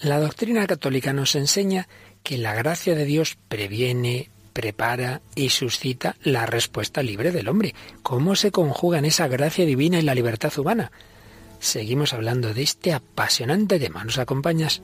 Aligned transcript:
La 0.00 0.20
doctrina 0.20 0.66
católica 0.66 1.12
nos 1.12 1.34
enseña 1.34 1.88
que 2.22 2.36
la 2.36 2.54
gracia 2.54 2.94
de 2.94 3.06
Dios 3.06 3.38
previene, 3.48 4.30
prepara 4.52 5.22
y 5.34 5.50
suscita 5.50 6.16
la 6.22 6.44
respuesta 6.44 7.02
libre 7.02 7.32
del 7.32 7.48
hombre. 7.48 7.74
¿Cómo 8.02 8.36
se 8.36 8.50
conjugan 8.50 9.04
esa 9.04 9.26
gracia 9.28 9.64
divina 9.64 9.98
y 9.98 10.02
la 10.02 10.14
libertad 10.14 10.52
humana? 10.58 10.92
Seguimos 11.60 12.12
hablando 12.12 12.52
de 12.52 12.62
este 12.62 12.92
apasionante 12.92 13.78
tema. 13.78 14.04
¿Nos 14.04 14.18
acompañas? 14.18 14.82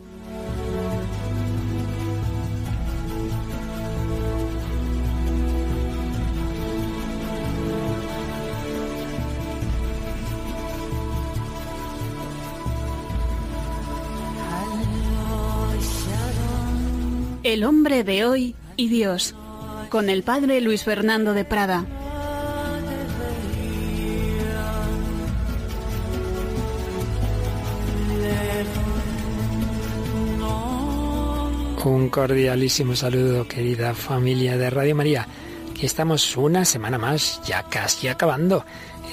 El 17.53 17.65
hombre 17.65 18.03
de 18.03 18.25
hoy 18.25 18.55
y 18.79 18.89
Dios, 18.89 19.35
con 19.91 20.09
el 20.09 20.23
padre 20.23 20.63
Luis 20.63 20.85
Fernando 20.85 21.35
de 21.35 21.45
Prada. 21.45 21.85
Un 31.85 32.09
cordialísimo 32.09 32.97
saludo, 32.97 33.47
querida 33.47 33.93
familia 33.93 34.57
de 34.57 34.71
Radio 34.71 34.97
María. 34.97 35.29
Aquí 35.73 35.85
estamos 35.85 36.35
una 36.39 36.65
semana 36.65 36.97
más, 36.97 37.43
ya 37.45 37.65
casi 37.65 38.09
acabando 38.09 38.65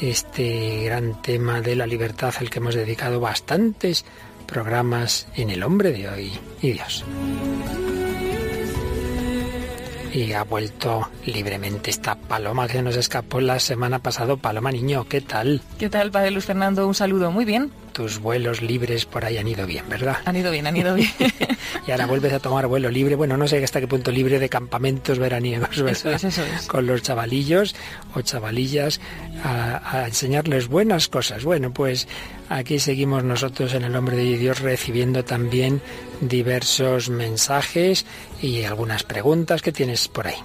este 0.01 0.85
gran 0.85 1.21
tema 1.21 1.59
de 1.59 1.76
la 1.76 1.85
libertad 1.85 2.34
al 2.40 2.49
que 2.49 2.59
hemos 2.59 2.76
dedicado 2.76 3.20
bastantes 3.20 4.05
programas 4.48 5.27
en 5.35 5.49
el 5.49 5.62
hombre 5.62 5.91
de 5.91 6.07
hoy 6.07 6.31
y 6.62 6.71
Dios 6.71 7.03
y 10.13 10.34
ha 10.34 10.43
vuelto 10.43 11.10
libremente 11.26 11.90
esta 11.90 12.15
paloma 12.15 12.68
que 12.68 12.82
nos 12.82 12.96
escapó 12.96 13.41
la 13.41 13.60
semana 13.60 13.99
pasada. 13.99 14.35
Paloma 14.35 14.71
Niño, 14.71 15.07
¿qué 15.07 15.21
tal? 15.21 15.62
¿Qué 15.77 15.90
tal, 15.90 16.12
Padre 16.12 16.32
Luis 16.32 16.46
Fernando? 16.46 16.88
Un 16.88 16.96
saludo, 16.96 17.32
muy 17.32 17.46
bien. 17.46 17.71
Tus 17.91 18.20
vuelos 18.20 18.62
libres 18.62 19.05
por 19.05 19.26
ahí 19.26 19.37
han 19.37 19.48
ido 19.48 19.65
bien, 19.65 19.87
¿verdad? 19.90 20.18
Han 20.26 20.35
ido 20.35 20.51
bien, 20.51 20.68
han 20.68 20.77
ido 20.77 20.95
bien. 20.95 21.09
y 21.87 21.91
ahora 21.91 22.05
vuelves 22.05 22.34
a 22.34 22.40
tomar 22.40 22.68
vuelo 22.68 22.90
libre, 22.90 23.15
bueno, 23.15 23.37
no 23.37 23.48
sé 23.48 23.63
hasta 23.63 23.79
qué 23.79 23.87
punto 23.87 24.12
libre 24.12 24.40
de 24.40 24.49
campamentos 24.49 25.20
veraniegos, 25.20 25.82
¿verdad? 25.82 25.91
Eso 25.91 26.12
es, 26.12 26.23
eso 26.23 26.43
es. 26.43 26.67
Con 26.67 26.85
los 26.87 27.01
chavalillos 27.01 27.76
o 28.15 28.21
chavalillas 28.21 28.99
a, 29.43 29.99
a 29.99 30.07
enseñarles 30.07 30.67
buenas 30.67 31.07
cosas. 31.07 31.43
Bueno, 31.43 31.73
pues 31.73 32.07
aquí 32.49 32.79
seguimos 32.79 33.23
nosotros 33.23 33.73
en 33.73 33.84
el 33.84 33.91
nombre 33.91 34.15
de 34.15 34.37
Dios 34.37 34.60
recibiendo 34.60 35.26
también 35.26 35.82
diversos 36.21 37.10
mensajes 37.10 38.05
y 38.41 38.63
algunas 38.63 39.04
preguntas 39.04 39.62
que 39.62 39.71
tienes 39.71 40.07
por 40.07 40.27
ahí. 40.27 40.37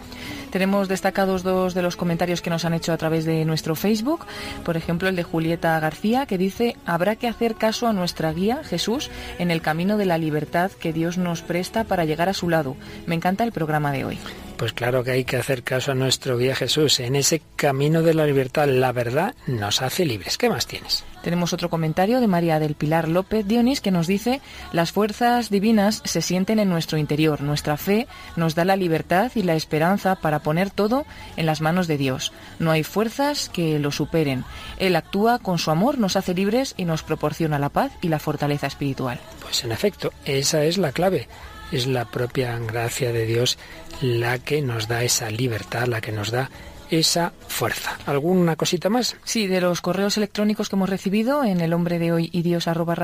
Tenemos 0.55 0.87
destacados 0.87 1.43
dos 1.43 1.75
de 1.75 1.83
los 1.83 1.97
comentarios 1.97 2.41
que 2.41 2.49
nos 2.49 2.65
han 2.65 2.75
hecho 2.75 2.93
a 2.93 2.97
través 2.97 3.25
de 3.25 3.45
nuestro 3.45 3.75
Facebook. 3.75 4.25
Por 4.65 4.77
ejemplo, 4.77 5.09
el 5.09 5.17
de 5.17 5.25
Julieta 5.25 5.81
García, 5.81 6.27
que 6.27 6.39
dice, 6.39 6.77
habrá 6.87 7.17
que 7.17 7.27
hacer 7.27 7.57
caso 7.57 7.89
a 7.89 7.93
nuestra 7.93 8.33
guía, 8.33 8.63
Jesús, 8.63 9.11
en 9.41 9.51
el 9.51 9.61
camino 9.61 9.97
de 9.97 10.07
la 10.07 10.17
libertad 10.17 10.71
que 10.71 10.93
Dios 10.93 11.19
nos 11.19 11.43
presta 11.43 11.83
para 11.83 12.05
llegar 12.05 12.29
a 12.29 12.35
su 12.35 12.49
lado. 12.49 12.77
Me 13.05 13.17
encanta 13.17 13.43
el 13.43 13.51
programa 13.51 13.91
de 13.91 14.05
hoy. 14.05 14.19
Pues 14.57 14.73
claro 14.73 15.03
que 15.03 15.11
hay 15.11 15.25
que 15.25 15.39
hacer 15.39 15.65
caso 15.65 15.91
a 15.91 15.97
nuestro 15.97 16.39
guía 16.39 16.55
Jesús. 16.55 17.01
En 17.01 17.17
ese 17.17 17.43
camino 17.57 18.03
de 18.03 18.15
la 18.15 18.25
libertad, 18.25 18.69
la 18.69 18.93
verdad 18.93 19.35
nos 19.49 19.83
hace 19.83 20.05
libres. 20.05 20.39
¿Qué 20.39 20.49
más 20.49 20.69
tienes? 20.69 21.05
Tenemos 21.25 21.55
otro 21.55 21.71
comentario 21.71 22.21
de 22.21 22.27
María 22.27 22.59
del 22.59 22.75
Pilar 22.75 23.09
López 23.09 23.47
Dionis 23.47 23.81
que 23.81 23.91
nos 23.91 24.07
dice, 24.07 24.43
las 24.73 24.93
fuerzas 24.93 25.49
divinas 25.49 26.03
se 26.05 26.21
sienten 26.21 26.59
en 26.59 26.69
nuestro 26.69 26.99
interior. 26.99 27.41
Nuestra 27.41 27.79
fe 27.79 28.07
nos 28.37 28.55
da 28.55 28.67
la 28.67 28.77
libertad 28.77 29.33
y 29.35 29.43
la 29.43 29.55
esperanza 29.55 30.17
para 30.17 30.41
poner 30.41 30.69
todo 30.69 31.07
en 31.39 31.47
las 31.47 31.63
manos 31.63 31.87
de 31.89 31.97
Dios. 31.97 32.35
No 32.59 32.73
hay 32.73 32.85
fuerzas 32.85 33.49
que 33.49 33.79
lo 33.79 33.91
superen. 33.91 34.45
Él 34.79 34.97
actúa 34.97 35.39
con 35.39 35.59
su 35.59 35.71
amor, 35.71 35.97
nos 35.97 36.17
hace 36.17 36.35
libres 36.35 36.75
y 36.77 36.85
nos 36.85 37.03
proporciona 37.03 37.59
la 37.59 37.71
paz 37.71 37.93
y 38.03 38.09
la 38.09 38.19
fortaleza 38.19 38.67
espiritual. 38.67 39.19
Pues 39.41 39.65
en 39.65 39.73
efecto, 39.73 40.13
esa 40.27 40.63
es 40.65 40.77
la 40.77 40.93
clave 40.93 41.27
es 41.73 41.87
la 41.87 42.05
propia 42.05 42.59
gracia 42.59 43.13
de 43.13 43.27
Dios 43.27 43.59
la 44.01 44.39
que 44.39 44.63
nos 44.63 44.87
da 44.87 45.03
esa 45.03 45.31
libertad, 45.31 45.87
la 45.87 46.01
que 46.01 46.13
nos 46.13 46.31
da 46.31 46.51
esa 46.99 47.33
fuerza. 47.49 47.99
¿Alguna 48.07 48.57
cosita 48.57 48.89
más? 48.89 49.17
Sí, 49.25 49.47
de 49.47 49.61
los 49.61 49.81
correos 49.81 50.17
electrónicos 50.17 50.69
que 50.69 50.77
hemos 50.77 50.89
recibido 50.89 51.45
en 51.45 51.61
el 51.61 51.73
hombre 51.73 51.99
de 51.99 52.13
hoy 52.13 52.31
y 52.33 52.43
dios 52.43 52.69
arroba 52.69 52.95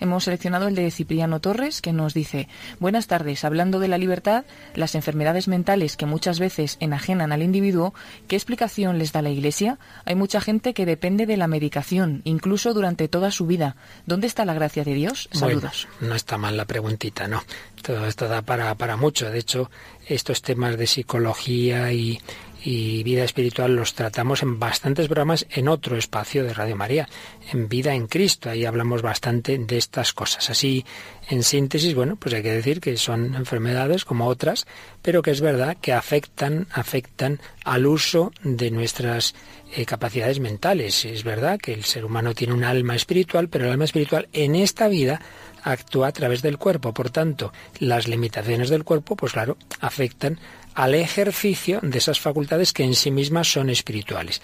hemos 0.00 0.24
seleccionado 0.24 0.68
el 0.68 0.74
de 0.74 0.90
Cipriano 0.90 1.40
Torres 1.40 1.80
que 1.80 1.92
nos 1.92 2.14
dice 2.14 2.48
Buenas 2.78 3.06
tardes, 3.06 3.44
hablando 3.44 3.78
de 3.78 3.88
la 3.88 3.98
libertad, 3.98 4.44
las 4.74 4.94
enfermedades 4.94 5.48
mentales 5.48 5.96
que 5.96 6.06
muchas 6.06 6.38
veces 6.38 6.76
enajenan 6.80 7.32
al 7.32 7.42
individuo, 7.42 7.94
¿qué 8.28 8.36
explicación 8.36 8.98
les 8.98 9.12
da 9.12 9.22
la 9.22 9.30
Iglesia? 9.30 9.78
Hay 10.04 10.14
mucha 10.14 10.40
gente 10.40 10.74
que 10.74 10.86
depende 10.86 11.26
de 11.26 11.36
la 11.36 11.46
medicación, 11.46 12.22
incluso 12.24 12.74
durante 12.74 13.08
toda 13.08 13.30
su 13.30 13.46
vida. 13.46 13.76
¿Dónde 14.06 14.26
está 14.26 14.44
la 14.44 14.54
gracia 14.54 14.84
de 14.84 14.94
Dios? 14.94 15.28
Saludos. 15.32 15.88
no 16.00 16.14
está 16.14 16.38
mal 16.38 16.56
la 16.56 16.64
preguntita, 16.64 17.28
¿no? 17.28 17.42
Todo 17.82 18.06
esto 18.06 18.28
da 18.28 18.42
para, 18.42 18.74
para 18.74 18.96
mucho. 18.96 19.30
De 19.30 19.38
hecho, 19.38 19.70
estos 20.06 20.42
temas 20.42 20.76
de 20.76 20.86
psicología 20.86 21.92
y, 21.92 22.20
y 22.62 23.02
vida 23.02 23.24
espiritual 23.24 23.74
los 23.74 23.94
tratamos 23.94 24.42
en 24.42 24.58
bastantes 24.58 25.06
programas 25.06 25.46
en 25.50 25.68
otro 25.68 25.96
espacio 25.96 26.44
de 26.44 26.54
Radio 26.54 26.76
María, 26.76 27.08
en 27.52 27.68
Vida 27.68 27.94
en 27.94 28.06
Cristo. 28.06 28.50
Ahí 28.50 28.64
hablamos 28.64 29.02
bastante 29.02 29.58
de 29.58 29.78
estas 29.78 30.12
cosas. 30.12 30.50
Así, 30.50 30.84
en 31.28 31.42
síntesis, 31.42 31.94
bueno, 31.94 32.16
pues 32.16 32.34
hay 32.34 32.42
que 32.42 32.52
decir 32.52 32.80
que 32.80 32.96
son 32.96 33.34
enfermedades 33.34 34.04
como 34.04 34.26
otras, 34.26 34.66
pero 35.02 35.22
que 35.22 35.30
es 35.30 35.40
verdad 35.40 35.76
que 35.80 35.92
afectan, 35.92 36.66
afectan 36.72 37.40
al 37.64 37.86
uso 37.86 38.32
de 38.42 38.70
nuestras 38.70 39.34
eh, 39.74 39.86
capacidades 39.86 40.40
mentales. 40.40 41.04
Es 41.04 41.24
verdad 41.24 41.58
que 41.58 41.72
el 41.72 41.84
ser 41.84 42.04
humano 42.04 42.34
tiene 42.34 42.52
un 42.52 42.64
alma 42.64 42.96
espiritual, 42.96 43.48
pero 43.48 43.64
el 43.64 43.72
alma 43.72 43.84
espiritual 43.84 44.28
en 44.32 44.56
esta 44.56 44.88
vida 44.88 45.20
actúa 45.62 46.08
a 46.08 46.12
través 46.12 46.42
del 46.42 46.58
cuerpo. 46.58 46.92
Por 46.92 47.10
tanto, 47.10 47.52
las 47.78 48.08
limitaciones 48.08 48.68
del 48.70 48.84
cuerpo, 48.84 49.16
pues 49.16 49.32
claro, 49.32 49.56
afectan 49.80 50.38
al 50.74 50.94
ejercicio 50.94 51.80
de 51.82 51.98
esas 51.98 52.20
facultades 52.20 52.72
que 52.72 52.84
en 52.84 52.94
sí 52.94 53.10
mismas 53.10 53.50
son 53.50 53.70
espirituales. 53.70 54.40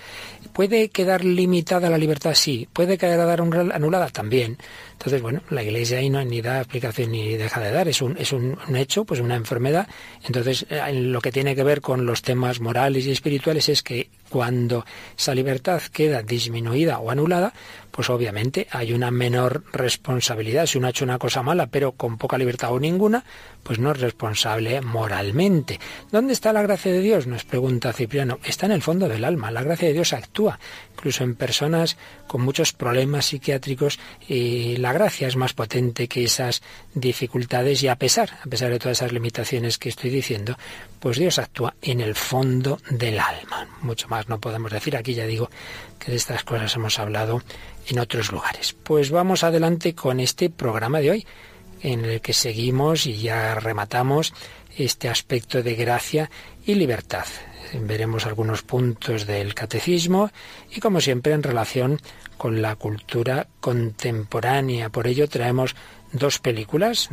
¿Puede 0.53 0.89
quedar 0.89 1.25
limitada 1.25 1.91
la 1.91 1.99
libertad? 1.99 2.35
Sí. 2.35 2.69
¿Puede 2.73 2.99
quedar 2.99 3.41
anulada? 3.41 4.09
También. 4.09 4.59
Entonces, 4.93 5.21
bueno, 5.21 5.43
la 5.51 5.63
Iglesia 5.63 5.99
ahí 5.99 6.09
no 6.09 6.25
ni 6.25 6.41
da 6.41 6.59
explicación 6.59 7.13
ni 7.13 7.37
deja 7.37 7.61
de 7.61 7.71
dar, 7.71 7.87
es 7.87 8.01
un, 8.01 8.17
es 8.17 8.33
un, 8.33 8.59
hecho, 8.75 9.05
pues 9.05 9.21
una 9.21 9.37
enfermedad. 9.37 9.87
Entonces, 10.25 10.67
eh, 10.71 10.81
en 10.87 11.13
lo 11.13 11.21
que 11.21 11.33
tiene 11.33 11.55
que 11.55 11.63
ver 11.63 11.81
con 11.81 12.07
los 12.07 12.23
temas 12.23 12.61
morales 12.61 13.07
y 13.07 13.11
espirituales 13.11 13.69
es 13.69 13.83
que 13.83 14.09
cuando 14.29 14.85
esa 15.17 15.35
libertad 15.35 15.83
queda 15.93 16.23
disminuida 16.23 16.99
o 16.99 17.11
anulada, 17.11 17.53
pues 17.91 18.11
obviamente 18.11 18.67
hay 18.71 18.93
una 18.93 19.11
menor 19.11 19.65
responsabilidad. 19.73 20.67
Si 20.67 20.77
uno 20.77 20.87
ha 20.87 20.91
hecho 20.91 21.05
una 21.05 21.19
cosa 21.19 21.43
mala, 21.43 21.67
pero 21.69 21.93
con 21.93 22.19
poca 22.19 22.37
libertad 22.37 22.73
o 22.73 22.79
ninguna, 22.79 23.25
pues 23.63 23.79
no 23.79 23.91
es 23.93 24.01
responsable 24.01 24.81
moralmente. 24.83 25.81
¿Dónde 26.13 26.35
está 26.35 26.53
la 26.53 26.63
gracia 26.63 26.93
de 26.93 27.01
Dios? 27.01 27.27
Nos 27.27 27.45
pregunta 27.45 27.93
Cipriano. 27.93 28.39
Está 28.45 28.67
en 28.67 28.73
el 28.73 28.83
fondo 28.83 29.09
del 29.09 29.25
alma. 29.25 29.51
La 29.51 29.63
gracia 29.63 29.89
de 29.89 29.95
Dios 29.95 30.13
actúa, 30.13 30.59
incluso 30.95 31.25
en 31.25 31.35
personas 31.35 31.97
con 32.27 32.43
muchos 32.43 32.73
problemas 32.73 33.27
psiquiátricos 33.27 33.99
y 34.29 34.77
la 34.77 34.93
gracia 34.93 35.29
es 35.29 35.37
más 35.37 35.53
potente 35.53 36.09
que 36.09 36.25
esas 36.25 36.63
dificultades 36.95 37.83
y 37.83 37.89
a 37.89 37.97
pesar, 37.97 38.31
a 38.45 38.49
pesar 38.49 38.71
de 38.71 38.79
todas 38.79 38.99
esas 38.99 39.13
limitaciones 39.13 39.79
que 39.79 39.89
estoy 39.89 40.11
diciendo, 40.11 40.57
pues 41.01 41.19
Dios 41.19 41.39
actúa 41.39 41.75
en 41.83 42.01
el 42.01 42.15
fondo 42.15 42.79
del 42.91 43.21
alma. 43.21 43.69
Mucho 43.83 44.09
más 44.09 44.16
no 44.29 44.41
podemos 44.41 44.73
decir. 44.73 44.97
Aquí 44.97 45.15
ya 45.15 45.27
digo 45.27 45.51
que 45.99 46.11
de 46.11 46.17
estas 46.17 46.45
cosas 46.45 46.75
hemos 46.77 46.99
hablado 46.99 47.43
en 47.87 47.99
otros 47.99 48.33
lugares. 48.33 48.73
Pues 48.73 49.11
vamos 49.11 49.45
adelante 49.45 49.95
con 49.95 50.21
este 50.21 50.51
programa 50.51 51.01
de 51.01 51.11
hoy, 51.11 51.27
en 51.83 52.05
el 52.05 52.21
que 52.21 52.33
seguimos 52.33 53.07
y 53.07 53.19
ya 53.19 53.55
rematamos 53.55 54.33
este 54.77 55.09
aspecto 55.09 55.63
de 55.63 55.75
gracia 55.75 56.31
y 56.65 56.75
libertad. 56.75 57.27
Veremos 57.73 58.27
algunos 58.27 58.63
puntos 58.63 59.27
del 59.27 59.55
catecismo 59.55 60.31
y 60.71 60.81
como 60.81 61.01
siempre 61.01 61.33
en 61.33 61.43
relación 61.43 62.01
con 62.37 62.63
la 62.63 62.77
cultura 62.77 63.49
contemporánea. 63.61 64.91
Por 64.91 65.07
ello 65.07 65.29
traemos 65.29 65.75
dos 66.17 66.39
películas 66.39 67.09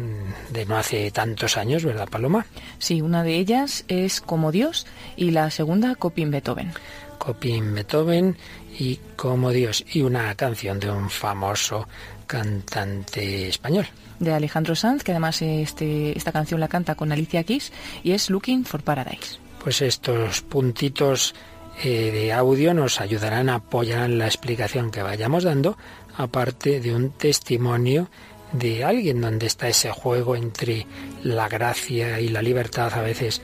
de 0.50 0.66
no 0.66 0.78
hace 0.78 1.12
tantos 1.12 1.58
años, 1.58 1.84
¿verdad, 1.84 2.08
Paloma? 2.10 2.46
Sí, 2.80 3.02
una 3.02 3.24
de 3.24 3.36
ellas 3.36 3.86
es 3.88 4.22
Como 4.22 4.52
Dios 4.52 4.86
y 5.16 5.32
la 5.32 5.50
segunda 5.52 5.96
Copin 5.96 6.32
Beethoven. 6.32 6.72
Copin 7.18 7.74
Beethoven 7.74 8.38
y 8.78 9.00
Como 9.16 9.52
Dios 9.52 9.86
y 9.94 10.02
una 10.02 10.34
canción 10.36 10.80
de 10.80 10.90
un 10.90 11.10
famoso 11.10 11.88
cantante 12.28 13.48
español. 13.48 13.86
De 14.20 14.34
Alejandro 14.34 14.76
Sanz, 14.76 15.04
que 15.04 15.12
además 15.12 15.42
este, 15.42 16.18
esta 16.18 16.32
canción 16.32 16.60
la 16.60 16.68
canta 16.68 16.96
con 16.96 17.12
Alicia 17.12 17.44
Keys 17.44 17.72
y 18.04 18.12
es 18.12 18.30
Looking 18.30 18.66
for 18.66 18.82
Paradise. 18.84 19.38
Pues 19.64 19.82
estos 19.82 20.42
puntitos 20.42 21.36
eh, 21.84 22.12
de 22.12 22.34
audio 22.34 22.74
nos 22.74 23.02
ayudarán 23.02 23.50
a 23.50 23.56
apoyar 23.56 24.10
la 24.10 24.26
explicación 24.26 24.92
que 24.92 25.02
vayamos 25.02 25.44
dando, 25.44 25.78
aparte 26.16 26.80
de 26.80 26.94
un 26.94 27.12
testimonio 27.12 28.10
de 28.54 28.84
alguien 28.84 29.22
donde 29.22 29.48
está 29.48 29.68
ese 29.68 29.92
juego 29.92 30.36
entre 30.36 30.88
la 31.24 31.50
gracia 31.50 32.20
y 32.20 32.30
la 32.30 32.42
libertad 32.42 32.94
a 32.94 33.02
veces 33.02 33.42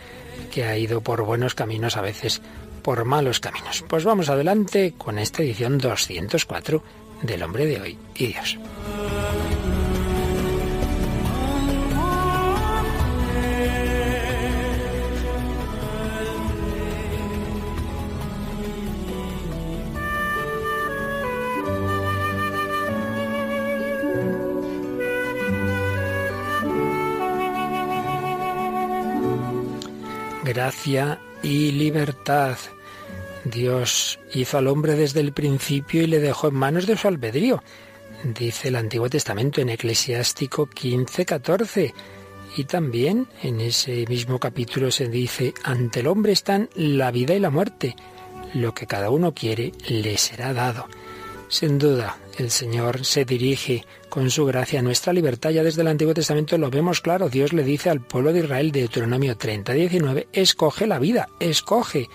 que 0.51 0.63
ha 0.63 0.77
ido 0.77 1.01
por 1.01 1.23
buenos 1.23 1.55
caminos, 1.55 1.97
a 1.97 2.01
veces 2.01 2.41
por 2.81 3.03
malos 3.05 3.39
caminos. 3.39 3.83
Pues 3.87 4.03
vamos 4.03 4.29
adelante 4.29 4.93
con 4.97 5.19
esta 5.19 5.43
edición 5.43 5.77
204 5.77 6.83
del 7.23 7.43
hombre 7.43 7.65
de 7.65 7.81
hoy 7.81 7.97
y 8.15 8.27
Dios. 8.27 8.57
Gracia 30.59 31.21
y 31.41 31.71
libertad. 31.71 32.57
Dios 33.45 34.19
hizo 34.33 34.57
al 34.57 34.67
hombre 34.67 34.95
desde 34.95 35.21
el 35.21 35.31
principio 35.31 36.01
y 36.01 36.07
le 36.07 36.19
dejó 36.19 36.49
en 36.49 36.55
manos 36.55 36.85
de 36.85 36.97
su 36.97 37.07
albedrío, 37.07 37.63
dice 38.37 38.67
el 38.67 38.75
Antiguo 38.75 39.09
Testamento 39.09 39.61
en 39.61 39.69
Eclesiástico 39.69 40.67
15:14. 40.67 41.93
Y 42.57 42.65
también 42.65 43.27
en 43.41 43.61
ese 43.61 44.05
mismo 44.09 44.37
capítulo 44.37 44.91
se 44.91 45.07
dice, 45.07 45.53
ante 45.63 46.01
el 46.01 46.07
hombre 46.07 46.33
están 46.33 46.69
la 46.75 47.09
vida 47.11 47.33
y 47.35 47.39
la 47.39 47.51
muerte, 47.51 47.95
lo 48.53 48.73
que 48.73 48.85
cada 48.85 49.11
uno 49.11 49.33
quiere 49.33 49.71
le 49.87 50.17
será 50.17 50.51
dado. 50.51 50.89
Sin 51.49 51.79
duda, 51.79 52.19
el 52.37 52.51
Señor 52.51 53.03
se 53.05 53.25
dirige 53.25 53.83
con 54.07 54.29
su 54.29 54.45
gracia 54.45 54.79
a 54.79 54.83
nuestra 54.83 55.13
libertad. 55.13 55.49
Ya 55.49 55.63
desde 55.63 55.81
el 55.81 55.87
Antiguo 55.87 56.13
Testamento 56.13 56.55
lo 56.59 56.69
vemos 56.69 57.01
claro. 57.01 57.27
Dios 57.27 57.53
le 57.53 57.63
dice 57.63 57.89
al 57.89 58.01
pueblo 58.01 58.31
de 58.31 58.41
Israel 58.41 58.71
de 58.71 58.81
Deuteronomio 58.81 59.35
30, 59.35 59.73
19, 59.73 60.27
escoge 60.31 60.85
la 60.85 60.99
vida, 60.99 61.27
escoge. 61.39 62.07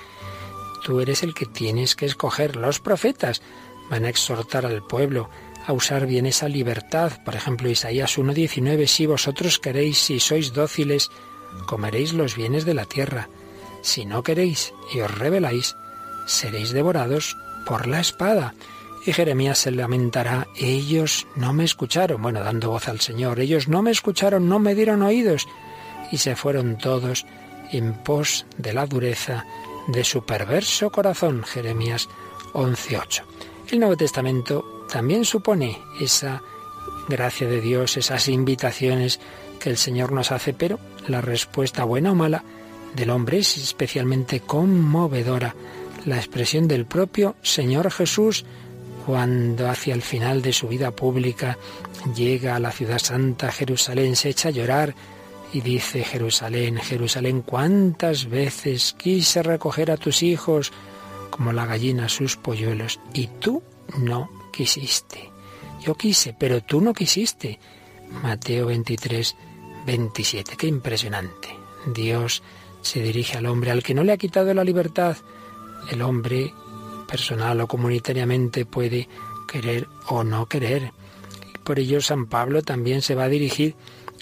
Tú 0.85 1.01
eres 1.01 1.25
el 1.25 1.35
que 1.35 1.47
tienes 1.47 1.97
que 1.97 2.07
escoger. 2.07 2.55
Los 2.55 2.79
profetas 2.79 3.43
van 3.91 4.05
a 4.05 4.09
exhortar 4.09 4.67
al 4.67 4.87
pueblo 4.87 5.29
a 5.67 5.73
usar 5.73 6.07
bien 6.07 6.27
esa 6.27 6.49
libertad. 6.49 7.13
Por 7.25 7.35
ejemplo, 7.35 7.69
Isaías 7.69 8.17
1.19, 8.17 8.87
si 8.87 9.07
vosotros 9.07 9.59
queréis, 9.59 9.99
si 9.99 10.21
sois 10.21 10.53
dóciles, 10.53 11.11
comeréis 11.67 12.13
los 12.13 12.37
bienes 12.37 12.65
de 12.65 12.75
la 12.75 12.85
tierra. 12.85 13.29
Si 13.83 14.05
no 14.05 14.23
queréis 14.23 14.73
y 14.95 15.01
os 15.01 15.13
rebeláis, 15.13 15.75
seréis 16.27 16.71
devorados 16.71 17.37
por 17.67 17.89
la 17.89 17.99
espada. 17.99 18.55
Y 19.07 19.13
Jeremías 19.13 19.59
se 19.59 19.71
lamentará, 19.71 20.49
ellos 20.57 21.27
no 21.37 21.53
me 21.53 21.65
escucharon, 21.65 22.23
bueno, 22.23 22.41
dando 22.41 22.71
voz 22.71 22.89
al 22.89 23.01
Señor, 23.01 23.39
ellos 23.39 23.69
no 23.69 23.83
me 23.83 23.91
escucharon, 23.91 24.49
no 24.49 24.59
me 24.59 24.75
dieron 24.75 25.03
oídos, 25.03 25.47
y 26.11 26.19
se 26.19 26.37
fueron 26.37 26.79
todos 26.79 27.27
en 27.71 27.95
pos 27.95 28.47
de 28.57 28.73
la 28.73 28.87
dureza 28.87 29.45
de 29.89 30.05
su 30.05 30.25
perverso 30.25 30.91
corazón. 30.91 31.43
Jeremías 31.45 32.09
11.8. 32.55 33.23
El 33.71 33.81
Nuevo 33.81 33.97
Testamento 33.97 34.87
también 34.91 35.25
supone 35.25 35.79
esa 36.01 36.43
gracia 37.09 37.47
de 37.47 37.61
Dios, 37.61 37.97
esas 37.97 38.29
invitaciones 38.29 39.21
que 39.61 39.71
el 39.71 39.77
Señor 39.77 40.13
nos 40.13 40.33
hace, 40.33 40.55
pero 40.55 40.79
la 41.09 41.21
respuesta 41.21 41.85
buena 41.85 42.13
o 42.13 42.15
mala 42.15 42.45
del 42.95 43.11
hombre 43.11 43.39
es 43.39 43.57
especialmente 43.59 44.41
conmovedora. 44.41 45.55
La 46.07 46.17
expresión 46.17 46.69
del 46.69 46.87
propio 46.87 47.35
Señor 47.43 47.91
Jesús 47.91 48.45
cuando 49.07 49.69
hacia 49.69 49.95
el 49.95 50.03
final 50.03 50.43
de 50.43 50.53
su 50.53 50.69
vida 50.69 50.91
pública 50.91 51.59
llega 52.15 52.57
a 52.57 52.61
la 52.61 52.71
ciudad 52.71 52.99
santa, 52.99 53.53
Jerusalén, 53.53 54.17
se 54.17 54.31
echa 54.31 54.49
a 54.49 54.53
llorar 54.53 54.95
y 55.53 55.61
dice 55.61 56.03
Jerusalén, 56.03 56.79
Jerusalén, 56.79 57.43
cuántas 57.43 58.29
veces 58.29 58.95
quise 58.99 59.43
recoger 59.43 59.91
a 59.91 59.97
tus 59.97 60.23
hijos 60.23 60.73
como 61.31 61.53
la 61.53 61.67
gallina 61.67 62.09
sus 62.09 62.37
polluelos 62.37 63.01
y 63.13 63.27
tú 63.27 63.63
no 63.99 64.31
quisiste. 64.53 65.31
Yo 65.85 65.95
quise, 65.95 66.35
pero 66.39 66.63
tú 66.63 66.81
no 66.81 66.95
quisiste. 66.95 67.59
Mateo 68.23 68.67
23, 68.67 69.37
27. 69.87 70.57
Qué 70.57 70.67
impresionante. 70.67 71.49
Dios 71.95 72.43
se 72.81 73.03
dirige 73.03 73.37
al 73.37 73.47
hombre 73.47 73.71
al 73.71 73.83
que 73.83 73.95
no 73.95 74.03
le 74.03 74.13
ha 74.13 74.17
quitado 74.17 74.55
la 74.55 74.65
libertad. 74.65 75.17
El 75.91 76.03
hombre 76.03 76.55
personal 77.15 77.61
o 77.61 77.71
comunitariamente 77.71 78.67
puede 78.67 79.07
querer 79.47 79.87
o 80.11 80.25
no 80.25 80.47
querer. 80.47 80.91
por 81.63 81.79
ello 81.79 82.01
San 82.01 82.27
Pablo 82.27 82.63
también 82.63 83.03
se 83.03 83.15
va 83.15 83.25
a 83.25 83.29
dirigir 83.29 83.77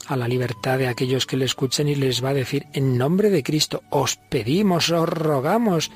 a 0.09 0.15
la 0.15 0.29
libertad 0.29 0.77
de 0.77 0.89
aquellos 0.89 1.25
que 1.25 1.39
le 1.39 1.47
escuchen 1.47 1.89
y 1.89 1.95
les 1.95 2.23
va 2.23 2.29
a 2.31 2.35
decir, 2.35 2.67
en 2.75 2.99
nombre 2.99 3.31
de 3.31 3.43
Cristo, 3.43 3.83
os 3.89 4.19
pedimos, 4.29 4.91
os 4.91 5.09
rogamos 5.09 5.91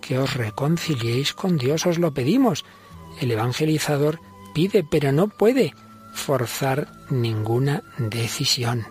que 0.00 0.18
os 0.18 0.34
reconciliéis 0.34 1.32
con 1.32 1.58
Dios, 1.58 1.86
os 1.86 2.00
lo 2.00 2.12
pedimos. 2.12 2.64
El 3.20 3.30
evangelizador 3.30 4.18
pide, 4.52 4.82
pero 4.82 5.12
no 5.12 5.28
puede 5.28 5.74
forzar 6.12 6.88
ninguna 7.08 7.84
decisión. 7.98 8.84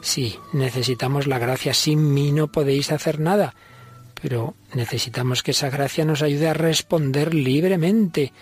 Sí, 0.00 0.38
necesitamos 0.52 1.26
la 1.26 1.40
gracia, 1.40 1.74
sin 1.74 2.14
mí 2.14 2.30
no 2.30 2.46
podéis 2.46 2.92
hacer 2.92 3.18
nada 3.18 3.56
pero 4.24 4.54
necesitamos 4.72 5.42
que 5.42 5.50
esa 5.50 5.68
gracia 5.68 6.06
nos 6.06 6.22
ayude 6.22 6.48
a 6.48 6.54
responder 6.54 7.34
libremente. 7.34 8.32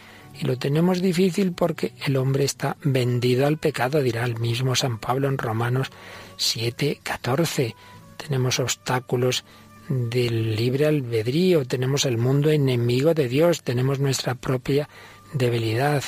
Y 0.41 0.45
lo 0.45 0.57
tenemos 0.57 1.03
difícil 1.03 1.55
porque 1.55 1.93
el 2.07 2.17
hombre 2.19 2.45
está 2.45 2.77
vendido 2.85 3.49
al 3.49 3.59
pecado, 3.59 4.01
dirá 4.01 4.25
el 4.25 4.39
mismo 4.39 4.77
San 4.77 4.99
Pablo 4.99 5.27
en 5.27 5.39
Romanos 5.39 5.91
7, 6.37 7.01
14. 7.03 7.75
Tenemos 8.17 8.61
obstáculos 8.61 9.45
del 9.89 10.55
libre 10.55 10.87
albedrío, 10.87 11.65
tenemos 11.65 12.05
el 12.05 12.17
mundo 12.17 12.51
enemigo 12.51 13.13
de 13.13 13.27
Dios, 13.27 13.65
tenemos 13.65 13.99
nuestra 13.99 14.37
propia 14.37 14.89
debilidad. 15.33 16.05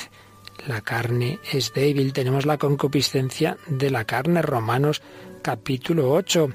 La 0.67 0.79
carne 0.79 1.39
es 1.51 1.73
débil, 1.73 2.13
tenemos 2.13 2.45
la 2.45 2.57
concupiscencia 2.57 3.57
de 3.67 3.91
la 3.91 4.05
carne, 4.05 4.41
Romanos 4.41 5.01
capítulo 5.41 6.13
8. 6.13 6.47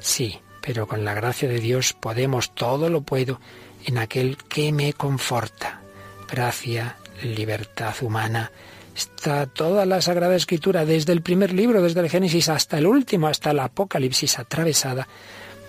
Sí, 0.00 0.40
pero 0.64 0.86
con 0.86 1.04
la 1.04 1.12
gracia 1.12 1.48
de 1.48 1.60
Dios 1.60 1.92
podemos 1.92 2.54
todo 2.54 2.88
lo 2.88 3.02
puedo 3.02 3.38
en 3.84 3.98
aquel 3.98 4.38
que 4.38 4.72
me 4.72 4.94
conforta. 4.94 5.82
Gracia, 6.30 6.96
libertad 7.22 7.94
humana. 8.00 8.50
Está 8.96 9.46
toda 9.46 9.84
la 9.84 10.00
Sagrada 10.00 10.36
Escritura, 10.36 10.86
desde 10.86 11.12
el 11.12 11.20
primer 11.20 11.52
libro, 11.52 11.82
desde 11.82 12.00
el 12.00 12.08
Génesis 12.08 12.48
hasta 12.48 12.78
el 12.78 12.86
último, 12.86 13.26
hasta 13.26 13.50
el 13.50 13.58
Apocalipsis, 13.58 14.38
atravesada 14.38 15.06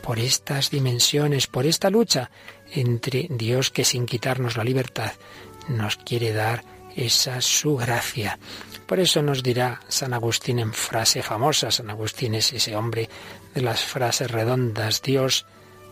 por 0.01 0.19
estas 0.19 0.69
dimensiones, 0.69 1.47
por 1.47 1.65
esta 1.65 1.89
lucha 1.89 2.29
entre 2.71 3.27
Dios 3.29 3.71
que 3.71 3.83
sin 3.83 4.05
quitarnos 4.05 4.55
la 4.55 4.63
libertad 4.63 5.11
nos 5.67 5.97
quiere 5.97 6.31
dar 6.31 6.63
esa 6.95 7.41
su 7.41 7.75
gracia. 7.75 8.39
Por 8.85 8.99
eso 8.99 9.21
nos 9.21 9.43
dirá 9.43 9.81
San 9.87 10.13
Agustín 10.13 10.59
en 10.59 10.73
frase 10.73 11.21
famosa, 11.21 11.71
San 11.71 11.89
Agustín 11.89 12.35
es 12.35 12.53
ese 12.53 12.75
hombre 12.75 13.09
de 13.53 13.61
las 13.61 13.83
frases 13.83 14.29
redondas, 14.29 15.01
Dios 15.01 15.45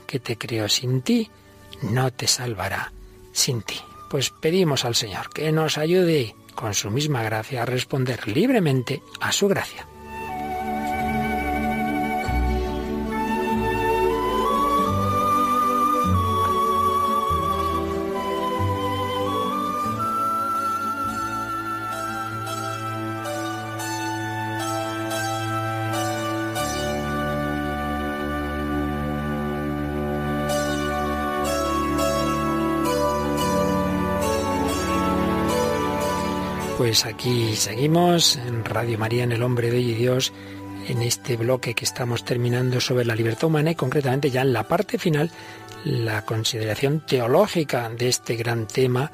que 0.05 0.19
te 0.19 0.37
creó 0.37 0.69
sin 0.69 1.01
ti, 1.01 1.29
no 1.81 2.11
te 2.11 2.27
salvará 2.27 2.91
sin 3.31 3.61
ti. 3.61 3.79
Pues 4.09 4.29
pedimos 4.29 4.85
al 4.85 4.95
Señor 4.95 5.29
que 5.33 5.51
nos 5.51 5.77
ayude 5.77 6.35
con 6.53 6.73
su 6.73 6.91
misma 6.91 7.23
gracia 7.23 7.63
a 7.63 7.65
responder 7.65 8.27
libremente 8.27 9.01
a 9.19 9.31
su 9.31 9.47
gracia. 9.47 9.87
Pues 36.93 37.05
aquí 37.05 37.55
seguimos 37.55 38.35
en 38.35 38.63
Radio 38.63 38.99
María, 38.99 39.23
en 39.23 39.31
El 39.31 39.41
Hombre 39.41 39.71
de 39.71 39.79
Dios, 39.79 40.31
en 40.87 41.01
este 41.01 41.37
bloque 41.37 41.73
que 41.73 41.85
estamos 41.85 42.23
terminando 42.23 42.79
sobre 42.79 43.03
la 43.03 43.15
libertad 43.15 43.45
humana 43.47 43.71
y 43.71 43.75
concretamente 43.75 44.29
ya 44.29 44.41
en 44.43 44.53
la 44.53 44.67
parte 44.67 44.99
final 44.99 45.31
la 45.85 46.23
consideración 46.23 47.03
teológica 47.03 47.89
de 47.89 48.09
este 48.09 48.35
gran 48.35 48.67
tema, 48.67 49.11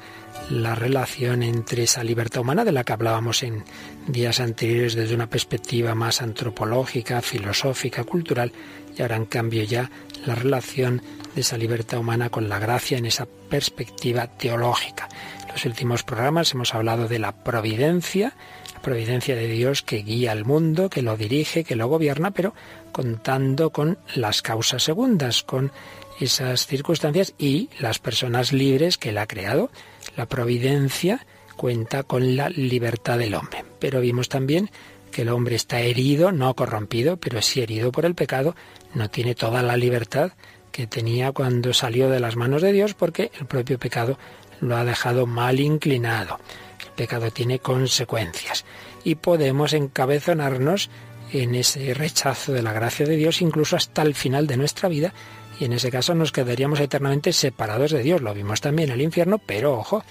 la 0.50 0.74
relación 0.74 1.42
entre 1.42 1.84
esa 1.84 2.04
libertad 2.04 2.42
humana 2.42 2.66
de 2.66 2.72
la 2.72 2.84
que 2.84 2.92
hablábamos 2.92 3.42
en 3.42 3.64
días 4.06 4.40
anteriores 4.40 4.94
desde 4.94 5.14
una 5.14 5.30
perspectiva 5.30 5.94
más 5.94 6.20
antropológica, 6.20 7.22
filosófica, 7.22 8.04
cultural, 8.04 8.52
y 8.94 9.00
ahora 9.00 9.16
en 9.16 9.24
cambio 9.24 9.62
ya 9.62 9.90
la 10.26 10.34
relación 10.34 11.00
de 11.34 11.40
esa 11.40 11.56
libertad 11.56 12.00
humana 12.00 12.28
con 12.28 12.46
la 12.50 12.58
gracia 12.58 12.98
en 12.98 13.06
esa 13.06 13.26
perspectiva 13.48 14.26
teológica. 14.26 15.08
Los 15.52 15.64
últimos 15.64 16.02
programas 16.02 16.52
hemos 16.52 16.74
hablado 16.74 17.08
de 17.08 17.18
la 17.18 17.32
providencia, 17.32 18.34
La 18.74 18.82
providencia 18.82 19.34
de 19.34 19.46
Dios 19.48 19.82
que 19.82 19.98
guía 19.98 20.32
al 20.32 20.44
mundo, 20.44 20.88
que 20.88 21.02
lo 21.02 21.16
dirige, 21.16 21.64
que 21.64 21.76
lo 21.76 21.88
gobierna, 21.88 22.30
pero 22.30 22.54
contando 22.92 23.70
con 23.70 23.98
las 24.14 24.42
causas 24.42 24.82
segundas, 24.82 25.42
con 25.42 25.72
esas 26.18 26.66
circunstancias 26.66 27.34
y 27.38 27.68
las 27.78 27.98
personas 27.98 28.52
libres 28.52 28.96
que 28.96 29.10
Él 29.10 29.18
ha 29.18 29.26
creado. 29.26 29.70
La 30.16 30.26
providencia 30.26 31.26
cuenta 31.56 32.04
con 32.04 32.36
la 32.36 32.48
libertad 32.48 33.18
del 33.18 33.34
hombre. 33.34 33.64
Pero 33.78 34.00
vimos 34.00 34.28
también 34.28 34.70
que 35.12 35.22
el 35.22 35.28
hombre 35.28 35.56
está 35.56 35.80
herido, 35.80 36.32
no 36.32 36.54
corrompido, 36.54 37.16
pero 37.16 37.42
sí 37.42 37.60
herido 37.60 37.92
por 37.92 38.06
el 38.06 38.14
pecado, 38.14 38.54
no 38.94 39.10
tiene 39.10 39.34
toda 39.34 39.62
la 39.62 39.76
libertad 39.76 40.32
que 40.70 40.86
tenía 40.86 41.32
cuando 41.32 41.74
salió 41.74 42.08
de 42.08 42.20
las 42.20 42.36
manos 42.36 42.62
de 42.62 42.72
Dios 42.72 42.94
porque 42.94 43.30
el 43.38 43.46
propio 43.46 43.78
pecado 43.78 44.18
lo 44.60 44.76
ha 44.76 44.84
dejado 44.84 45.26
mal 45.26 45.60
inclinado. 45.60 46.38
El 46.84 46.92
pecado 46.92 47.30
tiene 47.30 47.58
consecuencias 47.58 48.64
y 49.04 49.16
podemos 49.16 49.72
encabezonarnos 49.72 50.90
en 51.32 51.54
ese 51.54 51.94
rechazo 51.94 52.52
de 52.52 52.62
la 52.62 52.72
gracia 52.72 53.06
de 53.06 53.16
Dios 53.16 53.40
incluso 53.40 53.76
hasta 53.76 54.02
el 54.02 54.14
final 54.14 54.46
de 54.46 54.56
nuestra 54.56 54.88
vida 54.88 55.14
y 55.58 55.64
en 55.64 55.72
ese 55.74 55.90
caso 55.90 56.14
nos 56.14 56.32
quedaríamos 56.32 56.80
eternamente 56.80 57.32
separados 57.32 57.90
de 57.90 58.02
Dios. 58.02 58.22
Lo 58.22 58.34
vimos 58.34 58.60
también 58.60 58.88
en 58.88 58.94
el 58.94 59.02
infierno, 59.02 59.38
pero 59.38 59.74
ojo, 59.74 60.02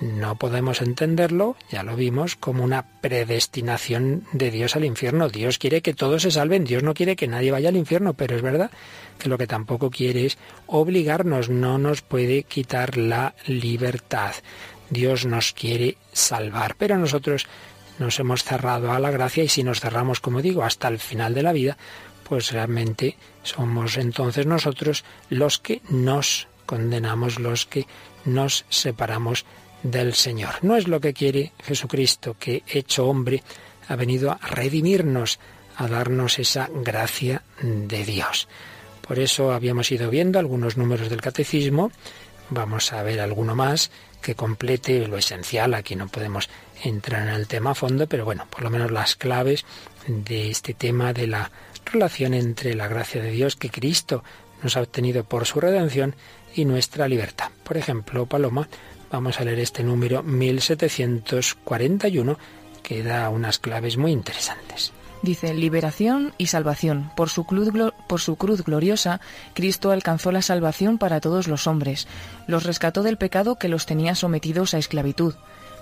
no 0.00 0.36
podemos 0.36 0.80
entenderlo, 0.80 1.56
ya 1.70 1.82
lo 1.82 1.96
vimos, 1.96 2.36
como 2.36 2.62
una 2.62 2.86
predestinación 3.00 4.24
de 4.32 4.50
Dios 4.50 4.76
al 4.76 4.84
infierno. 4.84 5.28
Dios 5.28 5.58
quiere 5.58 5.82
que 5.82 5.94
todos 5.94 6.22
se 6.22 6.30
salven, 6.30 6.64
Dios 6.64 6.82
no 6.82 6.94
quiere 6.94 7.16
que 7.16 7.26
nadie 7.26 7.50
vaya 7.50 7.68
al 7.68 7.76
infierno, 7.76 8.14
pero 8.14 8.36
es 8.36 8.42
verdad 8.42 8.70
que 9.18 9.28
lo 9.28 9.38
que 9.38 9.46
tampoco 9.46 9.90
quiere 9.90 10.26
es 10.26 10.38
obligarnos, 10.66 11.48
no 11.48 11.78
nos 11.78 12.02
puede 12.02 12.44
quitar 12.44 12.96
la 12.96 13.34
libertad. 13.46 14.34
Dios 14.90 15.26
nos 15.26 15.52
quiere 15.52 15.96
salvar, 16.12 16.76
pero 16.78 16.96
nosotros 16.96 17.46
nos 17.98 18.18
hemos 18.20 18.44
cerrado 18.44 18.92
a 18.92 19.00
la 19.00 19.10
gracia 19.10 19.42
y 19.42 19.48
si 19.48 19.64
nos 19.64 19.80
cerramos, 19.80 20.20
como 20.20 20.40
digo, 20.40 20.62
hasta 20.62 20.88
el 20.88 20.98
final 20.98 21.34
de 21.34 21.42
la 21.42 21.52
vida, 21.52 21.76
pues 22.28 22.52
realmente 22.52 23.16
somos 23.42 23.96
entonces 23.96 24.46
nosotros 24.46 25.04
los 25.30 25.58
que 25.58 25.82
nos 25.88 26.46
condenamos, 26.66 27.40
los 27.40 27.66
que 27.66 27.86
nos 28.24 28.66
separamos 28.68 29.44
del 29.82 30.14
Señor. 30.14 30.56
No 30.62 30.76
es 30.76 30.88
lo 30.88 31.00
que 31.00 31.14
quiere 31.14 31.52
Jesucristo, 31.62 32.36
que 32.38 32.62
hecho 32.66 33.06
hombre 33.06 33.42
ha 33.88 33.96
venido 33.96 34.30
a 34.30 34.38
redimirnos, 34.38 35.38
a 35.76 35.88
darnos 35.88 36.38
esa 36.38 36.68
gracia 36.72 37.42
de 37.62 38.04
Dios. 38.04 38.48
Por 39.06 39.18
eso 39.18 39.52
habíamos 39.52 39.90
ido 39.90 40.10
viendo 40.10 40.38
algunos 40.38 40.76
números 40.76 41.08
del 41.08 41.20
catecismo, 41.20 41.90
vamos 42.50 42.92
a 42.92 43.02
ver 43.02 43.20
alguno 43.20 43.54
más 43.54 43.90
que 44.20 44.34
complete 44.34 45.06
lo 45.06 45.16
esencial, 45.16 45.74
aquí 45.74 45.96
no 45.96 46.08
podemos 46.08 46.50
entrar 46.82 47.28
en 47.28 47.34
el 47.34 47.46
tema 47.46 47.70
a 47.70 47.74
fondo, 47.74 48.06
pero 48.06 48.24
bueno, 48.24 48.46
por 48.50 48.62
lo 48.62 48.70
menos 48.70 48.90
las 48.90 49.16
claves 49.16 49.64
de 50.06 50.50
este 50.50 50.74
tema 50.74 51.12
de 51.12 51.26
la 51.26 51.50
relación 51.86 52.34
entre 52.34 52.74
la 52.74 52.88
gracia 52.88 53.22
de 53.22 53.30
Dios 53.30 53.56
que 53.56 53.70
Cristo 53.70 54.24
nos 54.62 54.76
ha 54.76 54.82
obtenido 54.82 55.24
por 55.24 55.46
su 55.46 55.60
redención 55.60 56.14
y 56.54 56.64
nuestra 56.64 57.08
libertad. 57.08 57.50
Por 57.64 57.76
ejemplo, 57.76 58.26
Paloma, 58.26 58.68
vamos 59.10 59.40
a 59.40 59.44
leer 59.44 59.60
este 59.60 59.82
número 59.82 60.22
1741 60.22 62.38
que 62.82 63.02
da 63.02 63.28
unas 63.28 63.58
claves 63.58 63.96
muy 63.96 64.12
interesantes. 64.12 64.92
Dice, 65.20 65.52
liberación 65.52 66.32
y 66.38 66.46
salvación. 66.46 67.10
Por 67.16 67.28
su, 67.28 67.44
cruz, 67.44 67.70
por 68.06 68.20
su 68.20 68.36
cruz 68.36 68.62
gloriosa, 68.62 69.20
Cristo 69.52 69.90
alcanzó 69.90 70.30
la 70.30 70.42
salvación 70.42 70.96
para 70.96 71.20
todos 71.20 71.48
los 71.48 71.66
hombres. 71.66 72.06
Los 72.46 72.62
rescató 72.62 73.02
del 73.02 73.16
pecado 73.16 73.56
que 73.56 73.68
los 73.68 73.84
tenía 73.84 74.14
sometidos 74.14 74.74
a 74.74 74.78
esclavitud. 74.78 75.34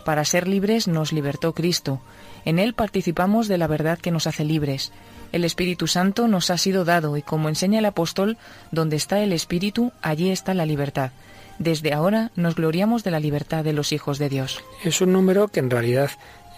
Para 0.07 0.25
ser 0.25 0.49
libres 0.49 0.89
nos 0.89 1.13
libertó 1.13 1.53
Cristo. 1.53 2.01
En 2.45 2.59
Él 2.59 2.75
participamos 2.75 3.49
de 3.49 3.59
la 3.59 3.67
verdad 3.67 3.99
que 3.99 4.11
nos 4.11 4.27
hace 4.27 4.45
libres. 4.45 4.93
El 5.33 5.45
Espíritu 5.45 5.87
Santo 5.87 6.29
nos 6.29 6.51
ha 6.51 6.57
sido 6.57 6.85
dado 6.85 7.17
y 7.17 7.23
como 7.23 7.49
enseña 7.49 7.81
el 7.81 7.87
apóstol, 7.87 8.39
donde 8.71 8.97
está 8.97 9.21
el 9.21 9.33
Espíritu, 9.33 9.93
allí 10.01 10.31
está 10.31 10.55
la 10.55 10.65
libertad. 10.65 11.11
Desde 11.59 11.93
ahora 11.93 12.31
nos 12.37 12.55
gloriamos 12.55 13.05
de 13.05 13.11
la 13.11 13.21
libertad 13.21 13.65
de 13.65 13.73
los 13.73 13.93
hijos 13.93 14.19
de 14.19 14.29
Dios. 14.29 14.63
Es 14.85 15.01
un 15.01 15.13
número 15.13 15.49
que 15.49 15.61
en 15.61 15.71
realidad 15.71 16.11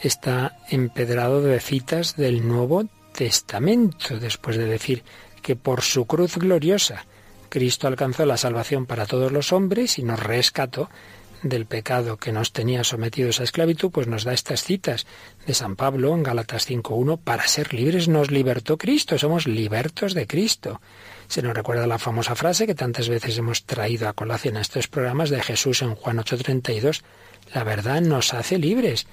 está 0.03 0.57
empedrado 0.71 1.43
de 1.43 1.61
citas 1.61 2.17
del 2.17 2.47
Nuevo 2.47 2.85
Testamento, 3.13 4.19
después 4.19 4.57
de 4.57 4.67
decir 4.67 5.03
que 5.43 5.57
por 5.57 5.83
su 5.83 6.07
cruz 6.07 6.37
gloriosa 6.37 7.07
Cristo 7.49 7.87
alcanzó 7.87 8.27
la 8.27 8.37
salvación 8.37 8.87
para 8.87 9.07
todos 9.07 9.33
los 9.33 9.53
hombres 9.53 9.99
y 9.99 10.03
nos 10.03 10.21
rescató 10.21 10.91
del 11.43 11.67
pecado 11.67 12.17
que 12.17 12.33
nos 12.33 12.53
tenía 12.53 12.85
sometidos 12.85 13.41
a 13.41 13.45
esclavitud, 13.45 13.91
pues 13.91 14.07
nos 14.07 14.25
da 14.25 14.33
estas 14.33 14.65
citas 14.65 15.07
de 15.47 15.55
San 15.55 15.77
Pablo 15.77 16.15
en 16.15 16.23
Gálatas 16.23 16.69
5.1, 16.69 17.19
para 17.23 17.47
ser 17.47 17.73
libres 17.75 18.09
nos 18.09 18.31
libertó 18.31 18.77
Cristo, 18.77 19.19
somos 19.19 19.47
libertos 19.47 20.15
de 20.15 20.27
Cristo. 20.27 20.81
Se 21.29 21.43
nos 21.43 21.55
recuerda 21.55 21.87
la 21.87 21.99
famosa 21.99 22.35
frase 22.35 22.67
que 22.67 22.75
tantas 22.75 23.09
veces 23.09 23.37
hemos 23.37 23.65
traído 23.65 24.09
a 24.09 24.15
colación 24.15 24.57
a 24.57 24.63
estos 24.63 24.89
programas 24.89 25.29
de 25.29 25.43
Jesús 25.43 25.83
en 25.83 25.95
Juan 25.95 26.19
8:32, 26.19 27.03
la 27.55 27.65
verdad 27.65 28.01
nos 28.01 28.33
hace 28.33 28.59
libres. 28.59 29.07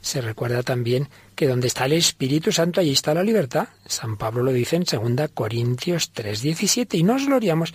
Se 0.00 0.20
recuerda 0.20 0.62
también 0.62 1.08
que 1.34 1.48
donde 1.48 1.66
está 1.66 1.86
el 1.86 1.94
Espíritu 1.94 2.52
Santo, 2.52 2.80
allí 2.80 2.92
está 2.92 3.14
la 3.14 3.24
libertad. 3.24 3.68
San 3.84 4.16
Pablo 4.16 4.44
lo 4.44 4.52
dice 4.52 4.76
en 4.76 4.84
2 4.84 5.30
Corintios 5.34 6.12
3:17 6.14 6.98
y 6.98 7.02
nos 7.02 7.26
gloriamos 7.26 7.74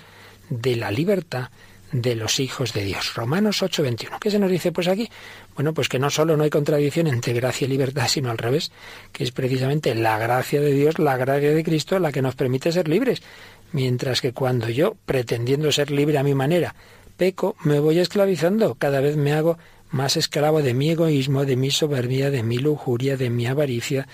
de 0.49 0.77
la 0.77 0.89
libertad 0.89 1.49
de 1.91 2.15
los 2.15 2.39
hijos 2.39 2.71
de 2.71 2.85
Dios. 2.85 3.13
Romanos 3.15 3.61
8:21. 3.61 4.19
¿Qué 4.19 4.31
se 4.31 4.39
nos 4.39 4.49
dice 4.49 4.71
pues 4.71 4.87
aquí? 4.87 5.09
Bueno, 5.55 5.73
pues 5.73 5.89
que 5.89 5.99
no 5.99 6.09
solo 6.09 6.37
no 6.37 6.43
hay 6.43 6.49
contradicción 6.49 7.07
entre 7.07 7.33
gracia 7.33 7.65
y 7.65 7.69
libertad, 7.69 8.07
sino 8.07 8.31
al 8.31 8.37
revés, 8.37 8.71
que 9.11 9.25
es 9.25 9.31
precisamente 9.31 9.93
la 9.95 10.17
gracia 10.17 10.61
de 10.61 10.71
Dios, 10.71 10.99
la 10.99 11.17
gracia 11.17 11.53
de 11.53 11.63
Cristo, 11.63 11.99
la 11.99 12.11
que 12.11 12.21
nos 12.21 12.35
permite 12.35 12.71
ser 12.71 12.87
libres. 12.87 13.21
Mientras 13.71 14.21
que 14.21 14.33
cuando 14.33 14.69
yo, 14.69 14.95
pretendiendo 15.05 15.71
ser 15.71 15.91
libre 15.91 16.17
a 16.17 16.23
mi 16.23 16.35
manera, 16.35 16.75
peco, 17.17 17.55
me 17.63 17.79
voy 17.79 17.99
esclavizando, 17.99 18.75
cada 18.75 18.99
vez 18.99 19.15
me 19.15 19.33
hago 19.33 19.57
más 19.91 20.17
esclavo 20.17 20.61
de 20.61 20.73
mi 20.73 20.89
egoísmo, 20.89 21.45
de 21.45 21.55
mi 21.55 21.69
soberbia, 21.69 22.31
de 22.31 22.43
mi 22.43 22.57
lujuria, 22.57 23.17
de 23.17 23.29
mi 23.29 23.45
avaricia, 23.45 24.07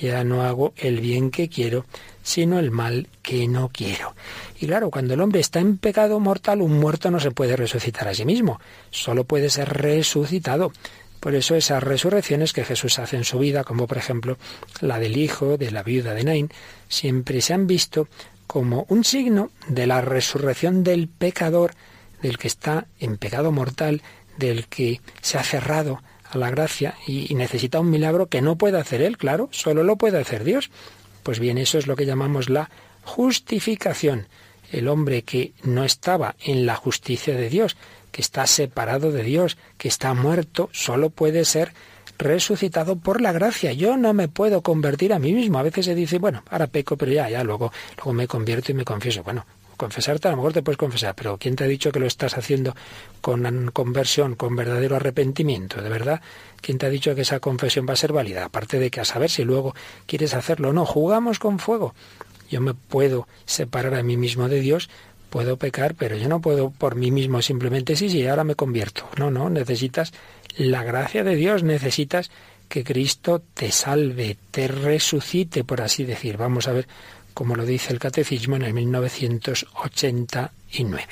ya 0.00 0.24
no 0.24 0.42
hago 0.42 0.72
el 0.76 1.00
bien 1.00 1.30
que 1.30 1.48
quiero, 1.48 1.84
sino 2.22 2.58
el 2.58 2.70
mal 2.70 3.08
que 3.22 3.46
no 3.48 3.68
quiero. 3.68 4.14
Y 4.60 4.66
claro, 4.66 4.90
cuando 4.90 5.14
el 5.14 5.20
hombre 5.20 5.40
está 5.40 5.60
en 5.60 5.78
pecado 5.78 6.18
mortal, 6.20 6.62
un 6.62 6.78
muerto 6.78 7.10
no 7.10 7.20
se 7.20 7.32
puede 7.32 7.56
resucitar 7.56 8.08
a 8.08 8.14
sí 8.14 8.24
mismo, 8.24 8.60
solo 8.90 9.24
puede 9.24 9.50
ser 9.50 9.68
resucitado. 9.68 10.72
Por 11.20 11.34
eso 11.34 11.54
esas 11.54 11.82
resurrecciones 11.82 12.52
que 12.52 12.64
Jesús 12.64 12.98
hace 12.98 13.16
en 13.16 13.24
su 13.24 13.38
vida, 13.38 13.64
como 13.64 13.86
por 13.86 13.96
ejemplo 13.96 14.36
la 14.80 14.98
del 14.98 15.16
hijo 15.16 15.56
de 15.56 15.70
la 15.70 15.82
viuda 15.82 16.12
de 16.12 16.24
Nain, 16.24 16.50
siempre 16.88 17.40
se 17.40 17.54
han 17.54 17.66
visto 17.66 18.08
como 18.46 18.86
un 18.88 19.04
signo 19.04 19.50
de 19.68 19.86
la 19.86 20.00
resurrección 20.00 20.84
del 20.84 21.08
pecador, 21.08 21.74
del 22.22 22.38
que 22.38 22.48
está 22.48 22.86
en 22.98 23.16
pecado 23.18 23.52
mortal, 23.52 24.02
del 24.36 24.66
que 24.66 25.00
se 25.20 25.38
ha 25.38 25.42
cerrado 25.42 26.02
a 26.30 26.38
la 26.38 26.50
gracia 26.50 26.94
y, 27.06 27.34
necesita 27.34 27.80
un 27.80 27.90
milagro 27.90 28.26
que 28.26 28.42
no 28.42 28.56
puede 28.56 28.78
hacer 28.78 29.02
él, 29.02 29.16
claro, 29.16 29.48
solo 29.52 29.82
lo 29.82 29.96
puede 29.96 30.18
hacer 30.18 30.44
Dios. 30.44 30.70
Pues 31.22 31.38
bien, 31.38 31.58
eso 31.58 31.78
es 31.78 31.86
lo 31.86 31.96
que 31.96 32.06
llamamos 32.06 32.48
la 32.48 32.70
justificación. 33.02 34.26
El 34.72 34.88
hombre 34.88 35.22
que 35.22 35.52
no 35.62 35.84
estaba 35.84 36.34
en 36.40 36.66
la 36.66 36.76
justicia 36.76 37.34
de 37.34 37.48
Dios, 37.48 37.76
que 38.10 38.22
está 38.22 38.46
separado 38.46 39.12
de 39.12 39.22
Dios, 39.22 39.56
que 39.78 39.88
está 39.88 40.14
muerto, 40.14 40.68
solo 40.72 41.10
puede 41.10 41.44
ser 41.44 41.72
resucitado 42.18 42.96
por 42.96 43.20
la 43.20 43.32
gracia. 43.32 43.72
Yo 43.72 43.96
no 43.96 44.12
me 44.12 44.28
puedo 44.28 44.62
convertir 44.62 45.12
a 45.12 45.18
mí 45.18 45.32
mismo. 45.32 45.58
A 45.58 45.62
veces 45.62 45.86
se 45.86 45.94
dice, 45.94 46.18
bueno, 46.18 46.42
ahora 46.50 46.66
peco, 46.66 46.96
pero 46.96 47.12
ya, 47.12 47.28
ya, 47.28 47.44
luego, 47.44 47.72
luego 47.96 48.12
me 48.12 48.26
convierto 48.26 48.72
y 48.72 48.74
me 48.74 48.84
confieso. 48.84 49.22
Bueno, 49.22 49.44
confesarte, 49.76 50.28
a 50.28 50.30
lo 50.30 50.38
mejor 50.38 50.52
te 50.52 50.62
puedes 50.62 50.78
confesar, 50.78 51.14
pero 51.14 51.36
¿quién 51.38 51.56
te 51.56 51.64
ha 51.64 51.66
dicho 51.66 51.92
que 51.92 52.00
lo 52.00 52.06
estás 52.06 52.36
haciendo 52.36 52.74
con 53.20 53.70
conversión, 53.72 54.34
con 54.34 54.56
verdadero 54.56 54.96
arrepentimiento? 54.96 55.82
¿De 55.82 55.88
verdad? 55.88 56.20
¿Quién 56.60 56.78
te 56.78 56.86
ha 56.86 56.90
dicho 56.90 57.14
que 57.14 57.22
esa 57.22 57.40
confesión 57.40 57.86
va 57.88 57.94
a 57.94 57.96
ser 57.96 58.12
válida? 58.12 58.44
Aparte 58.44 58.78
de 58.78 58.90
que 58.90 59.00
a 59.00 59.04
saber 59.04 59.30
si 59.30 59.44
luego 59.44 59.74
quieres 60.06 60.34
hacerlo 60.34 60.70
o 60.70 60.72
no, 60.72 60.86
jugamos 60.86 61.38
con 61.38 61.58
fuego. 61.58 61.94
Yo 62.50 62.60
me 62.60 62.74
puedo 62.74 63.26
separar 63.46 63.94
a 63.94 64.02
mí 64.02 64.16
mismo 64.16 64.48
de 64.48 64.60
Dios, 64.60 64.88
puedo 65.30 65.56
pecar, 65.56 65.94
pero 65.94 66.16
yo 66.16 66.28
no 66.28 66.40
puedo 66.40 66.70
por 66.70 66.94
mí 66.94 67.10
mismo 67.10 67.42
simplemente, 67.42 67.96
sí, 67.96 68.08
sí, 68.08 68.26
ahora 68.26 68.44
me 68.44 68.54
convierto. 68.54 69.08
No, 69.18 69.30
no, 69.30 69.50
necesitas 69.50 70.12
la 70.56 70.82
gracia 70.82 71.24
de 71.24 71.36
Dios, 71.36 71.62
necesitas 71.62 72.30
que 72.68 72.84
Cristo 72.84 73.42
te 73.54 73.70
salve, 73.70 74.36
te 74.50 74.68
resucite, 74.68 75.64
por 75.64 75.80
así 75.80 76.04
decir. 76.04 76.36
Vamos 76.36 76.68
a 76.68 76.72
ver 76.72 76.86
como 77.34 77.56
lo 77.56 77.66
dice 77.66 77.92
el 77.92 77.98
Catecismo 77.98 78.56
en 78.56 78.62
el 78.62 78.72
1989. 78.72 81.04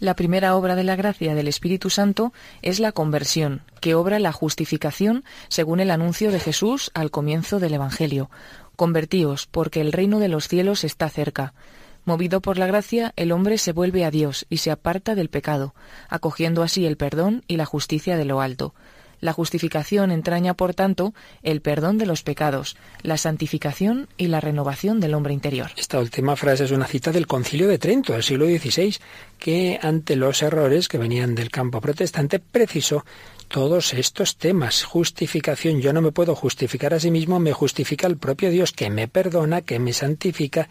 La 0.00 0.14
primera 0.14 0.56
obra 0.56 0.74
de 0.76 0.84
la 0.84 0.96
gracia 0.96 1.34
del 1.34 1.48
Espíritu 1.48 1.90
Santo 1.90 2.32
es 2.62 2.80
la 2.80 2.92
conversión, 2.92 3.60
que 3.80 3.94
obra 3.94 4.18
la 4.18 4.32
justificación 4.32 5.24
según 5.48 5.80
el 5.80 5.90
anuncio 5.90 6.30
de 6.30 6.40
Jesús 6.40 6.90
al 6.94 7.10
comienzo 7.10 7.58
del 7.58 7.74
Evangelio. 7.74 8.30
Convertíos, 8.76 9.46
porque 9.50 9.80
el 9.80 9.92
reino 9.92 10.20
de 10.20 10.28
los 10.28 10.48
cielos 10.48 10.84
está 10.84 11.10
cerca. 11.10 11.52
Movido 12.08 12.40
por 12.40 12.56
la 12.56 12.66
gracia, 12.66 13.12
el 13.16 13.32
hombre 13.32 13.58
se 13.58 13.72
vuelve 13.72 14.06
a 14.06 14.10
Dios 14.10 14.46
y 14.48 14.56
se 14.56 14.70
aparta 14.70 15.14
del 15.14 15.28
pecado, 15.28 15.74
acogiendo 16.08 16.62
así 16.62 16.86
el 16.86 16.96
perdón 16.96 17.44
y 17.48 17.58
la 17.58 17.66
justicia 17.66 18.16
de 18.16 18.24
lo 18.24 18.40
alto. 18.40 18.74
La 19.20 19.34
justificación 19.34 20.10
entraña, 20.10 20.54
por 20.54 20.74
tanto, 20.74 21.12
el 21.42 21.60
perdón 21.60 21.98
de 21.98 22.06
los 22.06 22.22
pecados, 22.22 22.78
la 23.02 23.18
santificación 23.18 24.08
y 24.16 24.28
la 24.28 24.40
renovación 24.40 25.00
del 25.00 25.12
hombre 25.12 25.34
interior. 25.34 25.70
Esta 25.76 25.98
última 25.98 26.34
frase 26.34 26.64
es 26.64 26.70
una 26.70 26.86
cita 26.86 27.12
del 27.12 27.26
Concilio 27.26 27.68
de 27.68 27.78
Trento 27.78 28.14
del 28.14 28.22
siglo 28.22 28.46
XVI, 28.46 28.96
que 29.38 29.78
ante 29.82 30.16
los 30.16 30.42
errores 30.42 30.88
que 30.88 30.96
venían 30.96 31.34
del 31.34 31.50
campo 31.50 31.82
protestante 31.82 32.38
precisó 32.38 33.04
todos 33.48 33.92
estos 33.94 34.36
temas. 34.36 34.84
Justificación, 34.84 35.80
yo 35.80 35.92
no 35.92 36.00
me 36.02 36.12
puedo 36.12 36.34
justificar 36.34 36.94
a 36.94 37.00
sí 37.00 37.10
mismo, 37.10 37.40
me 37.40 37.52
justifica 37.52 38.06
el 38.06 38.18
propio 38.18 38.50
Dios 38.50 38.72
que 38.72 38.90
me 38.90 39.08
perdona, 39.08 39.62
que 39.62 39.78
me 39.78 39.92
santifica, 39.92 40.68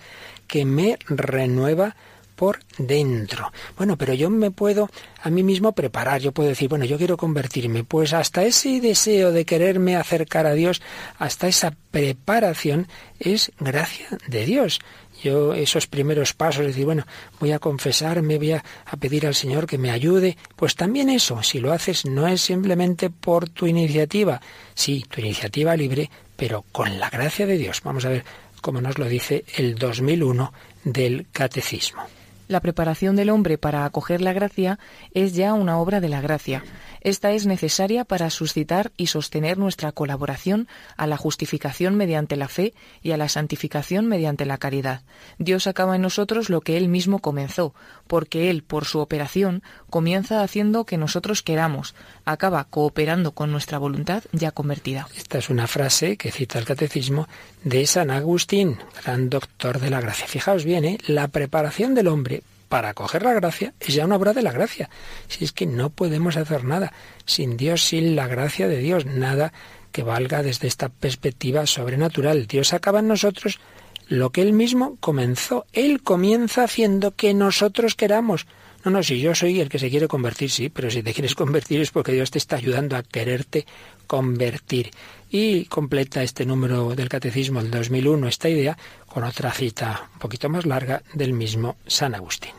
que 0.48 0.66
me 0.66 0.98
renueva 1.08 1.96
por 2.38 2.60
dentro. 2.78 3.52
Bueno, 3.78 3.98
pero 3.98 4.14
yo 4.14 4.30
me 4.30 4.52
puedo 4.52 4.90
a 5.22 5.30
mí 5.30 5.44
mismo 5.44 5.72
preparar, 5.74 6.22
yo 6.22 6.32
puedo 6.32 6.48
decir, 6.48 6.70
bueno, 6.70 6.86
yo 6.86 6.98
quiero 6.98 7.18
convertirme, 7.18 7.84
pues 7.84 8.14
hasta 8.14 8.46
ese 8.46 8.80
deseo 8.80 9.32
de 9.32 9.44
quererme 9.44 9.96
acercar 9.96 10.46
a 10.46 10.54
Dios, 10.54 10.82
hasta 11.18 11.48
esa 11.48 11.76
preparación 11.90 12.88
es 13.20 13.52
gracia 13.60 14.08
de 14.28 14.46
Dios. 14.46 14.80
Yo 15.24 15.56
esos 15.56 15.88
primeros 15.88 16.34
pasos, 16.34 16.68
decir, 16.68 16.86
bueno, 16.86 17.08
voy 17.40 17.54
a 17.54 17.60
confesarme, 17.60 18.38
voy 18.38 18.52
a, 18.52 18.64
a, 18.86 18.98
pedir 18.98 19.26
al 19.26 19.34
Señor 19.34 19.66
que 19.66 19.80
me 19.80 19.90
ayude, 19.90 20.38
pues 20.56 20.76
también 20.76 21.10
eso, 21.10 21.42
si 21.42 21.60
lo 21.60 21.74
haces 21.74 22.06
no 22.06 22.28
es 22.28 22.42
simplemente 22.42 23.10
por 23.10 23.50
tu 23.50 23.66
iniciativa, 23.66 24.40
sí, 24.76 25.04
tu 25.10 25.22
iniciativa 25.22 25.76
libre, 25.76 26.12
pero 26.36 26.64
con 26.72 27.00
la 27.00 27.10
gracia 27.10 27.48
de 27.48 27.58
Dios. 27.58 27.82
Vamos 27.84 28.06
a 28.06 28.10
ver 28.10 28.24
cómo 28.62 28.82
nos 28.82 28.98
lo 28.98 29.06
dice 29.06 29.46
el 29.56 29.76
2001 29.76 30.54
del 30.84 31.28
Catecismo. 31.32 32.04
La 32.48 32.62
preparación 32.62 33.16
del 33.16 33.30
hombre 33.30 33.58
para 33.58 33.84
acoger 33.84 34.22
la 34.22 34.32
gracia 34.32 34.80
es 35.14 35.34
ya 35.34 35.54
una 35.54 35.78
obra 35.80 36.00
de 36.00 36.08
la 36.08 36.22
gracia. 36.22 36.64
Esta 37.02 37.32
es 37.32 37.46
necesaria 37.46 38.06
para 38.06 38.30
suscitar 38.30 38.92
y 38.98 39.08
sostener 39.08 39.58
nuestra 39.58 39.92
colaboración 39.92 40.68
a 40.96 41.08
la 41.08 41.18
justificación 41.18 41.96
mediante 41.96 42.36
la 42.36 42.48
fe 42.48 42.74
y 43.02 43.12
a 43.12 43.18
la 43.18 43.30
santificación 43.30 44.08
mediante 44.08 44.46
la 44.46 44.58
caridad. 44.58 45.02
Dios 45.38 45.68
acaba 45.68 45.96
en 45.96 46.02
nosotros 46.02 46.50
lo 46.50 46.62
que 46.62 46.78
Él 46.78 46.88
mismo 46.88 47.20
comenzó, 47.20 47.74
porque 48.08 48.50
Él, 48.50 48.64
por 48.64 48.86
su 48.86 49.00
operación, 49.00 49.62
comienza 49.90 50.42
haciendo 50.42 50.86
que 50.86 50.98
nosotros 50.98 51.42
queramos, 51.42 51.96
acaba 52.26 52.64
cooperando 52.66 53.32
con 53.34 53.52
nuestra 53.52 53.78
voluntad 53.78 54.24
ya 54.32 54.52
convertida. 54.52 55.08
Esta 55.16 55.38
es 55.38 55.50
una 55.50 55.68
frase 55.68 56.18
que 56.18 56.32
cita 56.32 56.60
el 56.60 56.66
Catecismo 56.66 57.28
de 57.64 57.86
San 57.86 58.10
Agustín, 58.10 58.78
gran 59.04 59.30
doctor 59.30 59.80
de 59.80 59.90
la 59.90 60.02
gracia. 60.02 60.28
Fijaos 60.28 60.64
bien, 60.64 60.86
¿eh? 60.86 60.98
la 61.08 61.28
preparación 61.28 61.94
del 61.94 62.08
hombre 62.08 62.37
para 62.70 62.94
coger 62.94 63.24
la 63.24 63.34
gracia 63.34 63.74
es 63.80 63.94
ya 63.94 64.06
una 64.06 64.16
obra 64.16 64.34
de 64.34 64.42
la 64.42 64.52
gracia. 64.52 64.90
Si 65.28 65.46
es 65.46 65.52
que 65.52 65.66
no 65.66 65.90
podemos 65.90 66.38
hacer 66.38 66.64
nada 66.64 66.94
sin 67.26 67.58
Dios, 67.58 67.84
sin 67.84 68.16
la 68.16 68.28
gracia 68.28 68.68
de 68.68 68.80
Dios, 68.80 69.06
nada 69.06 69.54
que 69.92 70.04
valga 70.04 70.44
desde 70.44 70.68
esta 70.68 70.90
perspectiva 70.90 71.66
sobrenatural. 71.66 72.48
Dios 72.48 72.74
acaba 72.74 73.00
en 73.00 73.08
nosotros 73.08 73.60
lo 74.08 74.32
que 74.32 74.42
Él 74.42 74.54
mismo 74.54 74.98
comenzó. 75.00 75.66
Él 75.74 76.02
comienza 76.02 76.64
haciendo 76.64 77.16
que 77.16 77.34
nosotros 77.34 77.96
queramos. 77.96 78.48
No, 78.86 78.92
no, 78.92 79.04
si 79.04 79.20
yo 79.20 79.36
soy 79.36 79.60
el 79.60 79.70
que 79.70 79.80
se 79.80 79.90
quiere 79.90 80.08
convertir, 80.08 80.50
sí, 80.50 80.70
pero 80.70 80.90
si 80.90 81.04
te 81.04 81.14
quieres 81.14 81.36
convertir 81.36 81.82
es 81.82 81.92
porque 81.92 82.14
Dios 82.14 82.32
te 82.32 82.38
está 82.38 82.56
ayudando 82.56 82.96
a 82.96 83.04
quererte 83.04 83.66
convertir. 84.06 84.92
Y 85.30 85.66
completa 85.66 86.24
este 86.24 86.46
número 86.46 86.96
del 86.96 87.10
Catecismo 87.10 87.62
del 87.62 87.72
2001 87.72 88.28
esta 88.28 88.48
idea 88.48 88.78
con 89.08 89.24
otra 89.24 89.52
cita 89.52 90.10
un 90.14 90.20
poquito 90.20 90.48
más 90.48 90.66
larga 90.66 91.04
del 91.14 91.34
mismo 91.34 91.76
San 91.86 92.16
Agustín. 92.16 92.57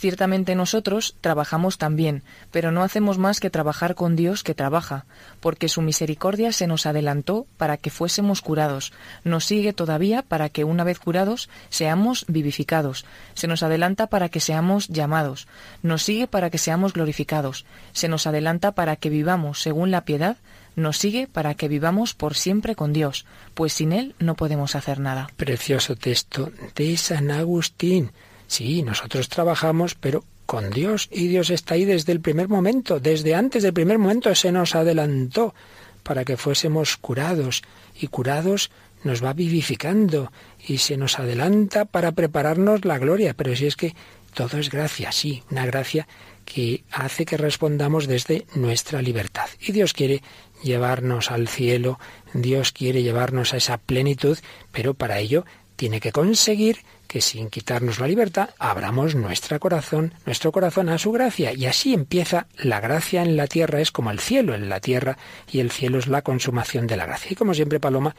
Ciertamente 0.00 0.54
nosotros 0.54 1.14
trabajamos 1.20 1.76
también, 1.76 2.22
pero 2.50 2.72
no 2.72 2.82
hacemos 2.82 3.18
más 3.18 3.38
que 3.38 3.50
trabajar 3.50 3.94
con 3.94 4.16
Dios 4.16 4.42
que 4.42 4.54
trabaja, 4.54 5.04
porque 5.40 5.68
su 5.68 5.82
misericordia 5.82 6.52
se 6.52 6.66
nos 6.66 6.86
adelantó 6.86 7.46
para 7.58 7.76
que 7.76 7.90
fuésemos 7.90 8.40
curados, 8.40 8.94
nos 9.24 9.44
sigue 9.44 9.74
todavía 9.74 10.22
para 10.22 10.48
que 10.48 10.64
una 10.64 10.84
vez 10.84 10.98
curados 10.98 11.50
seamos 11.68 12.24
vivificados, 12.28 13.04
se 13.34 13.46
nos 13.46 13.62
adelanta 13.62 14.06
para 14.06 14.30
que 14.30 14.40
seamos 14.40 14.88
llamados, 14.88 15.48
nos 15.82 16.02
sigue 16.02 16.26
para 16.26 16.48
que 16.48 16.56
seamos 16.56 16.94
glorificados, 16.94 17.66
se 17.92 18.08
nos 18.08 18.26
adelanta 18.26 18.72
para 18.72 18.96
que 18.96 19.10
vivamos 19.10 19.60
según 19.60 19.90
la 19.90 20.06
piedad, 20.06 20.38
nos 20.76 20.96
sigue 20.96 21.26
para 21.26 21.52
que 21.52 21.68
vivamos 21.68 22.14
por 22.14 22.36
siempre 22.36 22.74
con 22.74 22.94
Dios, 22.94 23.26
pues 23.52 23.74
sin 23.74 23.92
Él 23.92 24.14
no 24.18 24.34
podemos 24.34 24.76
hacer 24.76 24.98
nada. 24.98 25.28
Precioso 25.36 25.94
texto 25.94 26.50
de 26.74 26.96
San 26.96 27.30
Agustín. 27.30 28.12
Sí, 28.50 28.82
nosotros 28.82 29.28
trabajamos, 29.28 29.94
pero 29.94 30.24
con 30.44 30.70
Dios, 30.70 31.08
y 31.12 31.28
Dios 31.28 31.50
está 31.50 31.74
ahí 31.74 31.84
desde 31.84 32.10
el 32.10 32.20
primer 32.20 32.48
momento, 32.48 32.98
desde 32.98 33.36
antes 33.36 33.62
del 33.62 33.72
primer 33.72 33.96
momento 33.98 34.34
se 34.34 34.50
nos 34.50 34.74
adelantó 34.74 35.54
para 36.02 36.24
que 36.24 36.36
fuésemos 36.36 36.96
curados, 36.96 37.62
y 37.94 38.08
curados 38.08 38.72
nos 39.04 39.22
va 39.24 39.34
vivificando, 39.34 40.32
y 40.66 40.78
se 40.78 40.96
nos 40.96 41.20
adelanta 41.20 41.84
para 41.84 42.10
prepararnos 42.10 42.84
la 42.84 42.98
gloria, 42.98 43.34
pero 43.34 43.54
si 43.54 43.66
es 43.66 43.76
que 43.76 43.94
todo 44.34 44.58
es 44.58 44.68
gracia, 44.68 45.12
sí, 45.12 45.44
una 45.52 45.64
gracia 45.64 46.08
que 46.44 46.82
hace 46.90 47.26
que 47.26 47.36
respondamos 47.36 48.08
desde 48.08 48.46
nuestra 48.56 49.00
libertad. 49.00 49.48
Y 49.60 49.70
Dios 49.70 49.92
quiere 49.92 50.24
llevarnos 50.64 51.30
al 51.30 51.46
cielo, 51.46 52.00
Dios 52.34 52.72
quiere 52.72 53.04
llevarnos 53.04 53.54
a 53.54 53.58
esa 53.58 53.78
plenitud, 53.78 54.38
pero 54.72 54.94
para 54.94 55.20
ello 55.20 55.44
tiene 55.76 56.00
que 56.00 56.10
conseguir 56.10 56.78
que 57.10 57.20
sin 57.20 57.50
quitarnos 57.50 57.98
la 57.98 58.06
libertad 58.06 58.50
abramos 58.60 59.16
nuestro 59.16 59.58
corazón, 59.58 60.14
nuestro 60.26 60.52
corazón 60.52 60.88
a 60.90 60.96
su 60.96 61.10
gracia 61.10 61.52
y 61.52 61.66
así 61.66 61.92
empieza 61.92 62.46
la 62.56 62.78
gracia 62.78 63.22
en 63.22 63.36
la 63.36 63.48
tierra 63.48 63.80
es 63.80 63.90
como 63.90 64.12
el 64.12 64.20
cielo 64.20 64.54
en 64.54 64.68
la 64.68 64.78
tierra 64.78 65.18
y 65.50 65.58
el 65.58 65.72
cielo 65.72 65.98
es 65.98 66.06
la 66.06 66.22
consumación 66.22 66.86
de 66.86 66.96
la 66.96 67.06
gracia. 67.06 67.32
Y 67.32 67.34
como 67.34 67.52
siempre 67.52 67.80
Paloma, 67.80 68.14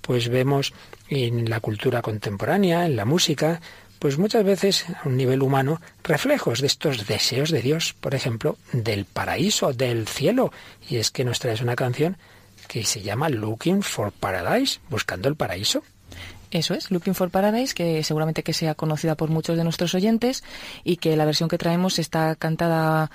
pues 0.00 0.28
vemos 0.28 0.74
en 1.08 1.48
la 1.48 1.60
cultura 1.60 2.02
contemporánea, 2.02 2.84
en 2.84 2.96
la 2.96 3.04
música, 3.04 3.60
pues 4.00 4.18
muchas 4.18 4.42
veces 4.42 4.86
a 4.88 5.06
un 5.06 5.16
nivel 5.16 5.40
humano 5.40 5.80
reflejos 6.02 6.60
de 6.60 6.66
estos 6.66 7.06
deseos 7.06 7.52
de 7.52 7.62
Dios, 7.62 7.94
por 8.00 8.16
ejemplo, 8.16 8.58
del 8.72 9.04
paraíso, 9.04 9.72
del 9.72 10.08
cielo. 10.08 10.52
Y 10.90 10.96
es 10.96 11.12
que 11.12 11.24
nos 11.24 11.38
traes 11.38 11.60
una 11.60 11.76
canción 11.76 12.16
que 12.66 12.82
se 12.82 13.02
llama 13.02 13.28
Looking 13.28 13.84
for 13.84 14.10
Paradise, 14.10 14.80
buscando 14.90 15.28
el 15.28 15.36
paraíso. 15.36 15.84
Eso 16.52 16.74
es, 16.74 16.90
Looking 16.90 17.14
for 17.14 17.30
Paradise, 17.30 17.72
que 17.74 18.04
seguramente 18.04 18.42
que 18.42 18.52
sea 18.52 18.74
conocida 18.74 19.14
por 19.14 19.30
muchos 19.30 19.56
de 19.56 19.64
nuestros 19.64 19.94
oyentes 19.94 20.44
y 20.84 20.96
que 20.98 21.16
la 21.16 21.24
versión 21.24 21.48
que 21.48 21.56
traemos 21.56 21.98
está 21.98 22.36
cantada 22.36 23.10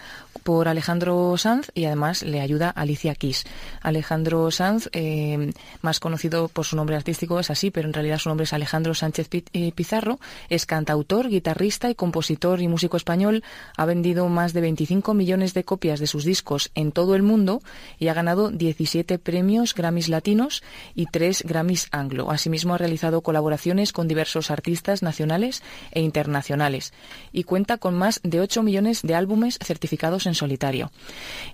por 0.47 0.69
Alejandro 0.69 1.36
Sanz 1.36 1.71
y 1.73 1.83
además 1.83 2.23
le 2.23 2.39
ayuda 2.39 2.69
Alicia 2.69 3.15
Keys. 3.15 3.43
Alejandro 3.81 4.49
Sanz, 4.49 4.88
eh, 4.93 5.51
más 5.81 5.99
conocido 5.99 6.47
por 6.47 6.63
su 6.63 6.77
nombre 6.77 6.95
artístico, 6.95 7.38
es 7.41 7.51
así, 7.51 7.69
pero 7.69 7.89
en 7.89 7.93
realidad 7.93 8.17
su 8.17 8.29
nombre 8.29 8.45
es 8.45 8.53
Alejandro 8.53 8.93
Sánchez 8.93 9.27
eh, 9.51 9.73
Pizarro, 9.75 10.21
es 10.47 10.65
cantautor, 10.65 11.27
guitarrista 11.27 11.89
y 11.89 11.95
compositor 11.95 12.62
y 12.62 12.69
músico 12.69 12.95
español. 12.95 13.43
Ha 13.75 13.83
vendido 13.83 14.29
más 14.29 14.53
de 14.53 14.62
25 14.62 15.13
millones 15.13 15.53
de 15.53 15.65
copias 15.65 15.99
de 15.99 16.07
sus 16.07 16.23
discos 16.23 16.71
en 16.75 16.93
todo 16.93 17.15
el 17.15 17.23
mundo 17.23 17.62
y 17.99 18.07
ha 18.07 18.13
ganado 18.13 18.49
17 18.49 19.19
premios 19.19 19.75
Grammys 19.75 20.07
latinos 20.07 20.63
y 20.95 21.07
3 21.07 21.43
Grammys 21.45 21.89
anglo. 21.91 22.31
Asimismo 22.31 22.73
ha 22.73 22.77
realizado 22.77 23.19
colaboraciones 23.19 23.91
con 23.91 24.07
diversos 24.07 24.49
artistas 24.49 25.03
nacionales 25.03 25.62
e 25.91 25.99
internacionales 25.99 26.93
y 27.33 27.43
cuenta 27.43 27.77
con 27.77 27.95
más 27.95 28.21
de 28.23 28.39
8 28.39 28.63
millones 28.63 29.01
de 29.01 29.13
álbumes 29.13 29.60
certificados 29.62 30.25
en 30.25 30.37
solitario. 30.38 30.91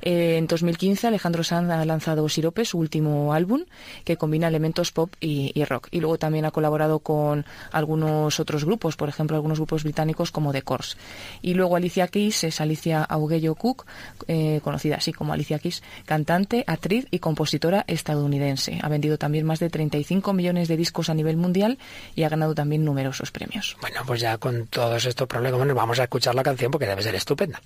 Eh, 0.01 0.37
en 0.37 0.47
2015 0.47 1.07
Alejandro 1.07 1.43
Sanz 1.43 1.71
ha 1.71 1.83
lanzado 1.85 2.27
Sirope, 2.29 2.65
su 2.65 2.77
último 2.77 3.33
álbum, 3.33 3.63
que 4.03 4.17
combina 4.17 4.47
elementos 4.47 4.91
pop 4.91 5.13
y, 5.19 5.63
rock. 5.65 5.87
Y 5.91 5.99
luego 5.99 6.17
también 6.17 6.45
ha 6.45 6.51
colaborado 6.51 6.99
con 6.99 7.45
algunos 7.71 8.39
otros 8.39 8.65
grupos, 8.65 8.95
por 8.95 9.09
ejemplo, 9.09 9.35
algunos 9.35 9.59
grupos 9.59 9.83
británicos 9.83 10.31
como 10.31 10.51
The 10.51 10.61
Course. 10.61 10.97
Y 11.41 11.53
luego 11.53 11.75
Alicia 11.75 12.07
Keys 12.07 12.43
es 12.43 12.61
Alicia 12.61 13.03
Auguello 13.03 13.55
Cook, 13.55 13.85
eh, 14.27 14.59
conocida 14.63 14.97
así 14.97 15.13
como 15.13 15.33
Alicia 15.33 15.59
Keys, 15.59 15.83
cantante, 16.05 16.63
actriz 16.67 17.07
y 17.11 17.19
compositora 17.19 17.85
estadounidense. 17.87 18.79
Ha 18.81 18.89
vendido 18.89 19.17
también 19.17 19.45
más 19.45 19.59
de 19.59 19.69
35 19.69 20.33
millones 20.33 20.67
de 20.67 20.77
discos 20.77 21.09
a 21.09 21.13
nivel 21.13 21.37
mundial 21.37 21.77
y 22.15 22.23
ha 22.23 22.29
ganado 22.29 22.53
también 22.53 22.83
numerosos 22.83 23.31
premios. 23.31 23.77
Bueno, 23.81 24.01
pues 24.05 24.21
ya 24.21 24.37
con 24.37 24.67
todos 24.67 25.05
estos 25.05 25.27
problemas, 25.27 25.73
vamos 25.73 25.99
a 25.99 26.03
escuchar 26.03 26.35
la 26.35 26.43
canción 26.43 26.71
porque 26.71 26.87
debe 26.87 27.01
ser 27.01 27.15
estupenda. 27.15 27.61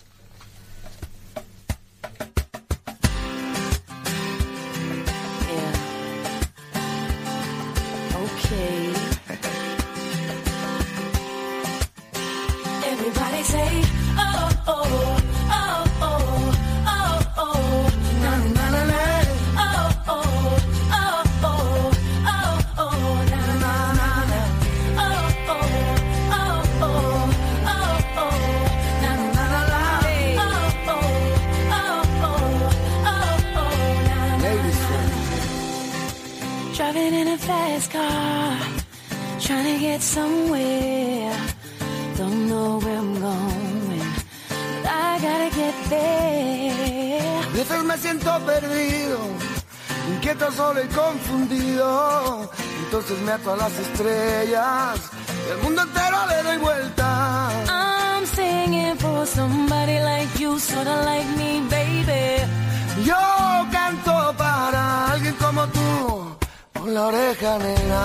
Get 39.98 40.04
somewhere. 40.04 41.34
Don't 42.18 42.48
know 42.50 42.80
where 42.84 42.98
I'm 42.98 43.14
going, 43.20 44.06
but 44.84 44.92
I 45.10 45.20
gotta 45.28 45.50
get 45.62 45.76
there. 45.90 47.42
A 47.44 47.54
veces 47.58 47.84
me 47.84 47.98
siento 47.98 48.32
perdido, 48.46 49.20
inquieto, 50.12 50.52
solo 50.52 50.82
y 50.84 50.88
confundido. 50.88 52.50
Entonces 52.84 53.18
me 53.26 53.32
ato 53.32 53.54
a 53.54 53.58
las 53.58 53.74
estrellas, 53.86 55.00
el 55.52 55.58
mundo 55.64 55.82
entero 55.82 56.18
le 56.32 56.44
doy 56.44 56.58
vuelta. 56.58 57.50
I'm 57.68 58.26
singing 58.26 58.98
for 58.98 59.26
somebody 59.26 60.00
like 60.00 60.40
you, 60.40 60.60
sorta 60.60 60.96
like 61.06 61.30
me, 61.38 61.62
baby. 61.70 62.44
Yo 63.04 63.22
canto 63.72 64.34
para 64.38 65.12
alguien 65.12 65.36
como 65.36 65.66
tú, 65.68 66.38
con 66.74 66.94
la 66.94 67.08
oreja 67.08 67.58
negra. 67.58 68.02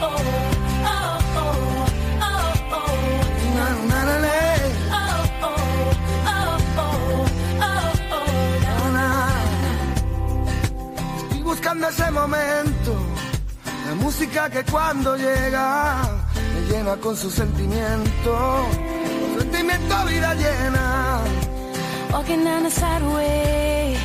Oh, 0.00 0.16
oh, 0.16 0.57
buscando 11.68 11.88
ese 11.88 12.10
momento, 12.10 12.96
la 13.86 13.94
música 13.96 14.48
que 14.48 14.64
cuando 14.64 15.16
llega 15.16 16.02
me 16.54 16.72
llena 16.72 16.96
con 16.96 17.14
su 17.14 17.30
sentimiento, 17.30 18.66
su 19.34 19.40
sentimiento 19.40 20.04
vida 20.06 20.34
llena. 20.34 21.20
Walking 22.10 22.44
down 22.44 22.62
the 22.62 22.70
sideway, 22.70 23.98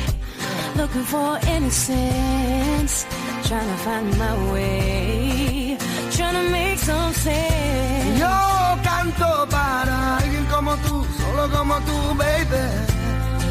looking 0.76 1.04
for 1.04 1.38
innocence. 1.48 3.06
Trying 3.44 3.68
to 3.68 3.76
find 3.78 4.18
my 4.18 4.52
way, 4.52 5.78
trying 6.10 6.34
to 6.34 6.50
make 6.50 6.78
some 6.78 7.14
sense. 7.14 8.20
Yo 8.20 8.78
canto 8.82 9.46
para 9.48 10.18
alguien 10.18 10.44
como 10.46 10.76
tú, 10.76 11.06
solo 11.18 11.48
como 11.50 11.74
tú, 11.80 12.14
baby. 12.18 12.64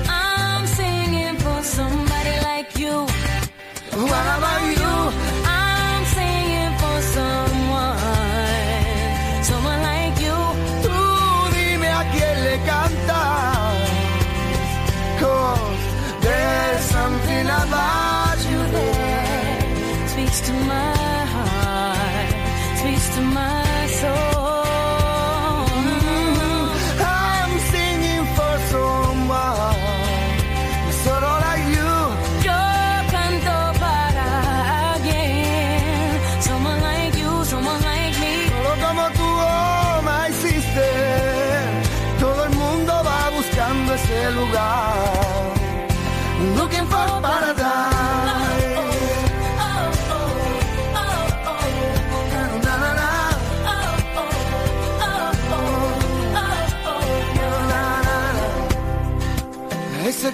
I'm 0.07 0.67
singing 0.67 1.37
for 1.37 1.63
somebody 1.63 2.35
like 2.43 2.79
you. 2.79 3.07
What 3.95 4.09
about 4.09 5.33
you? 5.37 5.42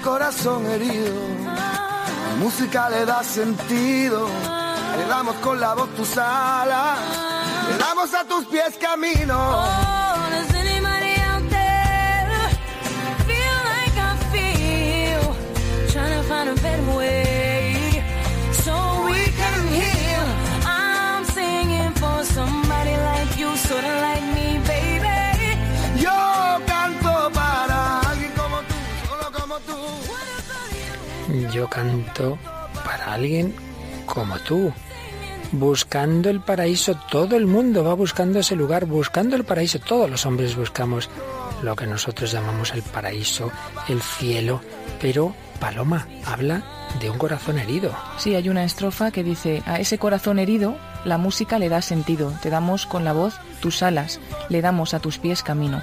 Corazón 0.10 0.66
herido, 0.66 1.14
música 2.40 2.90
le 2.90 3.06
da 3.06 3.24
sentido. 3.24 4.28
Le 4.98 5.06
damos 5.06 5.36
con 5.36 5.60
la 5.60 5.76
voz 5.76 5.90
tus 5.96 6.18
alas, 6.18 6.98
le 7.70 7.78
damos 7.78 8.12
a 8.16 8.24
tus 8.26 8.44
pies 8.46 8.76
camino. 8.82 9.38
Yo 31.54 31.70
canto 31.70 32.38
para 32.84 33.14
alguien 33.14 33.54
como 34.06 34.38
tú. 34.40 34.74
Buscando 35.52 36.30
el 36.30 36.42
paraíso, 36.42 36.96
todo 37.10 37.36
el 37.36 37.48
mundo 37.48 37.84
va 37.84 37.94
buscando 37.94 38.40
ese 38.40 38.56
lugar, 38.56 38.86
buscando 38.86 39.36
el 39.36 39.44
paraíso. 39.44 39.80
Todos 39.80 40.10
los 40.10 40.26
hombres 40.26 40.56
buscamos 40.56 41.10
lo 41.64 41.76
que 41.76 41.88
nosotros 41.88 42.32
llamamos 42.32 42.74
el 42.74 42.84
paraíso, 42.84 43.52
el 43.88 44.02
cielo. 44.02 44.62
Pero 45.02 45.34
Paloma 45.60 46.08
habla 46.26 46.64
de 47.00 47.10
un 47.10 47.18
corazón 47.18 47.60
herido. 47.60 47.96
Sí, 48.18 48.36
hay 48.36 48.50
una 48.50 48.64
estrofa 48.64 49.12
que 49.12 49.24
dice, 49.24 49.64
a 49.66 49.80
ese 49.80 49.98
corazón 49.98 50.40
herido 50.40 50.76
la 51.06 51.18
música 51.18 51.60
le 51.60 51.70
da 51.70 51.82
sentido, 51.82 52.34
te 52.42 52.50
damos 52.50 52.86
con 52.86 53.04
la 53.04 53.14
voz 53.14 53.40
tus 53.62 53.84
alas, 53.84 54.20
le 54.50 54.62
damos 54.62 54.94
a 54.94 55.00
tus 55.00 55.18
pies 55.18 55.44
camino. 55.44 55.82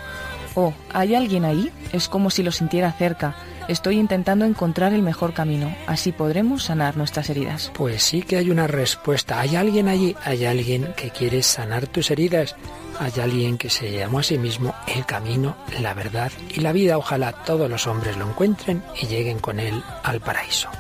Oh, 0.55 0.73
¿hay 0.93 1.15
alguien 1.15 1.45
ahí? 1.45 1.71
Es 1.93 2.09
como 2.09 2.31
si 2.31 2.43
lo 2.43 2.51
sintiera 2.51 2.91
cerca. 2.93 3.37
Estoy 3.69 3.99
intentando 3.99 4.45
encontrar 4.45 4.93
el 4.93 5.03
mejor 5.03 5.33
camino. 5.33 5.75
Así 5.87 6.13
podremos 6.13 6.65
sanar 6.65 6.97
nuestras 6.97 7.29
heridas. 7.31 7.73
Pues 7.75 8.03
sí 8.03 8.23
que 8.23 8.37
hay 8.37 8.51
una 8.51 8.69
respuesta. 8.69 9.41
Hay 9.41 9.57
alguien 9.57 9.89
allí, 9.89 10.15
hay 10.25 10.45
alguien 10.45 10.95
que 10.97 11.11
quiere 11.11 11.43
sanar 11.43 11.89
tus 11.89 12.11
heridas. 12.13 12.55
Hay 13.01 13.13
alguien 13.21 13.59
que 13.59 13.69
se 13.69 13.91
llamó 13.91 14.21
a 14.21 14.23
sí 14.23 14.39
mismo 14.39 14.75
el 14.87 15.05
camino, 15.05 15.57
la 15.81 15.95
verdad 15.95 16.31
y 16.55 16.61
la 16.61 16.73
vida. 16.73 16.97
Ojalá 16.97 17.33
todos 17.33 17.69
los 17.69 17.87
hombres 17.87 18.17
lo 18.17 18.29
encuentren 18.29 18.83
y 19.01 19.07
lleguen 19.07 19.41
con 19.41 19.59
él 19.59 19.83
al 20.05 20.21
paraíso. 20.21 20.71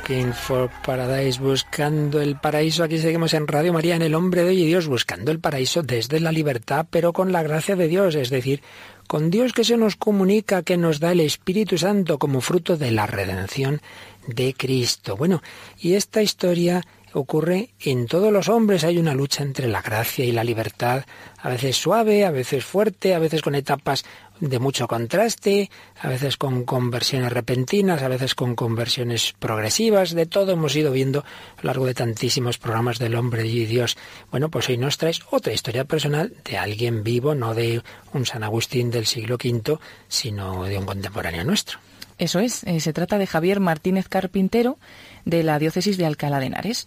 Looking 0.00 0.32
for 0.32 0.70
Paradise, 0.86 1.38
buscando 1.38 2.22
el 2.22 2.36
paraíso. 2.36 2.82
Aquí 2.82 2.96
seguimos 2.96 3.34
en 3.34 3.46
Radio 3.46 3.74
María, 3.74 3.96
en 3.96 4.02
El 4.02 4.14
Hombre 4.14 4.42
de 4.42 4.48
Hoy 4.48 4.62
y 4.62 4.66
Dios, 4.66 4.86
buscando 4.86 5.30
el 5.30 5.40
paraíso 5.40 5.82
desde 5.82 6.20
la 6.20 6.32
libertad, 6.32 6.86
pero 6.88 7.12
con 7.12 7.32
la 7.32 7.42
gracia 7.42 7.76
de 7.76 7.86
Dios, 7.86 8.14
es 8.14 8.30
decir, 8.30 8.62
con 9.06 9.30
Dios 9.30 9.52
que 9.52 9.62
se 9.62 9.76
nos 9.76 9.96
comunica, 9.96 10.62
que 10.62 10.78
nos 10.78 11.00
da 11.00 11.12
el 11.12 11.20
Espíritu 11.20 11.76
Santo 11.76 12.18
como 12.18 12.40
fruto 12.40 12.78
de 12.78 12.92
la 12.92 13.06
redención 13.06 13.82
de 14.26 14.54
Cristo. 14.54 15.16
Bueno, 15.16 15.42
y 15.78 15.94
esta 15.94 16.22
historia 16.22 16.82
ocurre 17.12 17.70
en 17.80 18.06
todos 18.06 18.32
los 18.32 18.48
hombres. 18.48 18.84
Hay 18.84 18.96
una 18.96 19.14
lucha 19.14 19.42
entre 19.42 19.68
la 19.68 19.82
gracia 19.82 20.24
y 20.24 20.32
la 20.32 20.44
libertad, 20.44 21.04
a 21.38 21.48
veces 21.50 21.76
suave, 21.76 22.24
a 22.24 22.30
veces 22.30 22.64
fuerte, 22.64 23.14
a 23.14 23.18
veces 23.18 23.42
con 23.42 23.54
etapas 23.54 24.04
de 24.40 24.58
mucho 24.58 24.88
contraste, 24.88 25.70
a 26.00 26.08
veces 26.08 26.36
con 26.36 26.64
conversiones 26.64 27.32
repentinas, 27.32 28.02
a 28.02 28.08
veces 28.08 28.34
con 28.34 28.54
conversiones 28.54 29.34
progresivas, 29.38 30.14
de 30.14 30.26
todo 30.26 30.52
hemos 30.52 30.74
ido 30.74 30.92
viendo 30.92 31.20
a 31.20 31.62
lo 31.62 31.66
largo 31.68 31.86
de 31.86 31.94
tantísimos 31.94 32.58
programas 32.58 32.98
del 32.98 33.14
hombre 33.14 33.46
y 33.46 33.66
Dios. 33.66 33.96
Bueno, 34.30 34.50
pues 34.50 34.68
hoy 34.68 34.78
nos 34.78 34.98
traes 34.98 35.20
otra 35.30 35.52
historia 35.52 35.84
personal 35.84 36.34
de 36.44 36.56
alguien 36.56 37.02
vivo, 37.02 37.34
no 37.34 37.54
de 37.54 37.82
un 38.12 38.26
San 38.26 38.42
Agustín 38.42 38.90
del 38.90 39.06
siglo 39.06 39.36
V, 39.36 39.78
sino 40.08 40.64
de 40.64 40.78
un 40.78 40.86
contemporáneo 40.86 41.44
nuestro. 41.44 41.78
Eso 42.20 42.38
es, 42.38 42.64
eh, 42.64 42.80
se 42.80 42.92
trata 42.92 43.16
de 43.16 43.26
Javier 43.26 43.60
Martínez 43.60 44.06
Carpintero, 44.06 44.76
de 45.24 45.42
la 45.42 45.58
diócesis 45.58 45.96
de 45.96 46.04
Alcalá 46.04 46.38
de 46.38 46.46
Henares. 46.46 46.86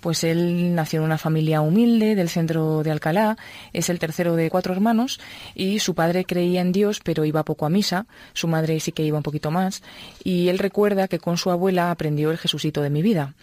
Pues 0.00 0.24
él 0.24 0.74
nació 0.74 0.98
en 0.98 1.04
una 1.04 1.18
familia 1.18 1.60
humilde 1.60 2.16
del 2.16 2.28
centro 2.28 2.82
de 2.82 2.90
Alcalá, 2.90 3.36
es 3.72 3.88
el 3.90 4.00
tercero 4.00 4.34
de 4.34 4.50
cuatro 4.50 4.74
hermanos 4.74 5.20
y 5.54 5.78
su 5.78 5.94
padre 5.94 6.24
creía 6.24 6.60
en 6.60 6.72
Dios 6.72 6.98
pero 6.98 7.24
iba 7.24 7.44
poco 7.44 7.64
a 7.64 7.70
misa, 7.70 8.06
su 8.32 8.48
madre 8.48 8.80
sí 8.80 8.90
que 8.90 9.04
iba 9.04 9.16
un 9.16 9.22
poquito 9.22 9.52
más 9.52 9.84
y 10.24 10.48
él 10.48 10.58
recuerda 10.58 11.06
que 11.06 11.20
con 11.20 11.36
su 11.36 11.52
abuela 11.52 11.92
aprendió 11.92 12.32
el 12.32 12.38
Jesucito 12.38 12.82
de 12.82 12.90
mi 12.90 13.02
vida. 13.02 13.34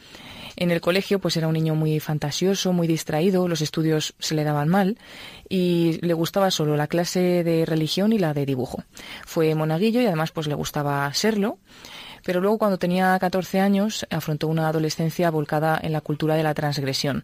En 0.55 0.71
el 0.71 0.81
colegio 0.81 1.19
pues 1.19 1.37
era 1.37 1.47
un 1.47 1.53
niño 1.53 1.75
muy 1.75 1.99
fantasioso, 1.99 2.73
muy 2.73 2.87
distraído, 2.87 3.47
los 3.47 3.61
estudios 3.61 4.13
se 4.19 4.35
le 4.35 4.43
daban 4.43 4.69
mal 4.69 4.97
y 5.47 5.99
le 6.01 6.13
gustaba 6.13 6.51
solo 6.51 6.75
la 6.75 6.87
clase 6.87 7.43
de 7.43 7.65
religión 7.65 8.13
y 8.13 8.19
la 8.19 8.33
de 8.33 8.45
dibujo. 8.45 8.83
Fue 9.25 9.53
monaguillo 9.55 10.01
y 10.01 10.05
además 10.05 10.31
pues 10.31 10.47
le 10.47 10.55
gustaba 10.55 11.11
serlo 11.13 11.57
Pero 12.23 12.41
luego, 12.41 12.57
cuando 12.57 12.77
tenía 12.77 13.17
14 13.19 13.59
años, 13.59 14.05
afrontó 14.09 14.47
una 14.47 14.67
adolescencia 14.67 15.31
volcada 15.31 15.79
en 15.81 15.93
la 15.93 16.01
cultura 16.01 16.35
de 16.35 16.43
la 16.43 16.53
transgresión. 16.53 17.23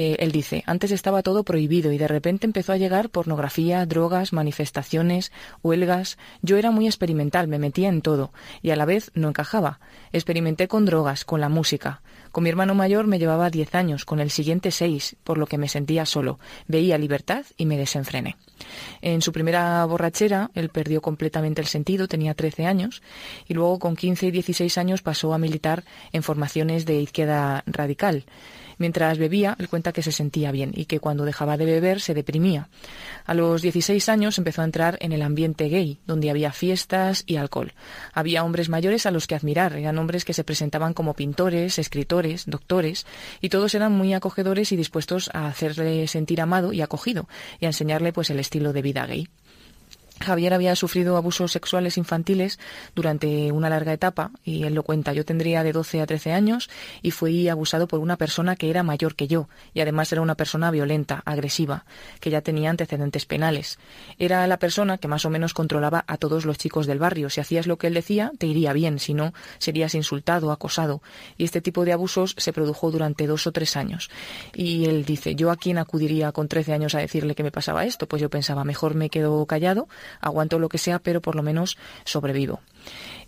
Eh, 0.00 0.14
él 0.20 0.30
dice, 0.30 0.62
antes 0.64 0.92
estaba 0.92 1.24
todo 1.24 1.42
prohibido 1.42 1.90
y 1.90 1.98
de 1.98 2.06
repente 2.06 2.46
empezó 2.46 2.72
a 2.72 2.76
llegar 2.76 3.10
pornografía, 3.10 3.84
drogas, 3.84 4.32
manifestaciones, 4.32 5.32
huelgas. 5.60 6.18
Yo 6.40 6.56
era 6.56 6.70
muy 6.70 6.86
experimental, 6.86 7.48
me 7.48 7.58
metía 7.58 7.88
en 7.88 8.00
todo 8.00 8.30
y 8.62 8.70
a 8.70 8.76
la 8.76 8.84
vez 8.84 9.10
no 9.14 9.28
encajaba. 9.28 9.80
Experimenté 10.12 10.68
con 10.68 10.84
drogas, 10.84 11.24
con 11.24 11.40
la 11.40 11.48
música. 11.48 12.00
Con 12.30 12.44
mi 12.44 12.50
hermano 12.50 12.76
mayor 12.76 13.08
me 13.08 13.18
llevaba 13.18 13.50
10 13.50 13.74
años, 13.74 14.04
con 14.04 14.20
el 14.20 14.30
siguiente 14.30 14.70
6, 14.70 15.16
por 15.24 15.36
lo 15.36 15.48
que 15.48 15.58
me 15.58 15.68
sentía 15.68 16.06
solo. 16.06 16.38
Veía 16.68 16.96
libertad 16.96 17.44
y 17.56 17.66
me 17.66 17.76
desenfrené. 17.76 18.36
En 19.00 19.20
su 19.20 19.32
primera 19.32 19.84
borrachera, 19.84 20.52
él 20.54 20.68
perdió 20.68 21.02
completamente 21.02 21.60
el 21.60 21.66
sentido, 21.66 22.06
tenía 22.06 22.34
13 22.34 22.66
años, 22.66 23.02
y 23.48 23.54
luego 23.54 23.80
con 23.80 23.96
15 23.96 24.28
y 24.28 24.30
16 24.30 24.78
años 24.78 25.02
pasó 25.02 25.34
a 25.34 25.38
militar 25.38 25.82
en 26.12 26.22
formaciones 26.22 26.86
de 26.86 27.00
izquierda 27.00 27.64
radical. 27.66 28.26
Mientras 28.78 29.18
bebía, 29.18 29.56
él 29.58 29.68
cuenta 29.68 29.92
que 29.92 30.02
se 30.02 30.12
sentía 30.12 30.52
bien 30.52 30.72
y 30.74 30.86
que 30.86 31.00
cuando 31.00 31.24
dejaba 31.24 31.56
de 31.56 31.64
beber 31.64 32.00
se 32.00 32.14
deprimía. 32.14 32.68
A 33.26 33.34
los 33.34 33.60
16 33.62 34.08
años 34.08 34.38
empezó 34.38 34.62
a 34.62 34.64
entrar 34.64 34.96
en 35.00 35.12
el 35.12 35.22
ambiente 35.22 35.68
gay, 35.68 35.98
donde 36.06 36.30
había 36.30 36.52
fiestas 36.52 37.24
y 37.26 37.36
alcohol. 37.36 37.72
Había 38.12 38.44
hombres 38.44 38.68
mayores 38.68 39.06
a 39.06 39.10
los 39.10 39.26
que 39.26 39.34
admirar, 39.34 39.74
eran 39.74 39.98
hombres 39.98 40.24
que 40.24 40.32
se 40.32 40.44
presentaban 40.44 40.94
como 40.94 41.14
pintores, 41.14 41.78
escritores, 41.78 42.44
doctores, 42.46 43.06
y 43.40 43.48
todos 43.48 43.74
eran 43.74 43.92
muy 43.92 44.14
acogedores 44.14 44.72
y 44.72 44.76
dispuestos 44.76 45.30
a 45.34 45.48
hacerle 45.48 46.06
sentir 46.06 46.40
amado 46.40 46.72
y 46.72 46.80
acogido, 46.80 47.28
y 47.60 47.66
a 47.66 47.68
enseñarle 47.68 48.12
pues 48.12 48.30
el 48.30 48.40
estilo 48.40 48.72
de 48.72 48.82
vida 48.82 49.06
gay. 49.06 49.28
Javier 50.20 50.52
había 50.52 50.74
sufrido 50.74 51.16
abusos 51.16 51.52
sexuales 51.52 51.96
infantiles 51.96 52.58
durante 52.94 53.52
una 53.52 53.70
larga 53.70 53.92
etapa 53.92 54.32
y 54.44 54.64
él 54.64 54.74
lo 54.74 54.82
cuenta. 54.82 55.12
Yo 55.12 55.24
tendría 55.24 55.62
de 55.62 55.72
12 55.72 56.00
a 56.00 56.06
13 56.06 56.32
años 56.32 56.68
y 57.02 57.12
fui 57.12 57.48
abusado 57.48 57.86
por 57.86 58.00
una 58.00 58.16
persona 58.16 58.56
que 58.56 58.70
era 58.70 58.82
mayor 58.82 59.14
que 59.14 59.28
yo 59.28 59.48
y 59.74 59.80
además 59.80 60.10
era 60.12 60.20
una 60.20 60.34
persona 60.34 60.70
violenta, 60.70 61.22
agresiva, 61.24 61.84
que 62.20 62.30
ya 62.30 62.40
tenía 62.40 62.70
antecedentes 62.70 63.26
penales. 63.26 63.78
Era 64.18 64.46
la 64.46 64.58
persona 64.58 64.98
que 64.98 65.08
más 65.08 65.24
o 65.24 65.30
menos 65.30 65.54
controlaba 65.54 66.04
a 66.06 66.16
todos 66.16 66.44
los 66.44 66.58
chicos 66.58 66.86
del 66.86 66.98
barrio. 66.98 67.30
Si 67.30 67.40
hacías 67.40 67.66
lo 67.66 67.78
que 67.78 67.86
él 67.86 67.94
decía, 67.94 68.32
te 68.38 68.46
iría 68.46 68.72
bien, 68.72 68.98
si 68.98 69.14
no, 69.14 69.32
serías 69.58 69.94
insultado, 69.94 70.50
acosado. 70.50 71.00
Y 71.36 71.44
este 71.44 71.60
tipo 71.60 71.84
de 71.84 71.92
abusos 71.92 72.34
se 72.38 72.52
produjo 72.52 72.90
durante 72.90 73.26
dos 73.26 73.46
o 73.46 73.52
tres 73.52 73.76
años. 73.76 74.10
Y 74.54 74.86
él 74.86 75.04
dice, 75.04 75.36
¿yo 75.36 75.50
a 75.50 75.56
quién 75.56 75.78
acudiría 75.78 76.32
con 76.32 76.48
13 76.48 76.72
años 76.72 76.94
a 76.94 76.98
decirle 76.98 77.34
que 77.34 77.44
me 77.44 77.52
pasaba 77.52 77.84
esto? 77.84 78.08
Pues 78.08 78.20
yo 78.20 78.30
pensaba, 78.30 78.64
mejor 78.64 78.94
me 78.94 79.10
quedo 79.10 79.46
callado 79.46 79.88
aguanto 80.20 80.58
lo 80.58 80.68
que 80.68 80.78
sea, 80.78 80.98
pero 80.98 81.20
por 81.20 81.34
lo 81.34 81.42
menos 81.42 81.78
sobrevivo. 82.04 82.60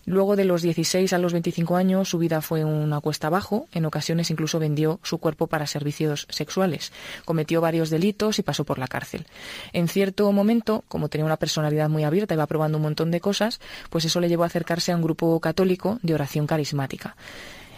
Luego 0.07 0.35
de 0.35 0.45
los 0.45 0.63
16 0.63 1.13
a 1.13 1.19
los 1.19 1.33
25 1.33 1.77
años 1.77 2.09
su 2.09 2.19
vida 2.19 2.41
fue 2.41 2.65
una 2.65 3.01
cuesta 3.01 3.27
abajo, 3.27 3.69
en 3.73 3.85
ocasiones 3.85 4.31
incluso 4.31 4.59
vendió 4.59 4.99
su 5.03 5.19
cuerpo 5.19 5.47
para 5.47 5.67
servicios 5.67 6.27
sexuales, 6.31 6.93
cometió 7.25 7.61
varios 7.61 7.91
delitos 7.91 8.39
y 8.39 8.43
pasó 8.43 8.65
por 8.65 8.79
la 8.79 8.89
cárcel. 8.89 9.27
En 9.73 9.89
cierto 9.89 10.33
momento, 10.33 10.85
como 10.89 11.09
tenía 11.09 11.27
una 11.27 11.37
personalidad 11.37 11.91
muy 11.91 12.05
abierta 12.05 12.35
y 12.35 12.39
va 12.39 12.47
probando 12.47 12.79
un 12.79 12.83
montón 12.83 13.11
de 13.11 13.21
cosas, 13.21 13.61
pues 13.91 14.05
eso 14.05 14.21
le 14.21 14.29
llevó 14.29 14.45
a 14.45 14.47
acercarse 14.47 14.91
a 14.91 14.97
un 14.97 15.03
grupo 15.03 15.39
católico 15.39 15.99
de 16.03 16.15
oración 16.15 16.47
carismática. 16.47 17.15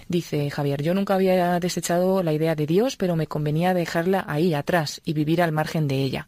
Dice 0.09 0.51
Javier, 0.51 0.83
yo 0.83 0.95
nunca 0.95 1.15
había 1.15 1.59
desechado 1.59 2.23
la 2.23 2.33
idea 2.33 2.55
de 2.55 2.67
Dios, 2.67 2.97
pero 2.97 3.17
me 3.17 3.27
convenía 3.27 3.73
dejarla 3.73 4.25
ahí 4.29 4.53
atrás 4.53 5.01
y 5.05 5.15
vivir 5.15 5.43
al 5.43 5.53
margen 5.53 5.89
de 5.89 6.03
ella 6.03 6.27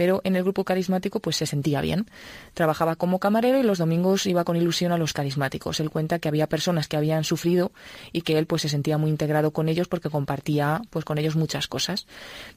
pero 0.00 0.22
en 0.24 0.34
el 0.34 0.44
grupo 0.44 0.64
carismático 0.64 1.20
pues 1.20 1.36
se 1.36 1.44
sentía 1.44 1.82
bien. 1.82 2.06
Trabajaba 2.54 2.96
como 2.96 3.18
camarero 3.18 3.58
y 3.58 3.62
los 3.62 3.76
domingos 3.76 4.24
iba 4.24 4.44
con 4.44 4.56
ilusión 4.56 4.92
a 4.92 4.96
los 4.96 5.12
carismáticos. 5.12 5.78
Él 5.78 5.90
cuenta 5.90 6.18
que 6.18 6.26
había 6.26 6.46
personas 6.46 6.88
que 6.88 6.96
habían 6.96 7.22
sufrido 7.22 7.70
y 8.10 8.22
que 8.22 8.38
él 8.38 8.46
pues 8.46 8.62
se 8.62 8.70
sentía 8.70 8.96
muy 8.96 9.10
integrado 9.10 9.50
con 9.50 9.68
ellos 9.68 9.88
porque 9.88 10.08
compartía 10.08 10.80
pues 10.88 11.04
con 11.04 11.18
ellos 11.18 11.36
muchas 11.36 11.68
cosas. 11.68 12.06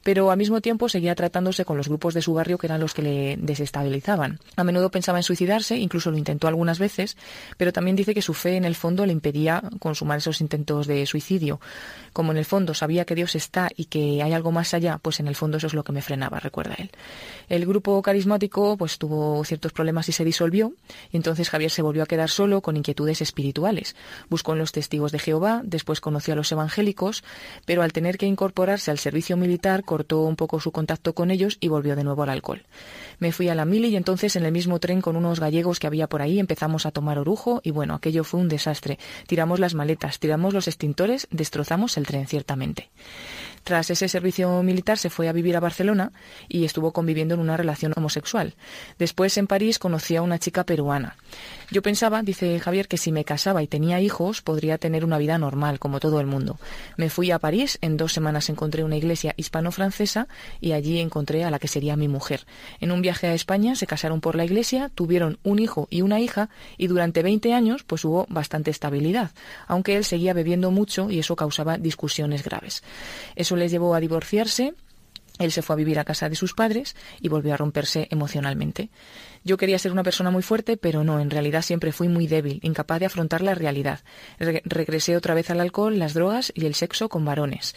Pero 0.02 0.30
al 0.30 0.38
mismo 0.38 0.62
tiempo 0.62 0.88
seguía 0.88 1.14
tratándose 1.14 1.66
con 1.66 1.76
los 1.76 1.86
grupos 1.86 2.14
de 2.14 2.22
su 2.22 2.32
barrio 2.32 2.56
que 2.56 2.66
eran 2.66 2.80
los 2.80 2.94
que 2.94 3.02
le 3.02 3.36
desestabilizaban. 3.36 4.40
A 4.56 4.64
menudo 4.64 4.90
pensaba 4.90 5.18
en 5.18 5.22
suicidarse, 5.22 5.76
incluso 5.76 6.10
lo 6.10 6.16
intentó 6.16 6.48
algunas 6.48 6.78
veces, 6.78 7.18
pero 7.58 7.74
también 7.74 7.94
dice 7.94 8.14
que 8.14 8.22
su 8.22 8.32
fe 8.32 8.56
en 8.56 8.64
el 8.64 8.74
fondo 8.74 9.04
le 9.04 9.12
impedía 9.12 9.62
consumar 9.80 10.16
esos 10.16 10.40
intentos 10.40 10.86
de 10.86 11.04
suicidio. 11.04 11.60
Como 12.14 12.32
en 12.32 12.38
el 12.38 12.46
fondo 12.46 12.72
sabía 12.72 13.04
que 13.04 13.14
Dios 13.14 13.34
está 13.34 13.68
y 13.76 13.84
que 13.84 14.22
hay 14.22 14.32
algo 14.32 14.50
más 14.50 14.72
allá, 14.72 14.96
pues 14.96 15.20
en 15.20 15.28
el 15.28 15.36
fondo 15.36 15.58
eso 15.58 15.66
es 15.66 15.74
lo 15.74 15.84
que 15.84 15.92
me 15.92 16.00
frenaba, 16.00 16.40
recuerda 16.40 16.74
él. 16.78 16.90
El 17.48 17.66
grupo 17.66 18.00
carismático 18.02 18.76
pues 18.76 18.98
tuvo 18.98 19.44
ciertos 19.44 19.72
problemas 19.72 20.08
y 20.08 20.12
se 20.12 20.24
disolvió, 20.24 20.74
y 21.10 21.16
entonces 21.16 21.50
Javier 21.50 21.70
se 21.70 21.82
volvió 21.82 22.02
a 22.02 22.06
quedar 22.06 22.30
solo 22.30 22.60
con 22.60 22.76
inquietudes 22.76 23.20
espirituales. 23.20 23.96
Buscó 24.28 24.52
en 24.52 24.58
los 24.58 24.72
testigos 24.72 25.12
de 25.12 25.18
Jehová, 25.18 25.62
después 25.64 26.00
conoció 26.00 26.34
a 26.34 26.36
los 26.36 26.50
evangélicos, 26.52 27.24
pero 27.66 27.82
al 27.82 27.92
tener 27.92 28.18
que 28.18 28.26
incorporarse 28.26 28.90
al 28.90 28.98
servicio 28.98 29.36
militar 29.36 29.84
cortó 29.84 30.22
un 30.22 30.36
poco 30.36 30.60
su 30.60 30.72
contacto 30.72 31.14
con 31.14 31.30
ellos 31.30 31.58
y 31.60 31.68
volvió 31.68 31.96
de 31.96 32.04
nuevo 32.04 32.22
al 32.22 32.30
alcohol. 32.30 32.64
Me 33.18 33.32
fui 33.32 33.48
a 33.48 33.54
la 33.54 33.64
mili 33.64 33.88
y 33.88 33.96
entonces 33.96 34.36
en 34.36 34.44
el 34.44 34.52
mismo 34.52 34.80
tren 34.80 35.00
con 35.00 35.16
unos 35.16 35.40
gallegos 35.40 35.78
que 35.78 35.86
había 35.86 36.08
por 36.08 36.22
ahí 36.22 36.38
empezamos 36.38 36.86
a 36.86 36.90
tomar 36.90 37.18
orujo 37.18 37.60
y 37.62 37.70
bueno, 37.70 37.94
aquello 37.94 38.24
fue 38.24 38.40
un 38.40 38.48
desastre. 38.48 38.98
Tiramos 39.26 39.60
las 39.60 39.74
maletas, 39.74 40.18
tiramos 40.18 40.54
los 40.54 40.68
extintores, 40.68 41.28
destrozamos 41.30 41.96
el 41.96 42.06
tren 42.06 42.26
ciertamente. 42.26 42.90
Tras 43.64 43.88
ese 43.90 44.08
servicio 44.08 44.62
militar 44.62 44.98
se 44.98 45.08
fue 45.08 45.28
a 45.28 45.32
vivir 45.32 45.56
a 45.56 45.60
Barcelona 45.60 46.12
y 46.48 46.64
estuvo 46.64 46.92
conviviendo 46.92 47.34
en 47.34 47.40
una 47.40 47.56
relación 47.56 47.94
homosexual. 47.96 48.54
Después 48.98 49.36
en 49.38 49.46
París 49.46 49.78
conoció 49.78 50.20
a 50.20 50.22
una 50.22 50.38
chica 50.38 50.64
peruana. 50.64 51.16
Yo 51.70 51.80
pensaba, 51.80 52.22
dice 52.22 52.60
Javier, 52.60 52.88
que 52.88 52.98
si 52.98 53.10
me 53.10 53.24
casaba 53.24 53.62
y 53.62 53.66
tenía 53.66 54.00
hijos 54.00 54.42
podría 54.42 54.76
tener 54.76 55.04
una 55.04 55.16
vida 55.16 55.38
normal, 55.38 55.78
como 55.78 55.98
todo 55.98 56.20
el 56.20 56.26
mundo. 56.26 56.58
Me 56.98 57.08
fui 57.08 57.30
a 57.30 57.38
París, 57.38 57.78
en 57.80 57.96
dos 57.96 58.12
semanas 58.12 58.50
encontré 58.50 58.84
una 58.84 58.96
iglesia 58.96 59.32
hispano-francesa 59.38 60.28
y 60.60 60.72
allí 60.72 61.00
encontré 61.00 61.44
a 61.44 61.50
la 61.50 61.58
que 61.58 61.68
sería 61.68 61.96
mi 61.96 62.06
mujer. 62.06 62.46
En 62.80 62.92
un 62.92 63.00
viaje 63.00 63.28
a 63.28 63.34
España 63.34 63.76
se 63.76 63.86
casaron 63.86 64.20
por 64.20 64.36
la 64.36 64.44
iglesia, 64.44 64.90
tuvieron 64.94 65.38
un 65.42 65.58
hijo 65.58 65.88
y 65.90 66.02
una 66.02 66.20
hija 66.20 66.50
y 66.76 66.86
durante 66.86 67.22
20 67.22 67.54
años 67.54 67.82
pues 67.82 68.04
hubo 68.04 68.26
bastante 68.28 68.70
estabilidad, 68.70 69.30
aunque 69.66 69.96
él 69.96 70.04
seguía 70.04 70.34
bebiendo 70.34 70.70
mucho 70.70 71.10
y 71.10 71.18
eso 71.18 71.34
causaba 71.34 71.78
discusiones 71.78 72.44
graves. 72.44 72.82
Eso 73.36 73.53
les 73.56 73.70
llevó 73.70 73.94
a 73.94 74.00
divorciarse 74.00 74.74
él 75.38 75.50
se 75.50 75.62
fue 75.62 75.74
a 75.74 75.76
vivir 75.76 75.98
a 75.98 76.04
casa 76.04 76.28
de 76.28 76.36
sus 76.36 76.54
padres 76.54 76.94
y 77.20 77.28
volvió 77.28 77.54
a 77.54 77.56
romperse 77.56 78.06
emocionalmente. 78.10 78.90
Yo 79.42 79.56
quería 79.56 79.80
ser 79.80 79.90
una 79.90 80.04
persona 80.04 80.30
muy 80.30 80.42
fuerte, 80.42 80.76
pero 80.76 81.02
no, 81.02 81.18
en 81.18 81.28
realidad 81.28 81.62
siempre 81.62 81.90
fui 81.90 82.06
muy 82.08 82.28
débil, 82.28 82.60
incapaz 82.62 83.00
de 83.00 83.06
afrontar 83.06 83.42
la 83.42 83.56
realidad. 83.56 84.00
Re 84.38 84.62
regresé 84.64 85.16
otra 85.16 85.34
vez 85.34 85.50
al 85.50 85.60
alcohol, 85.60 85.98
las 85.98 86.14
drogas 86.14 86.52
y 86.54 86.66
el 86.66 86.74
sexo 86.74 87.08
con 87.08 87.24
varones. 87.24 87.74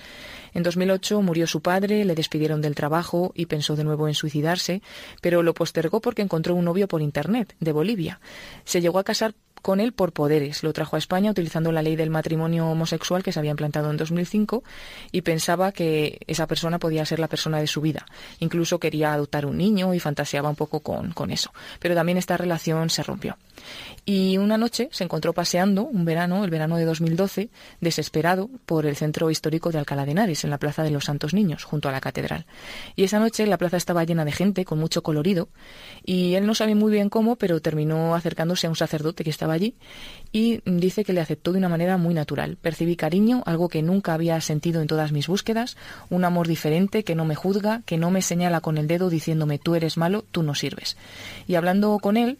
En 0.53 0.61
2008 0.61 1.21
murió 1.23 1.47
su 1.47 1.61
padre, 1.61 2.05
le 2.05 2.13
despidieron 2.13 2.61
del 2.61 2.75
trabajo 2.75 3.31
y 3.35 3.47
pensó 3.47 3.75
de 3.75 3.83
nuevo 3.83 4.07
en 4.07 4.13
suicidarse, 4.13 4.83
pero 5.21 5.41
lo 5.41 5.55
postergó 5.55 5.99
porque 5.99 6.21
encontró 6.21 6.53
un 6.53 6.65
novio 6.65 6.87
por 6.87 7.01
Internet, 7.01 7.55
de 7.59 7.71
Bolivia. 7.71 8.21
Se 8.65 8.81
llegó 8.81 8.99
a 8.99 9.03
casar 9.03 9.33
con 9.61 9.79
él 9.79 9.93
por 9.93 10.13
poderes. 10.13 10.63
Lo 10.63 10.73
trajo 10.73 10.95
a 10.95 10.99
España 10.99 11.31
utilizando 11.31 11.71
la 11.71 11.81
ley 11.81 11.95
del 11.95 12.09
matrimonio 12.09 12.67
homosexual 12.67 13.23
que 13.23 13.31
se 13.31 13.39
había 13.39 13.51
implantado 13.51 13.89
en 13.91 13.97
2005 13.97 14.63
y 15.11 15.21
pensaba 15.21 15.71
que 15.71 16.19
esa 16.27 16.47
persona 16.47 16.79
podía 16.79 17.05
ser 17.05 17.19
la 17.19 17.27
persona 17.27 17.59
de 17.59 17.67
su 17.67 17.81
vida. 17.81 18.05
Incluso 18.39 18.79
quería 18.79 19.13
adoptar 19.13 19.45
un 19.45 19.57
niño 19.57 19.93
y 19.93 19.99
fantaseaba 19.99 20.49
un 20.49 20.55
poco 20.55 20.79
con, 20.79 21.11
con 21.11 21.31
eso. 21.31 21.51
Pero 21.79 21.95
también 21.95 22.17
esta 22.17 22.37
relación 22.37 22.89
se 22.89 23.03
rompió. 23.03 23.37
Y 24.05 24.37
una 24.37 24.57
noche 24.57 24.89
se 24.91 25.03
encontró 25.03 25.33
paseando, 25.33 25.83
un 25.83 26.05
verano, 26.05 26.43
el 26.43 26.49
verano 26.49 26.77
de 26.77 26.85
2012, 26.85 27.49
desesperado 27.81 28.49
por 28.65 28.85
el 28.85 28.95
centro 28.95 29.29
histórico 29.29 29.71
de 29.71 29.79
Alcalá 29.79 30.05
de 30.05 30.11
Henares, 30.11 30.43
en 30.43 30.49
la 30.49 30.57
Plaza 30.57 30.83
de 30.83 30.91
los 30.91 31.05
Santos 31.05 31.33
Niños, 31.33 31.63
junto 31.63 31.89
a 31.89 31.91
la 31.91 32.01
catedral. 32.01 32.45
Y 32.95 33.03
esa 33.03 33.19
noche 33.19 33.45
la 33.47 33.57
plaza 33.57 33.77
estaba 33.77 34.03
llena 34.03 34.25
de 34.25 34.31
gente, 34.31 34.65
con 34.65 34.79
mucho 34.79 35.03
colorido, 35.03 35.49
y 36.05 36.35
él 36.35 36.45
no 36.45 36.55
sabía 36.55 36.75
muy 36.75 36.91
bien 36.91 37.09
cómo, 37.09 37.35
pero 37.35 37.61
terminó 37.61 38.15
acercándose 38.15 38.67
a 38.67 38.69
un 38.69 38.75
sacerdote 38.75 39.23
que 39.23 39.29
estaba 39.29 39.46
allí 39.53 39.75
y 40.31 40.61
dice 40.65 41.03
que 41.03 41.13
le 41.13 41.21
aceptó 41.21 41.51
de 41.51 41.57
una 41.57 41.69
manera 41.69 41.97
muy 41.97 42.13
natural. 42.13 42.57
Percibí 42.61 42.95
cariño, 42.95 43.43
algo 43.45 43.69
que 43.69 43.81
nunca 43.81 44.13
había 44.13 44.39
sentido 44.41 44.81
en 44.81 44.87
todas 44.87 45.11
mis 45.11 45.27
búsquedas, 45.27 45.77
un 46.09 46.25
amor 46.25 46.47
diferente 46.47 47.03
que 47.03 47.15
no 47.15 47.25
me 47.25 47.35
juzga, 47.35 47.81
que 47.85 47.97
no 47.97 48.11
me 48.11 48.21
señala 48.21 48.61
con 48.61 48.77
el 48.77 48.87
dedo 48.87 49.09
diciéndome 49.09 49.59
tú 49.59 49.75
eres 49.75 49.97
malo, 49.97 50.25
tú 50.31 50.43
no 50.43 50.53
sirves. 50.53 50.97
Y 51.47 51.55
hablando 51.55 51.97
con 51.99 52.17
él, 52.17 52.37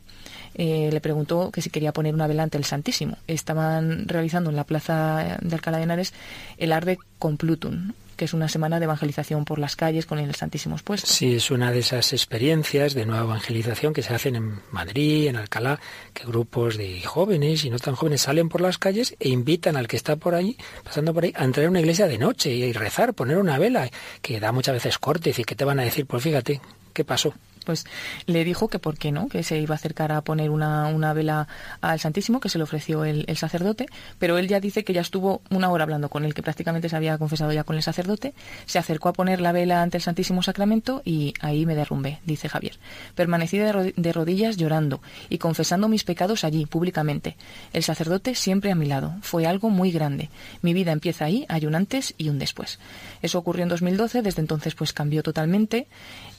eh, 0.55 0.89
le 0.91 1.01
preguntó 1.01 1.51
que 1.51 1.61
si 1.61 1.69
quería 1.69 1.93
poner 1.93 2.13
una 2.13 2.27
vela 2.27 2.47
el 2.51 2.63
Santísimo. 2.65 3.17
Estaban 3.27 4.07
realizando 4.07 4.49
en 4.49 4.55
la 4.55 4.63
plaza 4.63 5.37
de 5.41 5.55
Alcalá 5.55 5.77
de 5.77 5.83
Henares 5.83 6.13
el 6.57 6.71
Arde 6.71 6.97
Complutum, 7.19 7.93
que 8.17 8.25
es 8.25 8.33
una 8.33 8.49
semana 8.49 8.79
de 8.79 8.85
evangelización 8.85 9.45
por 9.45 9.59
las 9.59 9.75
calles 9.75 10.05
con 10.05 10.19
el 10.19 10.35
Santísimo 10.35 10.75
expuesto. 10.75 11.07
Sí, 11.07 11.35
es 11.35 11.51
una 11.51 11.71
de 11.71 11.79
esas 11.79 12.11
experiencias 12.11 12.93
de 12.93 13.05
nueva 13.05 13.23
evangelización 13.23 13.93
que 13.93 14.03
se 14.03 14.13
hacen 14.13 14.35
en 14.35 14.59
Madrid, 14.71 15.27
en 15.27 15.37
Alcalá, 15.37 15.79
que 16.13 16.25
grupos 16.25 16.77
de 16.77 17.01
jóvenes 17.03 17.63
y 17.63 17.69
no 17.69 17.79
tan 17.79 17.95
jóvenes 17.95 18.21
salen 18.21 18.49
por 18.49 18.59
las 18.59 18.77
calles 18.77 19.15
e 19.19 19.29
invitan 19.29 19.77
al 19.77 19.87
que 19.87 19.95
está 19.95 20.17
por 20.17 20.35
ahí, 20.35 20.57
pasando 20.83 21.13
por 21.13 21.23
ahí, 21.23 21.33
a 21.35 21.45
entrar 21.45 21.67
a 21.67 21.69
una 21.69 21.79
iglesia 21.79 22.07
de 22.07 22.17
noche 22.17 22.49
y 22.49 22.73
rezar, 22.73 23.13
poner 23.13 23.37
una 23.37 23.57
vela, 23.57 23.89
que 24.21 24.39
da 24.39 24.51
muchas 24.51 24.73
veces 24.73 24.97
corte, 24.97 25.33
y 25.37 25.43
que 25.43 25.55
te 25.55 25.65
van 25.65 25.79
a 25.79 25.83
decir, 25.83 26.05
pues 26.05 26.23
fíjate, 26.23 26.59
¿qué 26.93 27.05
pasó? 27.05 27.33
Pues 27.67 27.83
le 28.27 28.45
dijo 28.45 28.69
que 28.69 28.79
por 28.79 28.97
qué 28.97 29.11
no, 29.11 29.27
que 29.27 29.43
se 29.43 29.59
iba 29.59 29.75
a 29.75 29.77
acercar 29.77 30.13
a 30.13 30.21
poner 30.21 30.51
una, 30.51 30.87
una 30.87 31.11
vela 31.11 31.49
al 31.81 31.99
Santísimo, 31.99 32.39
que 32.39 32.47
se 32.47 32.57
le 32.57 32.63
ofreció 32.63 33.03
el, 33.03 33.25
el 33.27 33.35
sacerdote, 33.35 33.87
pero 34.19 34.37
él 34.37 34.47
ya 34.47 34.61
dice 34.61 34.85
que 34.85 34.93
ya 34.93 35.01
estuvo 35.01 35.41
una 35.49 35.69
hora 35.69 35.83
hablando 35.83 36.07
con 36.07 36.23
él, 36.23 36.33
que 36.33 36.41
prácticamente 36.41 36.87
se 36.87 36.95
había 36.95 37.17
confesado 37.17 37.51
ya 37.51 37.65
con 37.65 37.75
el 37.75 37.83
sacerdote, 37.83 38.33
se 38.65 38.79
acercó 38.79 39.09
a 39.09 39.13
poner 39.13 39.41
la 39.41 39.51
vela 39.51 39.81
ante 39.81 39.97
el 39.97 40.03
Santísimo 40.03 40.41
Sacramento 40.43 41.01
y 41.03 41.33
ahí 41.41 41.65
me 41.65 41.75
derrumbé, 41.75 42.19
dice 42.23 42.47
Javier. 42.47 42.79
Permanecí 43.15 43.57
de, 43.57 43.93
de 43.97 44.13
rodillas 44.13 44.55
llorando 44.55 45.01
y 45.27 45.39
confesando 45.39 45.89
mis 45.89 46.05
pecados 46.05 46.45
allí, 46.45 46.65
públicamente. 46.65 47.35
El 47.73 47.83
sacerdote 47.83 48.33
siempre 48.33 48.71
a 48.71 48.75
mi 48.75 48.85
lado. 48.85 49.13
Fue 49.21 49.45
algo 49.45 49.69
muy 49.69 49.91
grande. 49.91 50.29
Mi 50.61 50.73
vida 50.73 50.93
empieza 50.93 51.25
ahí, 51.25 51.45
hay 51.49 51.65
un 51.65 51.75
antes 51.75 52.15
y 52.17 52.29
un 52.29 52.39
después. 52.39 52.79
Eso 53.21 53.39
ocurrió 53.39 53.63
en 53.63 53.69
2012, 53.69 54.21
desde 54.21 54.39
entonces 54.39 54.73
pues 54.73 54.93
cambió 54.93 55.21
totalmente. 55.21 55.87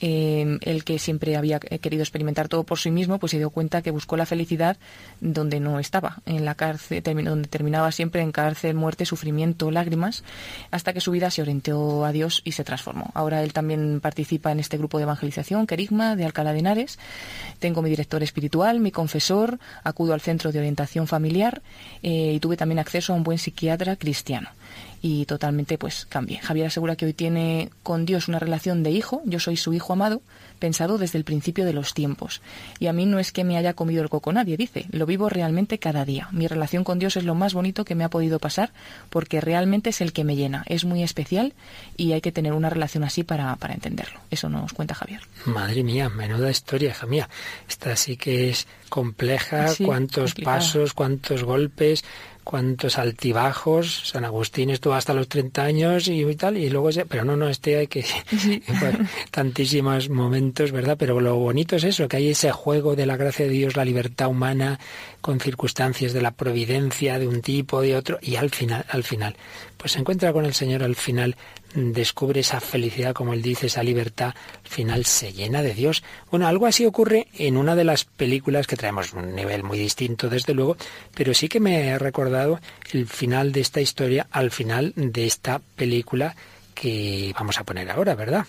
Eh, 0.01 0.57
el 0.61 0.83
que 0.85 0.97
siempre 0.97 1.18
había 1.37 1.59
eh, 1.69 1.79
querido 1.79 2.03
experimentar 2.03 2.47
todo 2.47 2.63
por 2.63 2.79
sí 2.79 2.91
mismo, 2.91 3.19
pues 3.19 3.31
se 3.31 3.37
dio 3.37 3.49
cuenta 3.49 3.81
que 3.81 3.91
buscó 3.91 4.17
la 4.17 4.25
felicidad 4.25 4.77
donde 5.21 5.59
no 5.59 5.79
estaba, 5.79 6.21
en 6.25 6.45
la 6.45 6.55
cárcel, 6.55 7.03
donde 7.03 7.47
terminaba 7.47 7.91
siempre 7.91 8.21
en 8.21 8.31
cárcel, 8.31 8.75
muerte, 8.75 9.05
sufrimiento, 9.05 9.71
lágrimas, 9.71 10.23
hasta 10.71 10.93
que 10.93 11.01
su 11.01 11.11
vida 11.11 11.29
se 11.31 11.41
orientó 11.41 12.05
a 12.05 12.11
Dios 12.11 12.41
y 12.43 12.53
se 12.53 12.63
transformó. 12.63 13.11
Ahora 13.13 13.43
él 13.43 13.53
también 13.53 13.99
participa 14.01 14.51
en 14.51 14.59
este 14.59 14.77
grupo 14.77 14.97
de 14.97 15.03
evangelización, 15.03 15.67
Querigma, 15.67 16.15
de 16.15 16.25
Alcalá 16.25 16.53
de 16.53 16.59
Henares. 16.59 16.99
Tengo 17.59 17.81
mi 17.81 17.89
director 17.89 18.23
espiritual, 18.23 18.79
mi 18.79 18.91
confesor, 18.91 19.59
acudo 19.83 20.13
al 20.13 20.21
centro 20.21 20.51
de 20.51 20.59
orientación 20.59 21.07
familiar 21.07 21.61
eh, 22.03 22.33
y 22.35 22.39
tuve 22.39 22.57
también 22.57 22.79
acceso 22.79 23.13
a 23.13 23.15
un 23.15 23.23
buen 23.23 23.37
psiquiatra 23.37 23.95
cristiano 23.95 24.49
y 25.01 25.25
totalmente 25.25 25.77
pues 25.77 26.05
cambié. 26.05 26.39
Javier 26.39 26.67
asegura 26.67 26.95
que 26.95 27.05
hoy 27.05 27.13
tiene 27.13 27.69
con 27.83 28.05
Dios 28.05 28.27
una 28.27 28.39
relación 28.39 28.83
de 28.83 28.91
hijo, 28.91 29.21
yo 29.25 29.39
soy 29.39 29.57
su 29.57 29.73
hijo 29.73 29.93
amado, 29.93 30.21
pensado 30.59 30.97
desde 30.97 31.17
el 31.17 31.23
principio 31.23 31.65
de 31.65 31.73
los 31.73 31.93
tiempos. 31.93 32.41
Y 32.79 32.87
a 32.87 32.93
mí 32.93 33.05
no 33.05 33.17
es 33.19 33.31
que 33.31 33.43
me 33.43 33.57
haya 33.57 33.73
comido 33.73 34.03
el 34.03 34.09
coco 34.09 34.31
nadie, 34.33 34.57
dice, 34.57 34.85
lo 34.91 35.05
vivo 35.05 35.29
realmente 35.29 35.79
cada 35.79 36.05
día. 36.05 36.27
Mi 36.31 36.47
relación 36.47 36.83
con 36.83 36.99
Dios 36.99 37.17
es 37.17 37.23
lo 37.23 37.33
más 37.35 37.53
bonito 37.53 37.85
que 37.85 37.95
me 37.95 38.03
ha 38.03 38.09
podido 38.09 38.39
pasar 38.39 38.71
porque 39.09 39.41
realmente 39.41 39.89
es 39.89 40.01
el 40.01 40.13
que 40.13 40.23
me 40.23 40.35
llena, 40.35 40.63
es 40.67 40.85
muy 40.85 41.01
especial 41.03 41.53
y 41.97 42.11
hay 42.11 42.21
que 42.21 42.31
tener 42.31 42.53
una 42.53 42.69
relación 42.69 43.03
así 43.03 43.23
para, 43.23 43.55
para 43.55 43.73
entenderlo. 43.73 44.19
Eso 44.29 44.49
nos 44.49 44.73
cuenta 44.73 44.93
Javier. 44.93 45.21
Madre 45.45 45.83
mía, 45.83 46.09
menuda 46.09 46.51
historia, 46.51 46.89
hija 46.89 47.07
mía. 47.07 47.29
Esta 47.67 47.95
sí 47.95 48.17
que 48.17 48.49
es 48.49 48.67
compleja, 48.89 49.69
Sí, 49.69 49.85
cuántos 49.85 50.31
complicada. 50.33 50.57
pasos, 50.57 50.93
cuántos 50.93 51.43
golpes, 51.43 52.03
cuántos 52.49 52.97
altibajos. 52.97 54.09
San 54.09 54.25
Agustín 54.25 54.71
estuvo 54.71 54.95
hasta 54.95 55.13
los 55.13 55.27
30 55.27 55.61
años 55.61 56.07
y 56.07 56.25
tal, 56.35 56.57
y 56.57 56.67
luego 56.71 56.91
se... 56.91 57.05
Pero 57.05 57.23
no, 57.23 57.37
no, 57.37 57.47
este 57.47 57.77
hay 57.77 57.85
que... 57.85 58.03
bueno, 58.79 59.07
tantísimos 59.29 60.09
momentos, 60.09 60.71
¿verdad? 60.71 60.97
Pero 60.97 61.21
lo 61.21 61.35
bonito 61.35 61.75
es 61.75 61.83
eso, 61.83 62.07
que 62.07 62.17
hay 62.17 62.29
ese 62.29 62.51
juego 62.51 62.95
de 62.95 63.05
la 63.05 63.17
gracia 63.17 63.45
de 63.45 63.51
Dios, 63.51 63.75
la 63.75 63.85
libertad 63.85 64.29
humana, 64.29 64.79
con 65.21 65.39
circunstancias 65.39 66.11
de 66.11 66.23
la 66.23 66.31
providencia 66.31 67.19
de 67.19 67.27
un 67.27 67.43
tipo, 67.43 67.81
de 67.81 67.95
otro, 67.95 68.17
y 68.19 68.37
al 68.37 68.49
final, 68.49 68.83
al 68.89 69.03
final, 69.03 69.35
pues 69.77 69.91
se 69.91 69.99
encuentra 69.99 70.33
con 70.33 70.43
el 70.43 70.55
Señor 70.55 70.81
al 70.81 70.95
final, 70.95 71.35
descubre 71.73 72.41
esa 72.41 72.59
felicidad, 72.59 73.13
como 73.13 73.33
él 73.33 73.41
dice, 73.41 73.67
esa 73.67 73.83
libertad, 73.83 74.33
al 74.63 74.69
final 74.69 75.05
se 75.05 75.33
llena 75.33 75.61
de 75.61 75.73
Dios. 75.73 76.03
Bueno, 76.31 76.47
algo 76.47 76.65
así 76.65 76.85
ocurre 76.85 77.27
en 77.33 77.57
una 77.57 77.75
de 77.75 77.83
las 77.83 78.05
películas 78.05 78.67
que 78.67 78.75
traemos 78.75 79.13
un 79.13 79.35
nivel 79.35 79.63
muy 79.63 79.77
distinto, 79.77 80.29
desde 80.29 80.53
luego, 80.53 80.77
pero 81.13 81.33
sí 81.33 81.47
que 81.47 81.59
me 81.59 81.87
he 81.87 81.99
recordado 81.99 82.59
el 82.91 83.07
final 83.07 83.51
de 83.51 83.61
esta 83.61 83.81
historia 83.81 84.27
al 84.31 84.51
final 84.51 84.93
de 84.95 85.25
esta 85.25 85.59
película 85.75 86.35
que 86.73 87.33
vamos 87.37 87.59
a 87.59 87.63
poner 87.63 87.89
ahora, 87.91 88.15
¿verdad? 88.15 88.45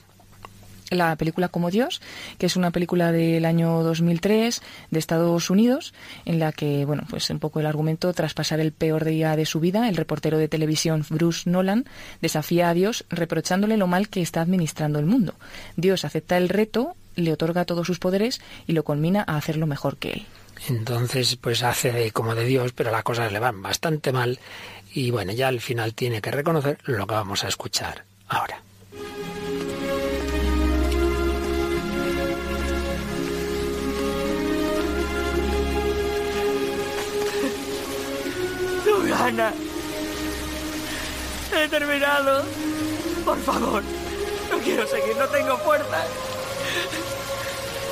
La 0.90 1.16
película 1.16 1.48
Como 1.48 1.70
Dios, 1.70 2.00
que 2.38 2.46
es 2.46 2.56
una 2.56 2.70
película 2.70 3.12
del 3.12 3.44
año 3.44 3.82
2003 3.82 4.62
de 4.90 4.98
Estados 4.98 5.50
Unidos, 5.50 5.94
en 6.24 6.38
la 6.38 6.52
que, 6.52 6.84
bueno, 6.84 7.04
pues 7.08 7.30
un 7.30 7.38
poco 7.38 7.60
el 7.60 7.66
argumento, 7.66 8.12
tras 8.12 8.34
pasar 8.34 8.60
el 8.60 8.72
peor 8.72 9.04
día 9.04 9.36
de 9.36 9.46
su 9.46 9.60
vida, 9.60 9.88
el 9.88 9.96
reportero 9.96 10.38
de 10.38 10.48
televisión 10.48 11.04
Bruce 11.08 11.48
Nolan 11.48 11.86
desafía 12.20 12.68
a 12.68 12.74
Dios 12.74 13.04
reprochándole 13.08 13.76
lo 13.76 13.86
mal 13.86 14.08
que 14.08 14.22
está 14.22 14.42
administrando 14.42 14.98
el 14.98 15.06
mundo. 15.06 15.34
Dios 15.76 16.04
acepta 16.04 16.36
el 16.36 16.48
reto, 16.48 16.94
le 17.16 17.32
otorga 17.32 17.64
todos 17.64 17.86
sus 17.86 17.98
poderes 17.98 18.40
y 18.66 18.72
lo 18.72 18.84
conmina 18.84 19.24
a 19.26 19.36
hacerlo 19.36 19.66
mejor 19.66 19.96
que 19.96 20.12
él. 20.12 20.26
Entonces, 20.68 21.36
pues 21.36 21.62
hace 21.62 22.10
como 22.12 22.34
de 22.34 22.44
Dios, 22.44 22.72
pero 22.72 22.90
las 22.90 23.02
cosas 23.02 23.32
le 23.32 23.38
van 23.38 23.62
bastante 23.62 24.12
mal 24.12 24.38
y 24.92 25.10
bueno, 25.10 25.32
ya 25.32 25.48
al 25.48 25.60
final 25.60 25.94
tiene 25.94 26.20
que 26.20 26.30
reconocer 26.30 26.78
lo 26.84 27.06
que 27.06 27.14
vamos 27.14 27.44
a 27.44 27.48
escuchar 27.48 28.04
ahora. 28.28 28.62
¡Tú 39.10 39.16
ganas! 39.16 39.54
He 41.52 41.68
terminado. 41.68 42.44
Por 43.24 43.38
favor. 43.42 43.82
No 44.50 44.58
quiero 44.58 44.86
seguir, 44.86 45.16
no 45.16 45.26
tengo 45.28 45.58
fuerza. 45.58 46.04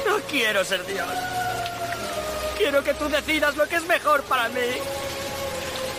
No 0.06 0.18
quiero 0.30 0.64
ser 0.64 0.86
Dios. 0.86 1.08
Quiero 2.56 2.84
que 2.84 2.94
tú 2.94 3.08
decidas 3.08 3.56
lo 3.56 3.66
que 3.66 3.76
es 3.76 3.86
mejor 3.86 4.22
para 4.24 4.48
mí. 4.48 4.60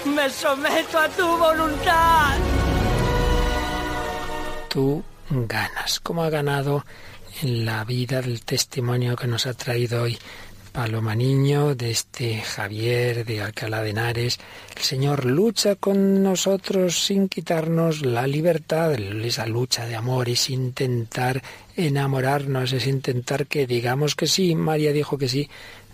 Me 0.06 0.30
someto 0.30 1.00
a 1.00 1.10
tu 1.10 1.38
voluntad. 1.38 2.38
Tú 4.70 5.04
ganas. 5.30 6.00
¿Cómo 6.00 6.24
ha 6.24 6.30
ganado 6.30 6.86
en 7.42 7.66
la 7.66 7.84
vida 7.84 8.22
del 8.22 8.44
testimonio 8.46 9.18
que 9.18 9.28
nos 9.28 9.46
ha 9.48 9.54
traído 9.54 10.04
hoy 10.04 10.18
Paloma 10.80 11.14
Niño, 11.14 11.76
de 11.76 11.92
este 11.92 12.40
Javier 12.40 13.26
de 13.26 13.42
Alcalá 13.42 13.82
de 13.82 13.90
Henares. 13.90 14.40
El 14.78 14.82
Señor 14.82 15.26
lucha 15.26 15.76
con 15.76 16.24
nosotros 16.24 17.04
sin 17.04 17.28
quitarnos 17.28 18.02
la 18.06 18.26
libertad, 18.26 18.94
esa 18.94 19.46
lucha 19.46 19.86
de 19.86 19.98
amor 19.98 20.30
es 20.30 20.50
intentar 20.50 21.44
enamorarnos, 21.76 22.72
es 22.72 22.88
intentar 22.88 23.46
que 23.48 23.68
digamos 23.68 24.16
que 24.16 24.26
sí. 24.26 24.56
María 24.56 24.94
dijo 24.94 25.18
que 25.18 25.28
sí 25.28 25.50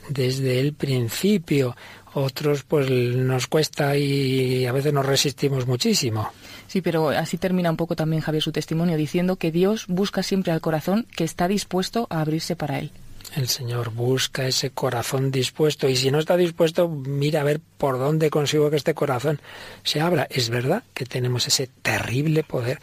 desde 0.07 0.59
el 0.59 0.73
principio. 0.73 1.75
Otros 2.13 2.61
pues 2.61 2.87
nos 2.87 3.47
cuesta 3.47 3.97
y 3.97 4.67
a 4.67 4.71
veces 4.71 4.93
nos 4.93 5.07
resistimos 5.07 5.65
muchísimo. 5.65 6.29
Sí, 6.67 6.81
pero 6.81 7.09
así 7.09 7.39
termina 7.39 7.71
un 7.71 7.77
poco 7.77 7.95
también 7.95 8.21
Javier 8.21 8.43
su 8.43 8.51
testimonio 8.51 8.97
diciendo 8.97 9.37
que 9.37 9.51
Dios 9.51 9.87
busca 9.87 10.21
siempre 10.21 10.51
al 10.51 10.61
corazón 10.61 11.07
que 11.15 11.23
está 11.23 11.47
dispuesto 11.47 12.05
a 12.11 12.21
abrirse 12.21 12.55
para 12.55 12.77
él. 12.77 12.91
El 13.33 13.47
Señor 13.47 13.91
busca 13.91 14.47
ese 14.47 14.69
corazón 14.69 15.31
dispuesto 15.31 15.89
y 15.89 15.95
si 15.95 16.11
no 16.11 16.19
está 16.19 16.37
dispuesto, 16.37 16.87
mira 16.87 17.41
a 17.41 17.43
ver 17.43 17.59
por 17.77 17.97
dónde 17.97 18.29
consigo 18.29 18.69
que 18.69 18.77
este 18.77 18.93
corazón 18.93 19.41
se 19.83 19.99
abra. 19.99 20.27
Es 20.29 20.49
verdad 20.49 20.83
que 20.93 21.05
tenemos 21.05 21.47
ese 21.47 21.67
terrible 21.67 22.43
poder 22.43 22.79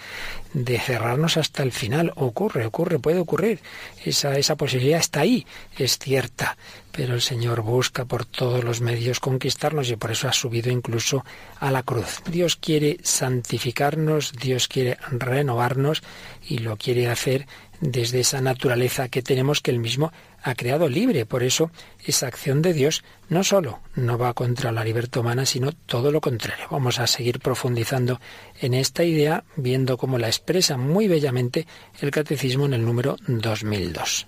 de 0.52 0.78
cerrarnos 0.78 1.36
hasta 1.36 1.62
el 1.62 1.72
final. 1.72 2.12
Ocurre, 2.16 2.66
ocurre, 2.66 2.98
puede 2.98 3.18
ocurrir. 3.18 3.60
Esa, 4.04 4.36
esa 4.38 4.56
posibilidad 4.56 5.00
está 5.00 5.20
ahí, 5.20 5.46
es 5.78 5.98
cierta. 5.98 6.56
Pero 6.90 7.14
el 7.14 7.22
Señor 7.22 7.62
busca 7.62 8.04
por 8.04 8.26
todos 8.26 8.62
los 8.64 8.82
medios 8.82 9.20
conquistarnos 9.20 9.88
y 9.90 9.96
por 9.96 10.10
eso 10.10 10.28
ha 10.28 10.32
subido 10.32 10.70
incluso 10.70 11.24
a 11.58 11.70
la 11.70 11.82
cruz. 11.82 12.20
Dios 12.26 12.56
quiere 12.56 12.98
santificarnos, 13.02 14.32
Dios 14.32 14.68
quiere 14.68 14.98
renovarnos 15.10 16.02
y 16.46 16.58
lo 16.58 16.76
quiere 16.76 17.08
hacer 17.08 17.46
desde 17.82 18.20
esa 18.20 18.40
naturaleza 18.40 19.08
que 19.08 19.22
tenemos 19.22 19.60
que 19.60 19.72
Él 19.72 19.80
mismo 19.80 20.12
ha 20.42 20.54
creado 20.54 20.88
libre. 20.88 21.26
Por 21.26 21.42
eso 21.42 21.70
esa 22.06 22.28
acción 22.28 22.62
de 22.62 22.72
Dios 22.72 23.04
no 23.28 23.44
solo 23.44 23.80
no 23.94 24.16
va 24.16 24.32
contra 24.32 24.72
la 24.72 24.84
libertad 24.84 25.20
humana, 25.20 25.44
sino 25.44 25.72
todo 25.72 26.10
lo 26.10 26.20
contrario. 26.20 26.66
Vamos 26.70 27.00
a 27.00 27.06
seguir 27.06 27.40
profundizando 27.40 28.20
en 28.60 28.72
esta 28.72 29.04
idea, 29.04 29.44
viendo 29.56 29.98
cómo 29.98 30.16
la 30.18 30.28
expresa 30.28 30.78
muy 30.78 31.08
bellamente 31.08 31.66
el 32.00 32.12
Catecismo 32.12 32.64
en 32.66 32.74
el 32.74 32.84
número 32.84 33.16
2002. 33.26 34.26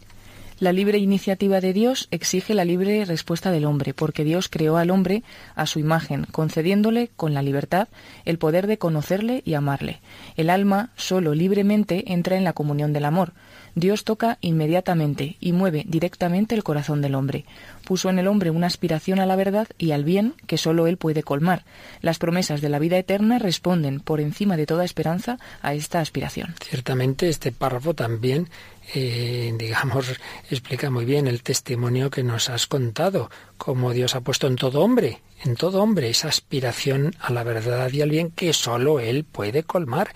La 0.61 0.73
libre 0.73 0.99
iniciativa 0.99 1.61
de 1.61 1.73
Dios 1.73 2.07
exige 2.13 2.55
la 2.55 2.65
libre 2.65 3.05
respuesta 3.05 3.51
del 3.51 3.65
hombre, 3.65 3.93
porque 3.93 4.23
Dios 4.23 4.49
creó 4.49 4.77
al 4.77 4.91
hombre 4.91 5.25
a 5.57 5.67
su 5.67 5.81
imagen, 5.81 6.27
concediéndole 6.31 7.11
con 7.17 7.35
la 7.35 7.43
libertad 7.43 7.89
el 8.25 8.39
poder 8.39 8.69
de 8.69 8.79
conocerle 8.79 9.43
y 9.45 9.55
amarle. 9.55 10.01
El 10.37 10.51
alma 10.51 10.91
solo 10.95 11.35
libremente 11.35 12.13
entra 12.13 12.37
en 12.37 12.45
la 12.45 12.53
comunión 12.53 12.93
del 12.93 13.05
amor. 13.05 13.33
Dios 13.75 14.05
toca 14.05 14.39
inmediatamente 14.41 15.37
y 15.41 15.53
mueve 15.53 15.85
directamente 15.87 16.55
el 16.55 16.63
corazón 16.63 17.03
del 17.03 17.15
hombre. 17.15 17.45
Puso 17.85 18.09
en 18.09 18.19
el 18.19 18.29
hombre 18.29 18.51
una 18.51 18.67
aspiración 18.67 19.19
a 19.19 19.27
la 19.27 19.37
verdad 19.37 19.69
y 19.79 19.91
al 19.91 20.05
bien 20.05 20.35
que 20.47 20.59
sólo 20.59 20.87
él 20.87 20.97
puede 20.97 21.23
colmar. 21.23 21.65
Las 22.01 22.19
promesas 22.19 22.61
de 22.61 22.69
la 22.69 22.79
vida 22.79 22.99
eterna 22.99 23.39
responden, 23.39 24.01
por 24.01 24.21
encima 24.21 24.57
de 24.57 24.67
toda 24.67 24.85
esperanza, 24.85 25.39
a 25.61 25.75
esta 25.75 26.01
aspiración. 26.01 26.55
Ciertamente 26.61 27.29
este 27.29 27.53
párrafo 27.53 27.95
también, 27.95 28.49
eh, 28.95 29.53
digamos, 29.59 30.07
explica 30.51 30.91
muy 30.91 31.05
bien 31.05 31.27
el 31.27 31.43
testimonio 31.43 32.11
que 32.11 32.23
nos 32.23 32.51
has 32.51 32.67
contado, 32.67 33.31
cómo 33.59 33.93
Dios 33.93 34.15
ha 34.15 34.21
puesto 34.21 34.47
en 34.47 34.57
todo 34.57 34.83
hombre, 34.83 35.21
en 35.43 35.57
todo 35.57 35.83
hombre, 35.83 36.11
esa 36.11 36.29
aspiración 36.29 37.15
a 37.21 37.33
la 37.33 37.43
verdad 37.43 37.91
y 37.93 38.03
al 38.03 38.11
bien 38.11 38.31
que 38.31 38.53
sólo 38.53 39.01
él 39.01 39.25
puede 39.25 39.63
colmar. 39.63 40.13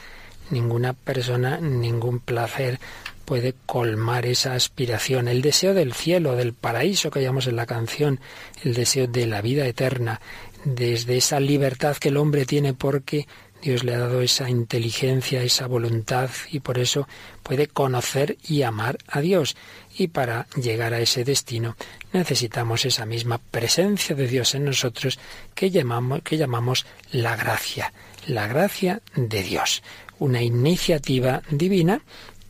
Ninguna 0.51 0.95
persona, 0.95 1.59
ningún 1.61 2.21
placer 2.21 2.81
puede 3.29 3.55
colmar 3.67 4.25
esa 4.25 4.55
aspiración, 4.55 5.29
el 5.29 5.43
deseo 5.43 5.75
del 5.75 5.93
cielo, 5.93 6.35
del 6.35 6.55
paraíso 6.55 7.11
que 7.11 7.21
llamamos 7.21 7.47
en 7.47 7.57
la 7.57 7.67
canción, 7.67 8.21
el 8.65 8.73
deseo 8.73 9.07
de 9.07 9.27
la 9.27 9.43
vida 9.43 9.67
eterna, 9.67 10.23
desde 10.65 11.19
esa 11.19 11.39
libertad 11.39 11.99
que 11.99 12.09
el 12.09 12.17
hombre 12.17 12.47
tiene 12.47 12.73
porque 12.73 13.29
Dios 13.61 13.85
le 13.85 13.95
ha 13.95 13.99
dado 13.99 14.23
esa 14.23 14.49
inteligencia, 14.49 15.43
esa 15.43 15.67
voluntad 15.67 16.31
y 16.51 16.61
por 16.61 16.79
eso 16.79 17.07
puede 17.43 17.67
conocer 17.67 18.39
y 18.49 18.63
amar 18.63 18.97
a 19.07 19.21
Dios. 19.21 19.57
Y 19.99 20.09
para 20.09 20.47
llegar 20.57 20.95
a 20.95 21.01
ese 21.01 21.23
destino 21.23 21.77
necesitamos 22.15 22.87
esa 22.87 23.05
misma 23.05 23.37
presencia 23.37 24.17
de 24.17 24.27
Dios 24.27 24.55
en 24.55 24.65
nosotros 24.65 25.19
que 25.55 25.71
llamamos, 25.71 26.23
que 26.23 26.39
llamamos 26.39 26.87
la 27.13 27.37
gracia, 27.37 27.93
la 28.27 28.47
gracia 28.47 29.03
de 29.15 29.43
Dios, 29.43 29.83
una 30.19 30.41
iniciativa 30.41 31.43
divina 31.51 32.01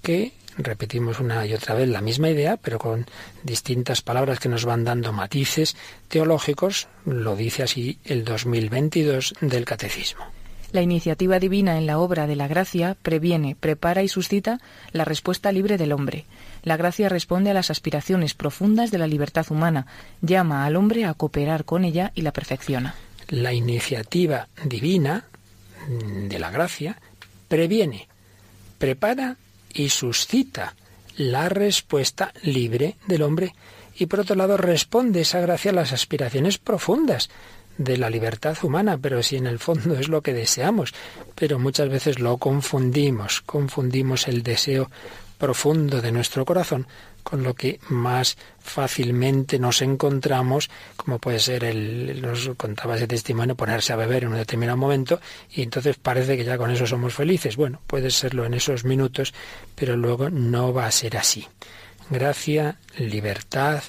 que 0.03 0.38
repetimos 0.59 1.21
una 1.21 1.47
y 1.47 1.55
otra 1.55 1.75
vez 1.75 1.89
la 1.89 2.01
misma 2.01 2.29
idea, 2.29 2.57
pero 2.57 2.79
con 2.79 3.07
distintas 3.43 4.03
palabras 4.03 4.41
que 4.41 4.49
nos 4.49 4.65
van 4.65 4.85
dando 4.85 5.13
matices 5.13 5.77
teológicos, 6.09 6.89
lo 7.07 7.37
dice 7.37 7.63
así 7.63 7.99
el 8.05 8.25
2022 8.25 9.35
del 9.41 9.65
Catecismo. 9.65 10.25
La 10.71 10.83
iniciativa 10.83 11.39
divina 11.39 11.79
en 11.79 11.87
la 11.87 11.99
obra 11.99 12.27
de 12.27 12.37
la 12.37 12.47
gracia 12.47 12.95
previene, 13.01 13.57
prepara 13.59 14.03
y 14.03 14.09
suscita 14.09 14.61
la 14.93 15.07
respuesta 15.07 15.51
libre 15.51 15.79
del 15.79 15.93
hombre. 15.93 16.27
La 16.63 16.77
gracia 16.77 17.09
responde 17.09 17.51
a 17.51 17.55
las 17.55 17.71
aspiraciones 17.71 18.35
profundas 18.35 18.91
de 18.91 18.99
la 18.99 19.07
libertad 19.07 19.47
humana, 19.49 19.87
llama 20.21 20.67
al 20.67 20.77
hombre 20.77 21.07
a 21.07 21.15
cooperar 21.15 21.65
con 21.65 21.85
ella 21.85 22.13
y 22.15 22.21
la 22.21 22.33
perfecciona. 22.33 22.95
La 23.29 23.55
iniciativa 23.55 24.49
divina 24.63 25.25
de 25.89 26.39
la 26.39 26.51
gracia 26.51 27.01
previene, 27.49 28.09
prepara 28.79 29.37
y 29.73 29.89
suscita 29.91 30.75
la 31.17 31.49
respuesta 31.49 32.33
libre 32.43 32.97
del 33.07 33.23
hombre. 33.23 33.55
Y 33.97 34.07
por 34.07 34.21
otro 34.21 34.37
lado 34.37 34.57
responde 34.57 35.23
esa 35.23 35.41
gracia 35.41 35.73
a 35.73 35.75
las 35.75 35.93
aspiraciones 35.93 36.59
profundas 36.59 37.31
de 37.79 37.97
la 37.97 38.11
libertad 38.11 38.57
humana, 38.63 38.99
pero 38.99 39.23
si 39.23 39.37
en 39.37 39.47
el 39.47 39.59
fondo 39.59 39.99
es 39.99 40.09
lo 40.09 40.23
que 40.23 40.35
deseamos, 40.35 40.95
pero 41.35 41.59
muchas 41.59 41.89
veces 41.89 42.19
lo 42.19 42.37
confundimos, 42.37 43.41
confundimos 43.41 44.29
el 44.29 44.43
deseo 44.43 44.91
profundo 45.39 46.03
de 46.03 46.13
nuestro 46.13 46.45
corazón 46.45 46.87
con 47.29 47.43
lo 47.43 47.53
que 47.53 47.79
más 47.91 48.39
fácilmente 48.59 49.59
nos 49.59 49.83
encontramos, 49.83 50.71
como 50.97 51.19
puede 51.19 51.41
ser 51.41 51.63
el, 51.63 52.23
nos 52.23 52.49
contaba 52.57 52.97
ese 52.97 53.07
testimonio, 53.07 53.55
ponerse 53.55 53.93
a 53.93 53.97
beber 53.97 54.23
en 54.23 54.31
un 54.31 54.39
determinado 54.39 54.79
momento 54.79 55.21
y 55.51 55.61
entonces 55.61 55.97
parece 55.97 56.39
que 56.39 56.45
ya 56.45 56.57
con 56.57 56.71
eso 56.71 56.87
somos 56.87 57.13
felices. 57.13 57.57
Bueno, 57.57 57.83
puede 57.87 58.11
serlo 58.11 58.47
en 58.47 58.55
esos 58.55 58.87
minutos, 58.87 59.35
pero 59.75 59.95
luego 59.95 60.31
no 60.31 60.73
va 60.73 60.87
a 60.87 60.91
ser 60.91 61.19
así. 61.19 61.47
Gracia, 62.09 62.79
libertad. 62.97 63.83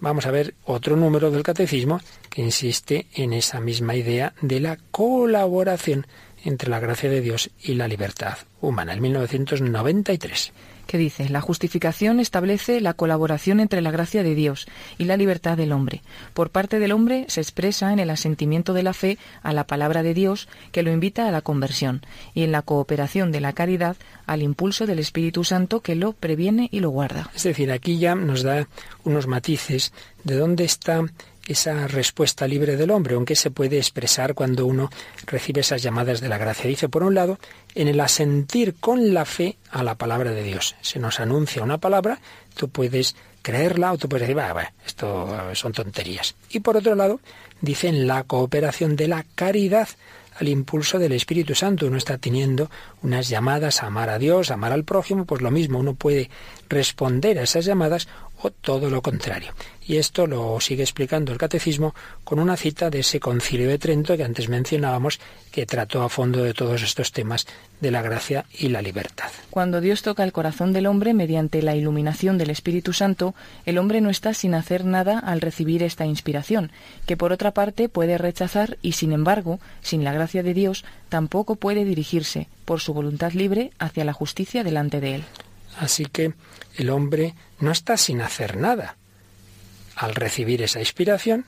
Vamos 0.00 0.24
a 0.24 0.30
ver 0.30 0.54
otro 0.64 0.96
número 0.96 1.30
del 1.30 1.42
catecismo 1.42 2.00
que 2.30 2.40
insiste 2.40 3.08
en 3.12 3.34
esa 3.34 3.60
misma 3.60 3.94
idea 3.94 4.32
de 4.40 4.58
la 4.58 4.78
colaboración 4.90 6.06
entre 6.46 6.70
la 6.70 6.80
gracia 6.80 7.10
de 7.10 7.20
Dios 7.20 7.50
y 7.62 7.74
la 7.74 7.88
libertad 7.88 8.38
humana, 8.62 8.94
el 8.94 9.02
1993 9.02 10.52
que 10.86 10.98
dice, 10.98 11.28
la 11.28 11.40
justificación 11.40 12.20
establece 12.20 12.80
la 12.80 12.94
colaboración 12.94 13.60
entre 13.60 13.82
la 13.82 13.90
gracia 13.90 14.22
de 14.22 14.34
Dios 14.34 14.66
y 14.98 15.04
la 15.04 15.16
libertad 15.16 15.56
del 15.56 15.72
hombre. 15.72 16.02
Por 16.34 16.50
parte 16.50 16.78
del 16.78 16.92
hombre 16.92 17.26
se 17.28 17.40
expresa 17.40 17.92
en 17.92 17.98
el 17.98 18.10
asentimiento 18.10 18.72
de 18.72 18.82
la 18.82 18.94
fe 18.94 19.18
a 19.42 19.52
la 19.52 19.66
palabra 19.66 20.02
de 20.02 20.14
Dios 20.14 20.48
que 20.72 20.82
lo 20.82 20.92
invita 20.92 21.28
a 21.28 21.30
la 21.30 21.42
conversión 21.42 22.02
y 22.34 22.42
en 22.42 22.52
la 22.52 22.62
cooperación 22.62 23.32
de 23.32 23.40
la 23.40 23.52
caridad 23.52 23.96
al 24.26 24.42
impulso 24.42 24.86
del 24.86 24.98
Espíritu 24.98 25.44
Santo 25.44 25.80
que 25.80 25.94
lo 25.94 26.12
previene 26.12 26.68
y 26.70 26.80
lo 26.80 26.90
guarda. 26.90 27.30
Es 27.34 27.42
decir, 27.42 27.70
aquí 27.72 27.98
ya 27.98 28.14
nos 28.14 28.42
da 28.42 28.68
unos 29.04 29.26
matices 29.26 29.92
de 30.24 30.36
dónde 30.36 30.64
está 30.64 31.04
esa 31.46 31.86
respuesta 31.86 32.46
libre 32.46 32.76
del 32.76 32.90
hombre, 32.90 33.14
aunque 33.14 33.36
se 33.36 33.50
puede 33.50 33.78
expresar 33.78 34.34
cuando 34.34 34.66
uno 34.66 34.90
recibe 35.26 35.60
esas 35.60 35.82
llamadas 35.82 36.20
de 36.20 36.28
la 36.28 36.38
gracia. 36.38 36.68
Dice, 36.68 36.88
por 36.88 37.02
un 37.02 37.14
lado, 37.14 37.38
en 37.74 37.88
el 37.88 38.00
asentir 38.00 38.74
con 38.80 39.14
la 39.14 39.24
fe 39.24 39.56
a 39.70 39.82
la 39.82 39.94
palabra 39.94 40.32
de 40.32 40.42
Dios. 40.42 40.76
Se 40.80 40.98
nos 40.98 41.20
anuncia 41.20 41.62
una 41.62 41.78
palabra, 41.78 42.20
tú 42.54 42.68
puedes 42.68 43.16
creerla 43.42 43.92
o 43.92 43.98
tú 43.98 44.08
puedes 44.08 44.26
decir, 44.26 44.38
va, 44.38 44.72
esto 44.84 45.28
son 45.54 45.72
tonterías. 45.72 46.34
Y 46.50 46.60
por 46.60 46.76
otro 46.76 46.94
lado, 46.94 47.20
dice 47.60 47.88
en 47.88 48.06
la 48.06 48.24
cooperación 48.24 48.96
de 48.96 49.08
la 49.08 49.24
caridad 49.34 49.88
al 50.38 50.48
impulso 50.48 50.98
del 50.98 51.12
Espíritu 51.12 51.54
Santo. 51.54 51.86
Uno 51.86 51.96
está 51.96 52.18
teniendo 52.18 52.70
unas 53.02 53.28
llamadas 53.28 53.82
a 53.82 53.86
amar 53.86 54.10
a 54.10 54.18
Dios, 54.18 54.50
a 54.50 54.54
amar 54.54 54.72
al 54.72 54.84
prójimo, 54.84 55.24
pues 55.24 55.42
lo 55.42 55.50
mismo, 55.50 55.78
uno 55.78 55.94
puede 55.94 56.30
responder 56.68 57.38
a 57.38 57.42
esas 57.42 57.64
llamadas 57.64 58.08
o 58.42 58.50
todo 58.50 58.90
lo 58.90 59.02
contrario. 59.02 59.52
Y 59.86 59.98
esto 59.98 60.26
lo 60.26 60.58
sigue 60.60 60.82
explicando 60.82 61.32
el 61.32 61.38
catecismo 61.38 61.94
con 62.24 62.40
una 62.40 62.56
cita 62.56 62.90
de 62.90 63.00
ese 63.00 63.20
concilio 63.20 63.68
de 63.68 63.78
Trento 63.78 64.16
que 64.16 64.24
antes 64.24 64.48
mencionábamos, 64.48 65.20
que 65.52 65.64
trató 65.64 66.02
a 66.02 66.08
fondo 66.08 66.42
de 66.42 66.54
todos 66.54 66.82
estos 66.82 67.12
temas 67.12 67.46
de 67.80 67.92
la 67.92 68.02
gracia 68.02 68.46
y 68.58 68.68
la 68.68 68.82
libertad. 68.82 69.30
Cuando 69.50 69.80
Dios 69.80 70.02
toca 70.02 70.24
el 70.24 70.32
corazón 70.32 70.72
del 70.72 70.86
hombre 70.86 71.14
mediante 71.14 71.62
la 71.62 71.76
iluminación 71.76 72.36
del 72.36 72.50
Espíritu 72.50 72.92
Santo, 72.92 73.34
el 73.64 73.78
hombre 73.78 74.00
no 74.00 74.10
está 74.10 74.34
sin 74.34 74.54
hacer 74.54 74.84
nada 74.84 75.20
al 75.20 75.40
recibir 75.40 75.84
esta 75.84 76.04
inspiración, 76.04 76.72
que 77.06 77.16
por 77.16 77.32
otra 77.32 77.52
parte 77.52 77.88
puede 77.88 78.18
rechazar 78.18 78.78
y 78.82 78.92
sin 78.92 79.12
embargo, 79.12 79.60
sin 79.82 80.02
la 80.02 80.12
gracia 80.12 80.42
de 80.42 80.54
Dios, 80.54 80.84
tampoco 81.08 81.54
puede 81.54 81.84
dirigirse, 81.84 82.48
por 82.64 82.80
su 82.80 82.92
voluntad 82.92 83.32
libre, 83.32 83.70
hacia 83.78 84.04
la 84.04 84.12
justicia 84.12 84.64
delante 84.64 85.00
de 85.00 85.14
él. 85.16 85.24
Así 85.78 86.06
que 86.06 86.32
el 86.76 86.90
hombre 86.90 87.34
no 87.60 87.70
está 87.70 87.96
sin 87.96 88.20
hacer 88.20 88.56
nada 88.56 88.96
al 89.94 90.14
recibir 90.14 90.62
esa 90.62 90.78
inspiración, 90.78 91.46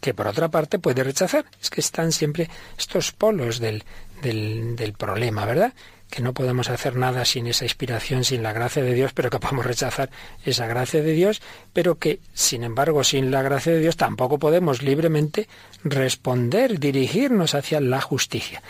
que 0.00 0.14
por 0.14 0.26
otra 0.26 0.48
parte 0.48 0.78
puede 0.78 1.04
rechazar. 1.04 1.46
Es 1.60 1.70
que 1.70 1.80
están 1.80 2.12
siempre 2.12 2.48
estos 2.78 3.12
polos 3.12 3.58
del, 3.58 3.84
del, 4.22 4.94
problema, 4.96 5.44
¿verdad? 5.44 5.72
Que 6.10 6.22
no 6.22 6.32
podemos 6.32 6.68
hacer 6.68 6.96
nada 6.96 7.24
sin 7.24 7.46
esa 7.46 7.64
inspiración, 7.64 8.24
sin 8.24 8.42
la 8.42 8.52
gracia 8.52 8.82
de 8.82 8.94
Dios, 8.94 9.12
pero 9.12 9.30
que 9.30 9.38
podemos 9.38 9.64
rechazar 9.64 10.10
esa 10.44 10.66
gracia 10.66 11.02
de 11.02 11.12
Dios, 11.12 11.40
pero 11.72 11.98
que, 11.98 12.20
sin 12.34 12.64
embargo, 12.64 13.04
sin 13.04 13.30
la 13.30 13.42
gracia 13.42 13.72
de 13.72 13.80
Dios 13.80 13.96
tampoco 13.96 14.38
podemos 14.38 14.82
libremente 14.82 15.48
responder, 15.84 16.78
dirigirnos 16.78 17.54
hacia 17.54 17.80
la 17.80 18.00
justicia. 18.00 18.62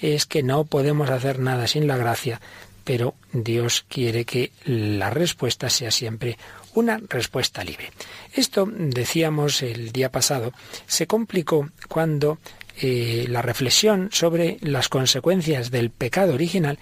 Es 0.00 0.26
que 0.26 0.42
no 0.42 0.64
podemos 0.64 1.10
hacer 1.10 1.38
nada 1.38 1.66
sin 1.66 1.86
la 1.86 1.96
gracia, 1.96 2.40
pero 2.84 3.14
Dios 3.32 3.84
quiere 3.88 4.24
que 4.24 4.52
la 4.64 5.10
respuesta 5.10 5.70
sea 5.70 5.90
siempre 5.90 6.38
una 6.74 7.00
respuesta 7.08 7.64
libre. 7.64 7.90
Esto, 8.32 8.68
decíamos 8.70 9.62
el 9.62 9.90
día 9.92 10.10
pasado, 10.10 10.52
se 10.86 11.06
complicó 11.06 11.70
cuando 11.88 12.38
eh, 12.80 13.26
la 13.28 13.40
reflexión 13.40 14.08
sobre 14.12 14.58
las 14.60 14.88
consecuencias 14.88 15.70
del 15.70 15.90
pecado 15.90 16.34
original 16.34 16.78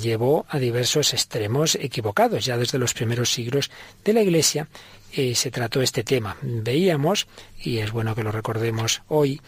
llevó 0.00 0.46
a 0.48 0.58
diversos 0.58 1.14
extremos 1.14 1.76
equivocados. 1.76 2.44
Ya 2.44 2.56
desde 2.56 2.78
los 2.78 2.94
primeros 2.94 3.32
siglos 3.32 3.70
de 4.04 4.12
la 4.12 4.22
Iglesia 4.22 4.66
eh, 5.12 5.34
se 5.34 5.50
trató 5.50 5.80
este 5.82 6.04
tema. 6.04 6.36
Veíamos, 6.42 7.26
y 7.62 7.78
es 7.78 7.92
bueno 7.92 8.14
que 8.14 8.22
lo 8.22 8.30
recordemos 8.30 9.02
hoy, 9.08 9.40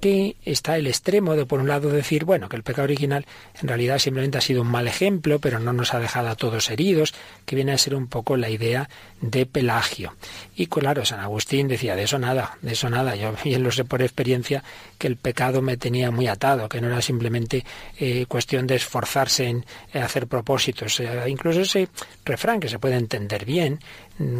que 0.00 0.36
está 0.44 0.76
el 0.76 0.86
extremo 0.86 1.34
de, 1.34 1.46
por 1.46 1.60
un 1.60 1.68
lado, 1.68 1.90
decir, 1.90 2.24
bueno, 2.24 2.48
que 2.48 2.56
el 2.56 2.62
pecado 2.62 2.84
original 2.84 3.26
en 3.60 3.68
realidad 3.68 3.98
simplemente 3.98 4.38
ha 4.38 4.42
sido 4.42 4.62
un 4.62 4.68
mal 4.68 4.86
ejemplo, 4.88 5.38
pero 5.38 5.58
no 5.58 5.72
nos 5.72 5.94
ha 5.94 6.00
dejado 6.00 6.28
a 6.28 6.36
todos 6.36 6.70
heridos, 6.70 7.14
que 7.44 7.56
viene 7.56 7.72
a 7.72 7.78
ser 7.78 7.94
un 7.94 8.06
poco 8.06 8.36
la 8.36 8.50
idea 8.50 8.88
de 9.20 9.46
Pelagio. 9.46 10.14
Y 10.54 10.66
claro, 10.66 11.04
San 11.04 11.20
Agustín 11.20 11.68
decía, 11.68 11.96
de 11.96 12.04
eso 12.04 12.18
nada, 12.18 12.58
de 12.62 12.72
eso 12.72 12.90
nada. 12.90 13.16
Yo 13.16 13.34
bien 13.44 13.62
lo 13.62 13.72
sé 13.72 13.84
por 13.84 14.02
experiencia 14.02 14.62
que 14.98 15.06
el 15.06 15.16
pecado 15.16 15.62
me 15.62 15.76
tenía 15.76 16.10
muy 16.10 16.26
atado, 16.26 16.68
que 16.68 16.80
no 16.80 16.88
era 16.88 17.00
simplemente 17.02 17.64
eh, 17.98 18.26
cuestión 18.28 18.66
de 18.66 18.76
esforzarse 18.76 19.48
en 19.48 19.64
eh, 19.92 20.00
hacer 20.00 20.26
propósitos. 20.26 21.00
Incluso 21.26 21.60
ese 21.60 21.88
refrán 22.24 22.60
que 22.60 22.68
se 22.68 22.78
puede 22.78 22.96
entender 22.96 23.44
bien, 23.44 23.80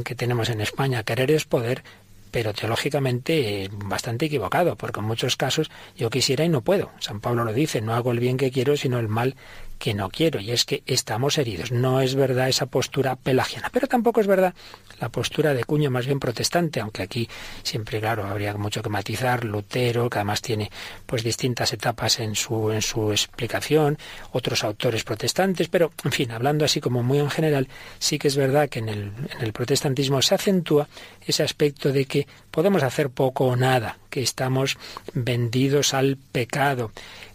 que 0.05 0.15
tenemos 0.15 0.49
en 0.49 0.61
España, 0.61 1.03
querer 1.03 1.31
es 1.31 1.45
poder, 1.45 1.83
pero 2.31 2.53
teológicamente 2.53 3.71
bastante 3.73 4.27
equivocado, 4.27 4.77
porque 4.77 5.01
en 5.01 5.07
muchos 5.07 5.37
casos 5.37 5.71
yo 5.97 6.11
quisiera 6.11 6.45
y 6.45 6.49
no 6.49 6.61
puedo. 6.61 6.91
San 7.01 7.21
Pablo 7.21 7.45
lo 7.45 7.53
dice, 7.53 7.81
no 7.81 7.95
hago 7.95 8.13
el 8.13 8.21
bien 8.21 8.37
que 8.37 8.51
quiero, 8.51 8.77
sino 8.77 8.99
el 8.99 9.09
mal 9.09 9.37
que 9.79 9.95
no 9.95 10.09
quiero, 10.09 10.41
y 10.41 10.53
es 10.53 10.65
que 10.65 10.83
estamos 10.87 11.39
heridos. 11.39 11.73
No 11.73 12.01
es 12.01 12.15
verdad 12.15 12.49
esa 12.49 12.67
postura 12.67 13.17
pelagiana, 13.17 13.71
pero 13.73 13.87
tampoco 13.87 14.21
es 14.21 14.27
verdad 14.27 14.55
la 15.01 15.09
postura 15.09 15.55
de 15.55 15.65
cuño 15.65 15.91
más 15.91 16.07
bien 16.07 16.21
protestante, 16.21 16.81
aunque 16.81 17.03
aquí 17.03 17.29
siempre, 17.63 18.01
claro, 18.01 18.25
habría 18.27 18.55
mucho 18.57 18.83
que 18.83 18.89
matizar, 18.89 19.45
Lutero, 19.45 20.09
que 20.09 20.19
además 20.19 20.43
tiene 20.43 20.71
pues 21.05 21.23
distintas 21.23 21.73
etapas 21.73 22.21
en 22.21 22.35
su, 22.35 22.71
en 22.71 22.83
su 22.83 23.11
explicación, 23.11 23.99
otros 24.33 24.65
autores 24.65 25.05
protestantes, 25.05 25.69
pero 25.69 25.93
en 26.05 26.13
fin, 26.13 26.31
hablando 26.31 26.65
así 26.65 26.81
como 26.81 27.03
muy 27.03 27.19
en 27.19 27.31
general, 27.31 27.69
sí 27.99 28.19
que 28.19 28.29
es 28.29 28.37
verdad 28.37 28.69
que 28.69 28.79
en 28.79 28.89
el, 28.89 29.13
en 29.31 29.43
el 29.43 29.53
protestantismo 29.53 30.23
se 30.23 30.35
acentúa 30.35 30.89
ese 31.27 31.43
aspecto 31.43 31.93
de 31.93 32.07
que 32.07 32.27
podemos 32.51 32.83
hacer 32.83 33.11
poco 33.11 33.47
o 33.47 33.57
nada, 33.57 33.99
que 34.17 34.23
estamos 34.23 34.79
vendidos 35.13 35.93
al 35.93 36.17
pecado, 36.17 36.91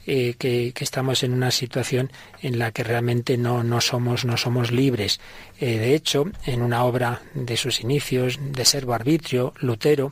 eh, 0.07 0.33
que, 0.39 0.71
que, 0.73 0.83
estamos 0.83 1.21
en 1.21 1.31
una 1.31 1.51
situación 1.51 2.11
en 2.41 2.57
la 2.57 2.71
que 2.71 2.83
realmente 2.83 3.37
no, 3.37 3.63
no, 3.63 3.81
somos, 3.81 4.25
no 4.25 4.35
somos 4.35 4.71
libres. 4.71 5.19
Eh, 5.59 5.77
de 5.77 5.93
hecho, 5.93 6.31
en 6.43 6.63
una 6.63 6.83
obra 6.83 7.21
de 7.35 7.55
sus 7.55 7.81
inicios, 7.81 8.39
de 8.41 8.65
Servo 8.65 8.95
Arbitrio, 8.95 9.53
Lutero 9.59 10.11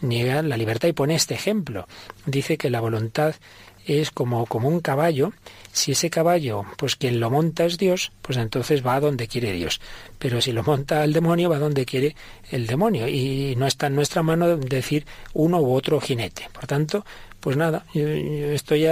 niega 0.00 0.42
la 0.42 0.56
libertad 0.56 0.88
y 0.88 0.92
pone 0.92 1.14
este 1.14 1.34
ejemplo. 1.34 1.86
Dice 2.26 2.58
que 2.58 2.68
la 2.68 2.80
voluntad 2.80 3.36
es 3.86 4.10
como, 4.10 4.44
como 4.46 4.68
un 4.68 4.80
caballo. 4.80 5.32
Si 5.72 5.92
ese 5.92 6.10
caballo, 6.10 6.64
pues 6.76 6.96
quien 6.96 7.20
lo 7.20 7.30
monta 7.30 7.64
es 7.64 7.78
Dios, 7.78 8.12
pues 8.22 8.38
entonces 8.38 8.84
va 8.84 8.94
a 8.94 9.00
donde 9.00 9.28
quiere 9.28 9.52
Dios. 9.52 9.80
Pero 10.18 10.40
si 10.40 10.52
lo 10.52 10.62
monta 10.62 11.04
el 11.04 11.12
demonio, 11.12 11.50
va 11.50 11.56
a 11.56 11.60
donde 11.60 11.84
quiere 11.86 12.16
el 12.50 12.66
demonio. 12.66 13.06
Y 13.06 13.54
no 13.56 13.66
está 13.66 13.86
en 13.86 13.94
nuestra 13.94 14.22
mano 14.22 14.56
decir 14.56 15.06
uno 15.34 15.60
u 15.60 15.72
otro 15.72 16.00
jinete. 16.00 16.48
Por 16.52 16.66
tanto, 16.66 17.04
pues 17.40 17.56
nada, 17.56 17.86
yo, 17.94 18.08
estoy 18.08 18.86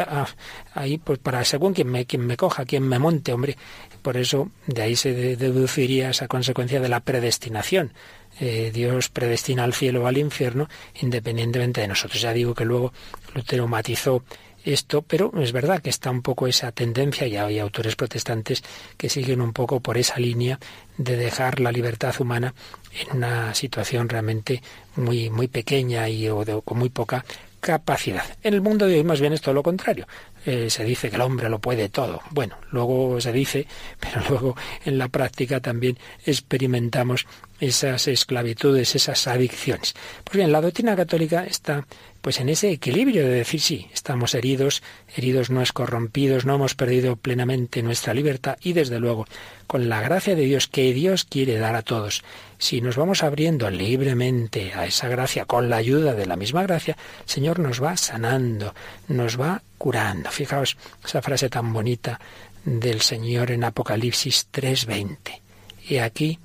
ahí 0.74 0.98
pues 0.98 1.18
para 1.18 1.44
según 1.44 1.74
quien 1.74 1.88
me, 1.88 2.06
quien 2.06 2.24
me 2.26 2.36
coja, 2.36 2.64
quien 2.64 2.86
me 2.86 2.98
monte, 2.98 3.32
hombre. 3.32 3.56
Por 4.02 4.16
eso 4.16 4.50
de 4.66 4.82
ahí 4.82 4.96
se 4.96 5.36
deduciría 5.36 6.10
esa 6.10 6.28
consecuencia 6.28 6.80
de 6.80 6.88
la 6.88 7.00
predestinación. 7.00 7.92
Eh, 8.38 8.70
Dios 8.72 9.08
predestina 9.08 9.64
al 9.64 9.72
cielo 9.72 10.04
o 10.04 10.06
al 10.06 10.18
infierno 10.18 10.68
independientemente 11.00 11.80
de 11.80 11.88
nosotros. 11.88 12.20
Ya 12.20 12.32
digo 12.32 12.54
que 12.54 12.64
luego 12.64 12.92
Lutero 13.34 13.66
matizó 13.66 14.22
esto, 14.66 15.02
pero 15.02 15.32
es 15.40 15.52
verdad 15.52 15.80
que 15.80 15.90
está 15.90 16.10
un 16.10 16.22
poco 16.22 16.46
esa 16.46 16.72
tendencia, 16.72 17.26
y 17.26 17.36
hay 17.36 17.58
autores 17.58 17.96
protestantes 17.96 18.62
que 18.96 19.08
siguen 19.08 19.40
un 19.40 19.52
poco 19.52 19.80
por 19.80 19.96
esa 19.96 20.18
línea 20.18 20.58
de 20.98 21.16
dejar 21.16 21.60
la 21.60 21.72
libertad 21.72 22.14
humana 22.20 22.54
en 23.00 23.16
una 23.16 23.54
situación 23.54 24.08
realmente 24.08 24.62
muy, 24.96 25.30
muy 25.30 25.48
pequeña 25.48 26.08
y 26.08 26.28
o 26.28 26.44
de, 26.44 26.60
con 26.64 26.78
muy 26.78 26.88
poca 26.88 27.24
capacidad. 27.60 28.24
En 28.44 28.54
el 28.54 28.60
mundo 28.60 28.86
de 28.86 28.94
hoy 28.94 29.04
más 29.04 29.20
bien 29.20 29.32
es 29.32 29.40
todo 29.40 29.54
lo 29.54 29.62
contrario. 29.62 30.06
Eh, 30.44 30.70
se 30.70 30.84
dice 30.84 31.10
que 31.10 31.16
el 31.16 31.22
hombre 31.22 31.48
lo 31.48 31.58
puede 31.58 31.88
todo. 31.88 32.20
Bueno, 32.30 32.56
luego 32.70 33.20
se 33.20 33.32
dice, 33.32 33.66
pero 34.00 34.22
luego 34.28 34.56
en 34.84 34.98
la 34.98 35.08
práctica 35.08 35.60
también 35.60 35.98
experimentamos 36.24 37.26
esas 37.58 38.06
esclavitudes, 38.06 38.94
esas 38.94 39.26
adicciones. 39.26 39.94
Pues 40.22 40.36
bien, 40.36 40.52
la 40.52 40.60
doctrina 40.60 40.94
católica 40.94 41.44
está 41.44 41.84
pues 42.26 42.40
en 42.40 42.48
ese 42.48 42.72
equilibrio 42.72 43.22
de 43.22 43.34
decir 43.34 43.60
sí, 43.60 43.88
estamos 43.94 44.34
heridos, 44.34 44.82
heridos 45.14 45.48
no 45.48 45.62
es 45.62 45.72
corrompidos, 45.72 46.44
no 46.44 46.56
hemos 46.56 46.74
perdido 46.74 47.14
plenamente 47.14 47.84
nuestra 47.84 48.14
libertad 48.14 48.58
y 48.60 48.72
desde 48.72 48.98
luego 48.98 49.26
con 49.68 49.88
la 49.88 50.00
gracia 50.00 50.34
de 50.34 50.42
Dios 50.42 50.66
que 50.66 50.92
Dios 50.92 51.22
quiere 51.22 51.56
dar 51.56 51.76
a 51.76 51.82
todos. 51.82 52.24
Si 52.58 52.80
nos 52.80 52.96
vamos 52.96 53.22
abriendo 53.22 53.70
libremente 53.70 54.72
a 54.74 54.86
esa 54.86 55.06
gracia 55.06 55.44
con 55.44 55.70
la 55.70 55.76
ayuda 55.76 56.14
de 56.14 56.26
la 56.26 56.34
misma 56.34 56.64
gracia, 56.64 56.96
el 57.22 57.30
Señor 57.30 57.60
nos 57.60 57.80
va 57.80 57.96
sanando, 57.96 58.74
nos 59.06 59.40
va 59.40 59.62
curando. 59.78 60.28
Fijaos 60.32 60.76
esa 61.04 61.22
frase 61.22 61.48
tan 61.48 61.72
bonita 61.72 62.18
del 62.64 63.02
Señor 63.02 63.52
en 63.52 63.62
Apocalipsis 63.62 64.48
3:20. 64.50 65.42
Y 65.88 65.98
aquí 65.98 66.40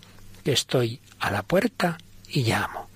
estoy 0.45 0.99
a 1.19 1.31
la 1.31 1.41
puerta 1.41 1.97
y 2.29 2.43
llamo. 2.43 2.87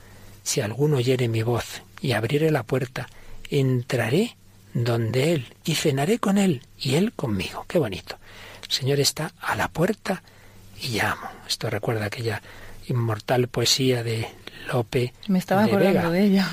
Si 0.44 0.62
alguno 0.62 0.98
oyere 0.98 1.28
mi 1.28 1.42
voz 1.42 1.82
y 2.06 2.14
abriere 2.14 2.52
la 2.52 2.62
puerta, 2.62 3.08
entraré 3.50 4.38
donde 4.76 5.34
Él 5.34 5.48
y 5.64 5.74
cenaré 5.74 6.20
con 6.20 6.38
Él 6.38 6.62
y 6.80 6.94
Él 6.96 7.14
conmigo. 7.14 7.66
Qué 7.68 7.80
bonito. 7.80 8.18
El 8.64 8.72
Señor 8.72 9.00
está 9.00 9.34
a 9.42 9.56
la 9.56 9.70
puerta 9.70 10.22
y 10.80 10.90
llamo. 10.90 11.28
Esto 11.48 11.68
recuerda 11.68 12.06
aquella 12.06 12.44
inmortal 12.88 13.48
poesía 13.48 14.04
de 14.04 14.28
Lope. 14.72 15.16
Me 15.28 15.40
estaba 15.40 15.64
de 15.64 15.72
acordando 15.72 16.12
Vega. 16.12 16.12
de 16.12 16.24
ella. 16.26 16.52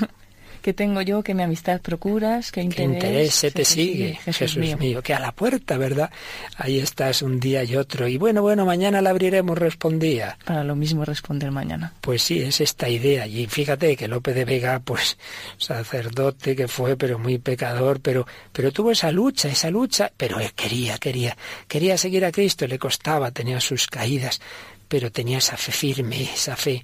Que 0.63 0.73
tengo 0.73 1.01
yo, 1.01 1.21
que 1.23 1.33
mi 1.33 1.43
amistad 1.43 1.81
procuras, 1.81 2.51
que 2.51 2.61
interés, 2.61 2.87
que 2.87 2.93
interés 2.95 3.35
se 3.35 3.51
te 3.51 3.65
sigue, 3.65 4.13
Jesús, 4.23 4.37
Jesús 4.37 4.57
mío. 4.57 4.77
mío. 4.77 5.01
que 5.03 5.13
a 5.13 5.19
la 5.19 5.33
puerta, 5.33 5.77
¿verdad? 5.77 6.09
Ahí 6.55 6.79
estás 6.79 7.21
un 7.21 7.41
día 7.41 7.65
y 7.65 7.75
otro, 7.75 8.07
y 8.07 8.17
bueno, 8.17 8.41
bueno, 8.41 8.65
mañana 8.65 9.01
la 9.01 9.09
abriremos, 9.09 9.57
respondía. 9.57 10.37
Para 10.45 10.63
lo 10.63 10.77
mismo 10.77 11.03
responder 11.03 11.51
mañana. 11.51 11.93
Pues 11.99 12.23
sí, 12.23 12.39
es 12.39 12.61
esta 12.61 12.87
idea. 12.87 13.27
Y 13.27 13.45
fíjate 13.47 13.97
que 13.97 14.07
Lope 14.07 14.33
de 14.33 14.45
Vega, 14.45 14.79
pues 14.79 15.17
sacerdote 15.57 16.55
que 16.55 16.69
fue, 16.69 16.95
pero 16.95 17.19
muy 17.19 17.39
pecador, 17.39 17.99
pero, 17.99 18.25
pero 18.53 18.71
tuvo 18.71 18.91
esa 18.91 19.11
lucha, 19.11 19.49
esa 19.49 19.69
lucha, 19.69 20.13
pero 20.15 20.39
él 20.39 20.53
quería, 20.53 20.97
quería, 20.97 21.35
quería 21.67 21.97
seguir 21.97 22.23
a 22.23 22.31
Cristo, 22.31 22.65
le 22.67 22.79
costaba, 22.79 23.31
tenía 23.31 23.59
sus 23.59 23.87
caídas, 23.87 24.39
pero 24.87 25.11
tenía 25.11 25.39
esa 25.39 25.57
fe 25.57 25.71
firme, 25.71 26.21
esa 26.21 26.55
fe 26.55 26.83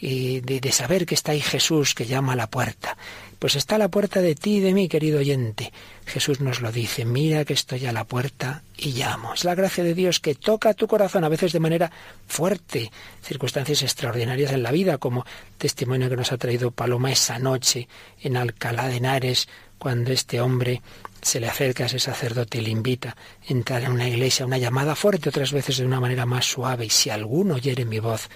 de, 0.00 0.60
de 0.60 0.72
saber 0.72 1.06
que 1.06 1.14
está 1.14 1.32
ahí 1.32 1.40
Jesús 1.40 1.94
que 1.94 2.06
llama 2.06 2.32
a 2.34 2.36
la 2.36 2.48
puerta. 2.48 2.96
Pues 3.38 3.54
está 3.54 3.76
a 3.76 3.78
la 3.78 3.88
puerta 3.88 4.20
de 4.20 4.34
ti 4.34 4.56
y 4.56 4.60
de 4.60 4.74
mí, 4.74 4.88
querido 4.88 5.20
oyente. 5.20 5.72
Jesús 6.06 6.40
nos 6.40 6.60
lo 6.60 6.72
dice, 6.72 7.04
mira 7.04 7.44
que 7.44 7.52
estoy 7.52 7.86
a 7.86 7.92
la 7.92 8.04
puerta 8.04 8.62
y 8.76 8.92
llamo. 8.92 9.34
Es 9.34 9.44
la 9.44 9.54
gracia 9.54 9.84
de 9.84 9.94
Dios 9.94 10.18
que 10.18 10.34
toca 10.34 10.74
tu 10.74 10.88
corazón, 10.88 11.22
a 11.22 11.28
veces 11.28 11.52
de 11.52 11.60
manera 11.60 11.92
fuerte, 12.26 12.90
circunstancias 13.22 13.82
extraordinarias 13.82 14.50
en 14.52 14.64
la 14.64 14.72
vida, 14.72 14.98
como 14.98 15.24
testimonio 15.56 16.08
que 16.08 16.16
nos 16.16 16.32
ha 16.32 16.38
traído 16.38 16.72
Paloma 16.72 17.12
esa 17.12 17.38
noche 17.38 17.86
en 18.20 18.36
Alcalá 18.36 18.88
de 18.88 18.96
Henares, 18.96 19.48
cuando 19.78 20.12
este 20.12 20.40
hombre 20.40 20.82
se 21.22 21.38
le 21.38 21.48
acerca 21.48 21.84
a 21.84 21.86
ese 21.86 22.00
sacerdote 22.00 22.58
y 22.58 22.62
le 22.62 22.70
invita 22.70 23.10
a 23.10 23.52
entrar 23.52 23.82
en 23.82 23.92
una 23.92 24.08
iglesia, 24.08 24.46
una 24.46 24.58
llamada 24.58 24.96
fuerte, 24.96 25.28
otras 25.28 25.52
veces 25.52 25.78
de 25.78 25.86
una 25.86 26.00
manera 26.00 26.26
más 26.26 26.46
suave, 26.46 26.86
y 26.86 26.90
si 26.90 27.10
alguno 27.10 27.54
oyere 27.54 27.84
mi 27.84 28.00
voz 28.00 28.28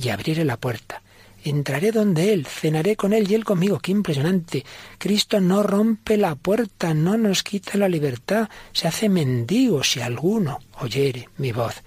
y 0.00 0.08
abriere 0.10 0.44
la 0.44 0.56
puerta, 0.56 1.02
entraré 1.44 1.92
donde 1.92 2.32
Él, 2.32 2.46
cenaré 2.46 2.96
con 2.96 3.12
Él 3.12 3.30
y 3.30 3.34
Él 3.34 3.44
conmigo. 3.44 3.78
Qué 3.78 3.92
impresionante. 3.92 4.64
Cristo 4.98 5.40
no 5.40 5.62
rompe 5.62 6.16
la 6.16 6.34
puerta, 6.34 6.94
no 6.94 7.16
nos 7.16 7.42
quita 7.42 7.78
la 7.78 7.88
libertad, 7.88 8.48
se 8.72 8.88
hace 8.88 9.08
mendigo 9.08 9.82
si 9.82 10.00
alguno 10.00 10.60
oyere 10.80 11.28
mi 11.38 11.52
voz 11.52 11.82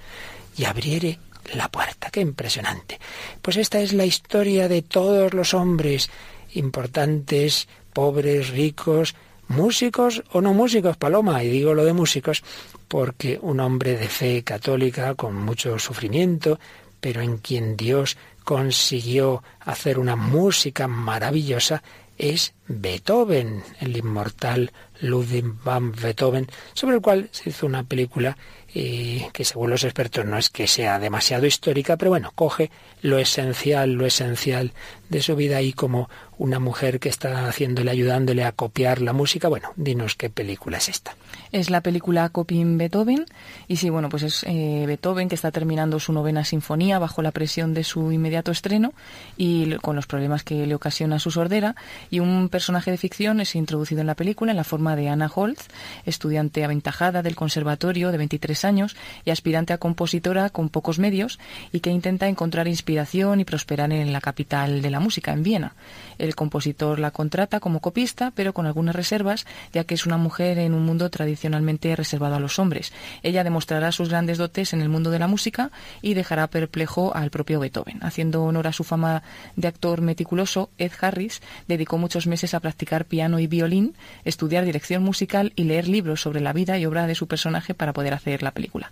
y 0.57 0.65
abriere 0.65 1.19
la 1.53 1.69
puerta. 1.69 2.09
Qué 2.09 2.21
impresionante. 2.21 2.99
Pues 3.41 3.57
esta 3.57 3.79
es 3.79 3.93
la 3.93 4.05
historia 4.05 4.67
de 4.67 4.81
todos 4.81 5.33
los 5.33 5.53
hombres, 5.53 6.09
importantes, 6.53 7.67
pobres, 7.93 8.49
ricos, 8.49 9.15
músicos 9.47 10.23
o 10.31 10.41
no 10.41 10.53
músicos, 10.53 10.97
Paloma, 10.97 11.43
y 11.43 11.49
digo 11.49 11.73
lo 11.73 11.83
de 11.83 11.93
músicos 11.93 12.43
porque 12.87 13.39
un 13.41 13.59
hombre 13.59 13.97
de 13.97 14.07
fe 14.07 14.43
católica 14.43 15.15
con 15.15 15.35
mucho 15.35 15.77
sufrimiento, 15.79 16.59
pero 17.01 17.21
en 17.21 17.37
quien 17.37 17.75
Dios 17.75 18.17
consiguió 18.43 19.43
hacer 19.59 19.99
una 19.99 20.15
música 20.15 20.87
maravillosa 20.87 21.83
es 22.17 22.53
Beethoven, 22.67 23.63
el 23.79 23.97
inmortal 23.97 24.71
Ludwig 25.01 25.43
van 25.63 25.91
Beethoven, 25.91 26.47
sobre 26.73 26.95
el 26.95 27.01
cual 27.01 27.29
se 27.31 27.49
hizo 27.49 27.65
una 27.65 27.83
película 27.83 28.37
eh, 28.73 29.27
que 29.33 29.43
según 29.43 29.71
los 29.71 29.83
expertos 29.83 30.25
no 30.25 30.37
es 30.37 30.49
que 30.49 30.67
sea 30.67 30.99
demasiado 30.99 31.45
histórica, 31.47 31.97
pero 31.97 32.11
bueno, 32.11 32.31
coge 32.35 32.69
lo 33.01 33.17
esencial, 33.17 33.93
lo 33.93 34.05
esencial 34.05 34.71
de 35.11 35.21
su 35.21 35.35
vida 35.35 35.61
y 35.61 35.73
como 35.73 36.09
una 36.37 36.59
mujer 36.59 36.99
que 36.99 37.09
está 37.09 37.47
haciéndole, 37.47 37.91
ayudándole 37.91 38.45
a 38.45 38.53
copiar 38.53 39.01
la 39.01 39.11
música. 39.11 39.49
Bueno, 39.49 39.73
dinos 39.75 40.15
qué 40.15 40.29
película 40.29 40.77
es 40.77 40.87
esta. 40.87 41.15
Es 41.51 41.69
la 41.69 41.81
película 41.81 42.29
Coping 42.29 42.77
Beethoven 42.77 43.25
y 43.67 43.75
sí, 43.75 43.89
bueno, 43.89 44.07
pues 44.07 44.23
es 44.23 44.45
eh, 44.47 44.85
Beethoven 44.87 45.27
que 45.27 45.35
está 45.35 45.51
terminando 45.51 45.99
su 45.99 46.13
novena 46.13 46.45
sinfonía 46.45 46.97
bajo 46.97 47.21
la 47.21 47.31
presión 47.31 47.73
de 47.73 47.83
su 47.83 48.13
inmediato 48.13 48.51
estreno 48.51 48.93
y 49.35 49.75
con 49.75 49.97
los 49.97 50.07
problemas 50.07 50.43
que 50.43 50.65
le 50.65 50.75
ocasiona 50.75 51.19
su 51.19 51.29
sordera 51.29 51.75
y 52.09 52.21
un 52.21 52.47
personaje 52.47 52.89
de 52.89 52.97
ficción 52.97 53.41
es 53.41 53.53
introducido 53.55 53.99
en 53.99 54.07
la 54.07 54.15
película 54.15 54.51
en 54.51 54.57
la 54.57 54.63
forma 54.63 54.95
de 54.95 55.09
Anna 55.09 55.29
Holz, 55.33 55.67
estudiante 56.05 56.63
aventajada 56.63 57.21
del 57.21 57.35
conservatorio 57.35 58.11
de 58.11 58.17
23 58.17 58.63
años 58.63 58.95
y 59.25 59.31
aspirante 59.31 59.73
a 59.73 59.77
compositora 59.77 60.49
con 60.51 60.69
pocos 60.69 60.99
medios 60.99 61.37
y 61.73 61.81
que 61.81 61.89
intenta 61.89 62.29
encontrar 62.29 62.69
inspiración 62.69 63.41
y 63.41 63.45
prosperar 63.45 63.91
en 63.91 64.13
la 64.13 64.21
capital 64.21 64.81
de 64.81 64.89
la 64.89 65.00
música, 65.01 65.33
en 65.33 65.43
Viena. 65.43 65.75
El 66.17 66.35
compositor 66.35 66.99
la 66.99 67.11
contrata 67.11 67.59
como 67.59 67.81
copista, 67.81 68.31
pero 68.33 68.53
con 68.53 68.65
algunas 68.65 68.95
reservas, 68.95 69.45
ya 69.73 69.83
que 69.83 69.95
es 69.95 70.05
una 70.05 70.17
mujer 70.17 70.59
en 70.59 70.73
un 70.73 70.85
mundo 70.85 71.09
tradicionalmente 71.09 71.95
reservado 71.95 72.35
a 72.35 72.39
los 72.39 72.59
hombres. 72.59 72.93
Ella 73.23 73.43
demostrará 73.43 73.91
sus 73.91 74.09
grandes 74.09 74.37
dotes 74.37 74.73
en 74.73 74.81
el 74.81 74.89
mundo 74.89 75.11
de 75.11 75.19
la 75.19 75.27
música 75.27 75.71
y 76.01 76.13
dejará 76.13 76.47
perplejo 76.47 77.15
al 77.15 77.31
propio 77.31 77.59
Beethoven. 77.59 77.99
Haciendo 78.01 78.43
honor 78.43 78.67
a 78.67 78.73
su 78.73 78.83
fama 78.83 79.23
de 79.55 79.67
actor 79.67 80.01
meticuloso, 80.01 80.69
Ed 80.77 80.91
Harris 81.01 81.41
dedicó 81.67 81.97
muchos 81.97 82.27
meses 82.27 82.53
a 82.53 82.59
practicar 82.59 83.05
piano 83.05 83.39
y 83.39 83.47
violín, 83.47 83.95
estudiar 84.23 84.65
dirección 84.65 85.03
musical 85.03 85.53
y 85.55 85.63
leer 85.63 85.87
libros 85.87 86.21
sobre 86.21 86.41
la 86.41 86.53
vida 86.53 86.77
y 86.77 86.85
obra 86.85 87.07
de 87.07 87.15
su 87.15 87.27
personaje 87.27 87.73
para 87.73 87.93
poder 87.93 88.13
hacer 88.13 88.43
la 88.43 88.51
película. 88.51 88.91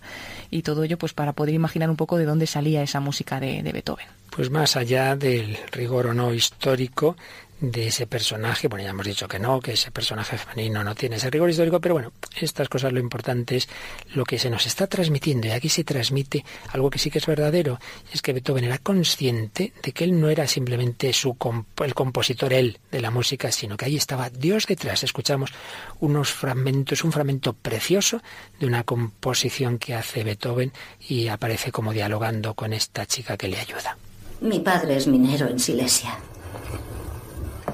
Y 0.50 0.62
todo 0.62 0.84
ello 0.84 0.98
pues 0.98 1.12
para 1.12 1.32
poder 1.32 1.54
imaginar 1.54 1.90
un 1.90 1.96
poco 1.96 2.18
de 2.18 2.24
dónde 2.24 2.46
salía 2.46 2.82
esa 2.82 3.00
música 3.00 3.40
de, 3.40 3.62
de 3.62 3.72
Beethoven. 3.72 4.06
Pues 4.30 4.48
más 4.48 4.76
allá 4.76 5.16
del 5.16 5.58
rigor 5.72 5.99
o 6.06 6.14
no 6.14 6.34
histórico 6.34 7.16
de 7.60 7.88
ese 7.88 8.06
personaje. 8.06 8.68
Bueno, 8.68 8.84
ya 8.84 8.90
hemos 8.90 9.04
dicho 9.04 9.28
que 9.28 9.38
no, 9.38 9.60
que 9.60 9.74
ese 9.74 9.90
personaje 9.90 10.38
femenino 10.38 10.82
no 10.82 10.94
tiene 10.94 11.16
ese 11.16 11.28
rigor 11.28 11.50
histórico, 11.50 11.78
pero 11.78 11.94
bueno, 11.94 12.12
estas 12.40 12.70
cosas 12.70 12.90
lo 12.90 13.00
importante 13.00 13.56
es 13.56 13.68
lo 14.14 14.24
que 14.24 14.38
se 14.38 14.48
nos 14.48 14.64
está 14.64 14.86
transmitiendo. 14.86 15.46
Y 15.46 15.50
aquí 15.50 15.68
se 15.68 15.84
transmite 15.84 16.42
algo 16.70 16.88
que 16.88 16.98
sí 16.98 17.10
que 17.10 17.18
es 17.18 17.26
verdadero, 17.26 17.78
es 18.14 18.22
que 18.22 18.32
Beethoven 18.32 18.64
era 18.64 18.78
consciente 18.78 19.74
de 19.82 19.92
que 19.92 20.04
él 20.04 20.18
no 20.18 20.30
era 20.30 20.46
simplemente 20.46 21.12
su 21.12 21.34
comp- 21.34 21.84
el 21.84 21.92
compositor, 21.92 22.54
él, 22.54 22.78
de 22.90 23.02
la 23.02 23.10
música, 23.10 23.52
sino 23.52 23.76
que 23.76 23.84
ahí 23.84 23.96
estaba 23.96 24.30
Dios 24.30 24.66
detrás. 24.66 25.04
Escuchamos 25.04 25.52
unos 25.98 26.30
fragmentos, 26.30 27.04
un 27.04 27.12
fragmento 27.12 27.52
precioso 27.52 28.22
de 28.58 28.64
una 28.64 28.84
composición 28.84 29.78
que 29.78 29.94
hace 29.94 30.24
Beethoven 30.24 30.72
y 31.06 31.28
aparece 31.28 31.72
como 31.72 31.92
dialogando 31.92 32.54
con 32.54 32.72
esta 32.72 33.04
chica 33.04 33.36
que 33.36 33.48
le 33.48 33.60
ayuda. 33.60 33.98
Mi 34.40 34.60
padre 34.60 34.96
es 34.96 35.06
minero 35.06 35.48
en 35.48 35.58
Silesia. 35.58 36.16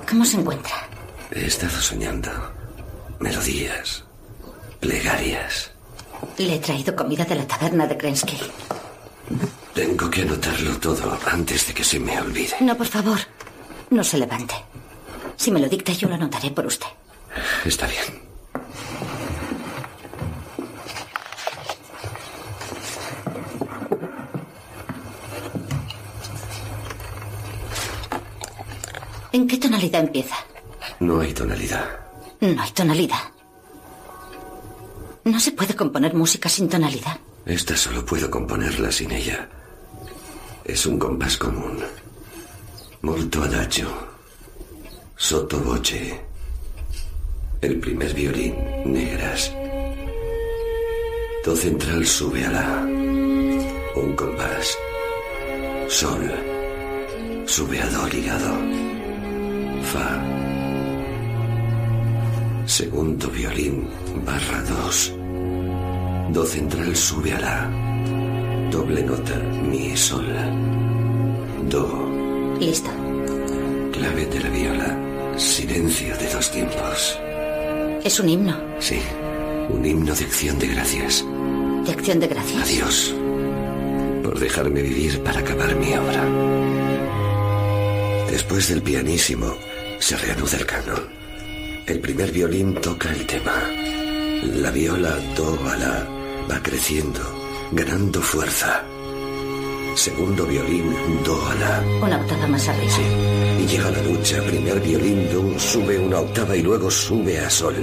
¿Cómo 0.09 0.25
se 0.25 0.39
encuentra? 0.39 0.89
He 1.31 1.47
estado 1.47 1.81
soñando. 1.81 2.31
Melodías. 3.21 4.05
Plegarias. 4.81 5.71
Le 6.39 6.57
he 6.57 6.59
traído 6.59 6.95
comida 6.95 7.25
de 7.25 7.35
la 7.37 7.47
taberna 7.47 7.87
de 7.87 7.97
Krensky. 7.97 8.39
Tengo 9.75 10.11
que 10.11 10.23
anotarlo 10.23 10.77
todo 10.79 11.19
antes 11.31 11.67
de 11.69 11.75
que 11.75 11.85
se 11.85 11.99
me 12.01 12.19
olvide. 12.21 12.57
No, 12.61 12.77
por 12.77 12.87
favor. 12.87 13.19
No 13.91 14.03
se 14.03 14.19
levante. 14.19 14.55
Si 15.37 15.51
me 15.51 15.61
lo 15.61 15.69
dicta, 15.69 15.93
yo 15.93 16.09
lo 16.09 16.15
anotaré 16.15 16.51
por 16.51 16.67
usted. 16.67 16.87
Está 17.65 17.87
bien. 17.87 18.26
¿En 29.37 29.47
qué 29.47 29.59
tonalidad 29.59 30.01
empieza? 30.01 30.35
No 30.99 31.21
hay 31.21 31.35
tonalidad. 31.35 31.85
No 32.41 32.63
hay 32.63 32.71
tonalidad. 32.71 33.21
No 35.25 35.39
se 35.39 35.53
puede 35.53 35.75
componer 35.77 36.15
música 36.15 36.49
sin 36.49 36.71
tonalidad. 36.71 37.19
Esta 37.45 37.77
solo 37.77 38.03
puedo 38.03 38.31
componerla 38.31 38.91
sin 38.91 39.11
ella. 39.11 39.47
Es 40.65 40.87
un 40.87 40.99
compás 40.99 41.37
común. 41.37 41.85
Molto 43.03 43.43
adagio. 43.43 43.89
Sotto 45.17 45.61
voce. 45.61 46.19
El 47.61 47.79
primer 47.79 48.15
violín, 48.15 48.55
negras. 48.87 49.53
Do 51.45 51.55
central 51.55 52.07
sube 52.07 52.43
a 52.47 52.51
la. 52.51 52.69
Un 54.01 54.17
compás. 54.17 54.79
Sol. 55.91 56.25
Sube 57.45 57.83
a 57.83 57.87
do 57.91 58.07
ligado. 58.09 58.86
Fa. 59.93 60.09
Segundo 62.67 63.29
violín, 63.31 63.89
barra 64.25 64.63
2. 64.63 65.13
Do 66.33 66.45
central 66.45 66.97
sube 66.97 67.33
a 67.33 67.41
la. 67.41 67.71
Doble 68.71 69.03
nota, 69.03 69.37
mi, 69.71 69.97
sol. 69.97 70.27
Do. 71.71 71.87
Listo. 72.61 72.91
Clave 73.93 74.27
de 74.27 74.41
la 74.41 74.49
viola. 74.51 74.99
Silencio 75.37 76.17
de 76.17 76.29
dos 76.35 76.51
tiempos. 76.51 77.19
Es 78.05 78.19
un 78.21 78.29
himno 78.29 78.57
Sí. 78.81 78.99
Un 79.69 79.85
himno 79.85 80.15
de 80.15 80.25
acción 80.25 80.59
de 80.59 80.67
gracias. 80.69 81.25
de 81.87 81.93
acción 81.93 82.19
de 82.21 82.27
gracias. 82.27 82.63
Adiós. 82.63 83.15
Por 84.25 84.39
dejarme 84.41 84.83
vivir 84.83 85.23
para 85.23 85.41
acabar 85.41 85.75
mi 85.77 85.93
obra. 85.95 86.25
Después 88.31 88.69
del 88.69 88.83
pianísimo, 88.83 89.55
se 90.07 90.17
reanuda 90.17 90.57
el 90.57 90.67
canon. 90.67 91.09
El 91.85 91.99
primer 91.99 92.31
violín 92.31 92.75
toca 92.81 93.11
el 93.11 93.27
tema. 93.27 93.61
La 94.63 94.71
viola 94.71 95.17
do 95.35 95.59
a 95.69 95.77
la 95.77 96.07
va 96.49 96.63
creciendo, 96.63 97.21
ganando 97.73 98.23
fuerza. 98.23 98.85
Segundo 99.97 100.47
violín 100.47 100.95
do 101.25 101.45
a 101.49 101.55
la. 101.57 101.83
Una 102.07 102.19
octava 102.19 102.47
más 102.47 102.69
arriba. 102.69 102.93
Sí. 102.93 103.03
Y 103.65 103.67
llega 103.67 103.91
la 103.91 104.03
lucha. 104.03 104.41
Primer 104.45 104.79
violín 104.79 105.29
do 105.29 105.59
sube 105.59 105.99
una 105.99 106.21
octava 106.21 106.55
y 106.55 106.63
luego 106.63 106.89
sube 106.89 107.41
a 107.41 107.51
sol. 107.51 107.75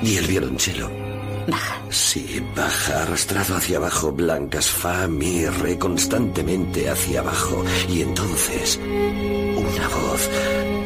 Y 0.00 0.16
el 0.16 0.26
violonchelo 0.28 1.03
Baja. 1.46 1.82
Sí, 1.90 2.42
baja 2.56 3.02
arrastrado 3.02 3.56
hacia 3.56 3.76
abajo, 3.76 4.12
blancas, 4.12 4.66
fa, 4.68 5.06
mi, 5.06 5.44
re, 5.46 5.78
constantemente 5.78 6.88
hacia 6.88 7.20
abajo. 7.20 7.64
Y 7.88 8.02
entonces, 8.02 8.78
una 8.82 9.88
voz, 9.88 10.30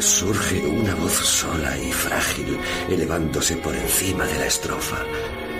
surge 0.00 0.60
una 0.66 0.94
voz 0.96 1.12
sola 1.12 1.78
y 1.78 1.92
frágil, 1.92 2.58
elevándose 2.88 3.56
por 3.56 3.74
encima 3.74 4.24
de 4.24 4.38
la 4.38 4.46
estrofa. 4.46 4.98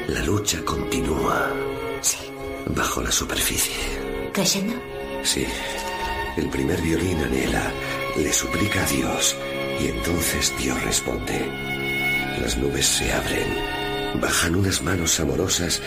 La 0.08 0.22
lucha 0.22 0.62
continúa 0.64 1.50
Sí. 2.00 2.18
bajo 2.74 3.00
la 3.02 3.12
superficie. 3.12 3.74
¿Creyendo? 4.32 4.74
Sí, 5.22 5.44
el 6.36 6.48
primer 6.48 6.80
violín 6.80 7.18
anhela, 7.22 7.70
le 8.16 8.32
suplica 8.32 8.82
a 8.82 8.86
Dios, 8.88 9.36
y 9.80 9.88
entonces 9.88 10.52
Dios 10.58 10.80
responde. 10.82 11.46
Las 12.40 12.56
nubes 12.56 12.86
se 12.86 13.12
abren, 13.12 13.48
bajan 14.20 14.56
unas 14.56 14.82
manos 14.82 15.20
amorosas 15.20 15.80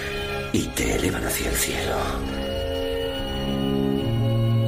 y 0.53 0.63
te 0.67 0.95
elevan 0.95 1.25
hacia 1.25 1.49
el 1.49 1.55
cielo. 1.55 1.95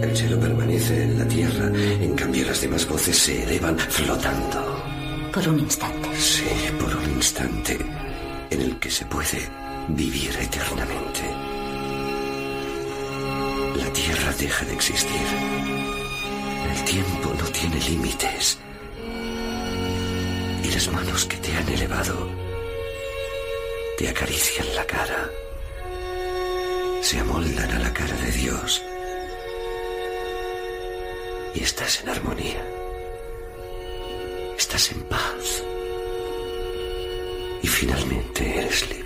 El 0.01 0.17
cielo 0.17 0.39
permanece 0.39 1.03
en 1.03 1.19
la 1.19 1.27
tierra, 1.27 1.71
en 1.75 2.13
cambio 2.15 2.45
las 2.45 2.61
demás 2.61 2.87
voces 2.87 3.17
se 3.17 3.43
elevan 3.43 3.77
flotando. 3.77 4.83
Por 5.31 5.47
un 5.47 5.59
instante. 5.59 6.09
Sí, 6.15 6.45
por 6.79 6.95
un 6.95 7.09
instante 7.15 7.77
en 8.49 8.61
el 8.61 8.79
que 8.79 8.91
se 8.91 9.05
puede 9.05 9.49
vivir 9.87 10.35
eternamente. 10.39 11.21
La 13.75 13.91
tierra 13.93 14.33
deja 14.39 14.65
de 14.65 14.73
existir. 14.73 15.27
El 16.71 16.83
tiempo 16.83 17.33
no 17.39 17.45
tiene 17.45 17.79
límites. 17.89 18.59
Y 20.63 20.71
las 20.71 20.91
manos 20.91 21.25
que 21.25 21.37
te 21.37 21.55
han 21.55 21.67
elevado 21.69 22.42
te 23.97 24.09
acarician 24.09 24.75
la 24.75 24.85
cara. 24.85 25.29
Se 27.01 27.19
amoldan 27.19 27.71
a 27.71 27.79
la 27.79 27.93
cara 27.93 28.15
de 28.15 28.31
Dios. 28.31 28.81
Y 31.53 31.63
estás 31.63 32.01
en 32.01 32.09
armonía. 32.09 32.65
Estás 34.57 34.91
en 34.91 35.03
paz. 35.03 35.63
Y 37.61 37.67
finalmente 37.67 38.59
eres 38.59 38.89
libre. 38.89 39.02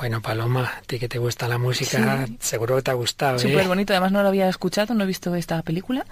Bueno, 0.00 0.22
Paloma, 0.22 0.72
a 0.78 0.80
ti 0.86 0.98
que 0.98 1.10
te 1.10 1.18
gusta 1.18 1.46
la 1.46 1.58
música, 1.58 2.24
Sí. 2.26 2.36
seguro 2.40 2.76
que 2.76 2.82
te 2.82 2.90
ha 2.90 2.94
gustado. 2.94 3.36
¿eh? 3.36 3.40
Súper 3.40 3.68
bonito, 3.68 3.92
además 3.92 4.12
no 4.12 4.22
lo 4.22 4.28
había 4.28 4.48
escuchado, 4.48 4.94
no 4.94 5.04
he 5.04 5.06
visto 5.06 5.34
esta 5.34 5.60
película 5.60 6.06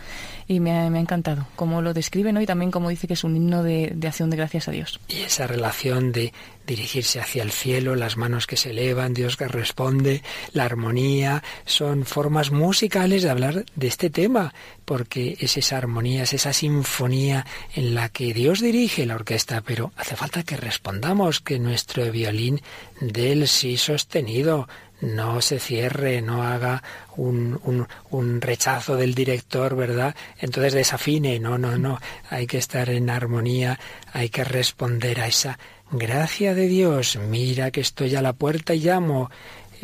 y 0.47 0.61
me 0.61 0.79
ha, 0.79 0.91
me 0.91 0.99
ha 0.99 1.01
encantado 1.01 1.47
cómo 1.57 1.81
lo 1.81 1.95
describe 1.95 2.31
¿no? 2.35 2.43
y 2.43 2.45
también 2.47 2.71
como 2.71 2.91
dice 2.91 3.07
que 3.07 3.15
es 3.15 3.25
un 3.25 3.35
himno 3.35 3.63
de, 3.63 3.93
de 3.95 4.07
acción 4.09 4.29
de 4.29 4.37
gracias 4.37 4.69
a 4.69 4.73
Dios. 4.73 5.01
Y 5.09 5.23
esa 5.23 5.47
relación 5.47 6.13
de 6.13 6.35
dirigirse 6.69 7.19
hacia 7.19 7.43
el 7.43 7.51
cielo, 7.51 7.97
las 7.97 8.17
manos 8.17 8.47
que 8.47 8.57
se 8.57 8.71
elevan, 8.71 9.15
Dios 9.15 9.37
que 9.37 9.49
responde, 9.49 10.23
la 10.53 10.65
armonía, 10.65 11.43
son 11.65 12.05
formas 12.05 12.53
musicales 12.53 13.23
de 13.23 13.31
hablar 13.31 13.65
de 13.75 13.87
este 13.87 14.11
tema, 14.11 14.55
porque 14.85 15.37
es 15.41 15.57
esa 15.57 15.79
armonía, 15.79 16.23
es 16.23 16.35
esa 16.35 16.53
sinfonía 16.53 17.47
en 17.75 17.95
la 17.95 18.11
que 18.11 18.35
Dios 18.35 18.61
dirige 18.61 19.07
la 19.07 19.17
orquesta, 19.17 19.63
pero 19.63 19.93
hace 19.97 20.15
falta 20.15 20.45
que 20.45 20.57
respondamos, 20.57 21.41
que 21.41 21.59
nuestro 21.59 22.13
violín 22.13 22.61
dé 23.01 23.33
el 23.33 23.49
sí 23.49 23.79
sostenido, 23.79 24.69
no 25.01 25.41
se 25.41 25.61
cierre, 25.61 26.21
no 26.23 26.43
haga 26.43 26.83
un, 27.17 27.61
un, 27.65 27.87
un 28.11 28.41
rechazo 28.41 28.97
del 28.97 29.15
director, 29.15 29.77
¿verdad? 29.77 30.15
Entonces 30.41 30.73
desafine, 30.73 31.39
no, 31.39 31.57
no, 31.57 31.79
no, 31.79 32.01
hay 32.29 32.47
que 32.47 32.59
estar 32.59 32.91
en 32.91 33.09
armonía, 33.09 33.79
hay 34.13 34.29
que 34.29 34.45
responder 34.45 35.21
a 35.21 35.29
esa 35.29 35.59
gracia 35.91 36.55
de 36.55 36.69
Dios. 36.69 37.19
Mira 37.29 37.71
que 37.71 37.81
estoy 37.81 38.15
a 38.15 38.23
la 38.23 38.33
puerta 38.33 38.75
y 38.75 38.81
llamo. 38.81 39.31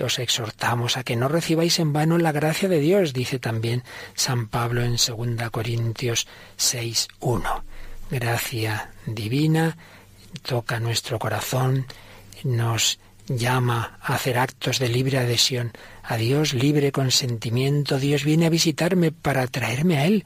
Os 0.02 0.18
exhortamos 0.18 0.96
a 0.96 1.04
que 1.04 1.14
no 1.14 1.28
recibáis 1.28 1.78
en 1.78 1.92
vano 1.92 2.18
la 2.18 2.32
gracia 2.32 2.68
de 2.68 2.80
Dios, 2.80 3.12
dice 3.12 3.38
también 3.38 3.84
San 4.14 4.48
Pablo 4.48 4.82
en 4.82 4.96
2 4.96 5.50
Corintios 5.50 6.26
6.1. 6.58 7.62
Gracia 8.10 8.90
divina 9.06 9.76
toca 10.42 10.80
nuestro 10.80 11.18
corazón, 11.18 11.86
nos 12.42 12.98
llama 13.28 13.98
a 14.02 14.14
hacer 14.14 14.38
actos 14.38 14.78
de 14.78 14.88
libre 14.88 15.18
adhesión 15.18 15.72
a 16.02 16.16
Dios, 16.16 16.54
libre 16.54 16.92
consentimiento. 16.92 17.98
Dios 17.98 18.24
viene 18.24 18.46
a 18.46 18.50
visitarme 18.50 19.12
para 19.12 19.46
traerme 19.46 19.98
a 19.98 20.06
Él. 20.06 20.24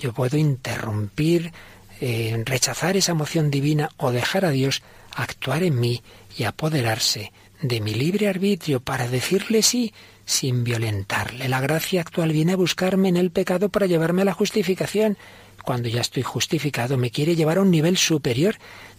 Yo 0.00 0.12
puedo 0.12 0.38
interrumpir, 0.38 1.52
eh, 2.00 2.42
rechazar 2.46 2.96
esa 2.96 3.12
emoción 3.12 3.50
divina 3.50 3.90
o 3.98 4.10
dejar 4.10 4.46
a 4.46 4.50
Dios 4.50 4.82
actuar 5.14 5.62
en 5.62 5.78
mí 5.78 6.02
y 6.36 6.44
apoderarse 6.44 7.32
de 7.62 7.80
mi 7.80 7.94
libre 7.94 8.28
arbitrio 8.28 8.80
para 8.80 9.08
decirle 9.08 9.62
sí 9.62 9.92
sin 10.24 10.64
violentarle. 10.64 11.48
La 11.48 11.60
gracia 11.60 12.00
actual 12.00 12.32
viene 12.32 12.52
a 12.52 12.56
buscarme 12.56 13.08
en 13.08 13.16
el 13.16 13.30
pecado 13.30 13.68
para 13.68 13.86
llevarme 13.86 14.22
a 14.22 14.26
la 14.26 14.32
justificación. 14.32 15.18
Cuando 15.64 15.88
ya 15.88 16.00
estoy 16.00 16.22
justificado, 16.22 16.96
me 16.96 17.10
quiere 17.10 17.36
llevar 17.36 17.58
a 17.58 17.62
un 17.62 17.70
nivel 17.70 17.96
superior 17.96 18.56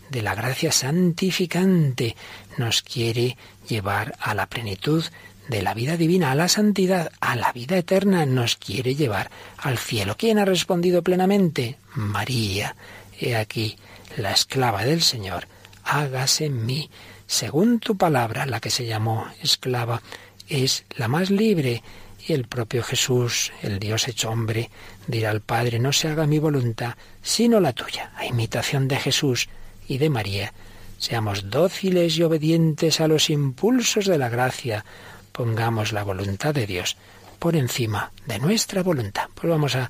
de 0.09 0.21
la 0.21 0.35
gracia 0.35 0.71
santificante. 0.71 2.15
Nos 2.57 2.81
quiere 2.81 3.37
llevar 3.67 4.15
a 4.19 4.35
la 4.35 4.47
plenitud 4.47 5.03
de 5.47 5.61
la 5.61 5.73
vida 5.73 5.97
divina, 5.97 6.31
a 6.31 6.35
la 6.35 6.47
santidad, 6.49 7.11
a 7.19 7.35
la 7.35 7.51
vida 7.53 7.77
eterna. 7.77 8.25
Nos 8.25 8.57
quiere 8.57 8.95
llevar 8.95 9.31
al 9.57 9.77
cielo. 9.77 10.15
¿Quién 10.17 10.37
ha 10.37 10.45
respondido 10.45 11.01
plenamente? 11.01 11.77
María. 11.95 12.75
He 13.17 13.35
aquí, 13.35 13.77
la 14.17 14.31
esclava 14.31 14.83
del 14.83 15.01
Señor. 15.01 15.47
Hágase 15.83 16.45
en 16.45 16.65
mí 16.65 16.89
según 17.31 17.79
tu 17.79 17.95
palabra, 17.95 18.45
la 18.45 18.59
que 18.59 18.69
se 18.69 18.85
llamó 18.85 19.25
esclava, 19.41 20.01
es 20.49 20.83
la 20.97 21.07
más 21.07 21.29
libre. 21.29 21.81
Y 22.27 22.33
el 22.33 22.45
propio 22.45 22.83
Jesús, 22.83 23.53
el 23.61 23.79
Dios 23.79 24.09
hecho 24.09 24.29
hombre, 24.29 24.69
dirá 25.07 25.29
al 25.29 25.39
Padre, 25.39 25.79
no 25.79 25.93
se 25.93 26.09
haga 26.09 26.27
mi 26.27 26.39
voluntad, 26.39 26.95
sino 27.21 27.61
la 27.61 27.71
tuya. 27.71 28.11
A 28.17 28.25
imitación 28.25 28.89
de 28.89 28.97
Jesús 28.97 29.47
y 29.87 29.97
de 29.97 30.09
María, 30.09 30.53
seamos 30.97 31.49
dóciles 31.49 32.17
y 32.17 32.23
obedientes 32.23 32.99
a 32.99 33.07
los 33.07 33.29
impulsos 33.29 34.07
de 34.07 34.17
la 34.17 34.27
gracia. 34.27 34.83
Pongamos 35.31 35.93
la 35.93 36.03
voluntad 36.03 36.53
de 36.53 36.67
Dios 36.67 36.97
por 37.39 37.55
encima 37.55 38.11
de 38.25 38.39
nuestra 38.39 38.83
voluntad. 38.83 39.29
Pues 39.33 39.49
vamos 39.49 39.75
a 39.75 39.89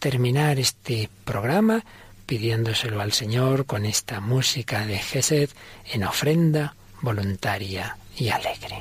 terminar 0.00 0.58
este 0.58 1.08
programa 1.24 1.84
pidiéndoselo 2.30 3.00
al 3.00 3.12
Señor 3.12 3.66
con 3.66 3.84
esta 3.84 4.20
música 4.20 4.86
de 4.86 4.98
Gesed 4.98 5.50
en 5.92 6.04
ofrenda 6.04 6.76
voluntaria 7.02 7.96
y 8.16 8.28
alegre. 8.28 8.78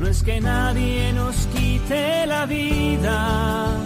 No 0.00 0.08
es 0.08 0.22
que 0.22 0.40
nadie 0.40 1.12
nos 1.12 1.36
quite 1.48 2.26
la 2.26 2.46
vida, 2.46 3.84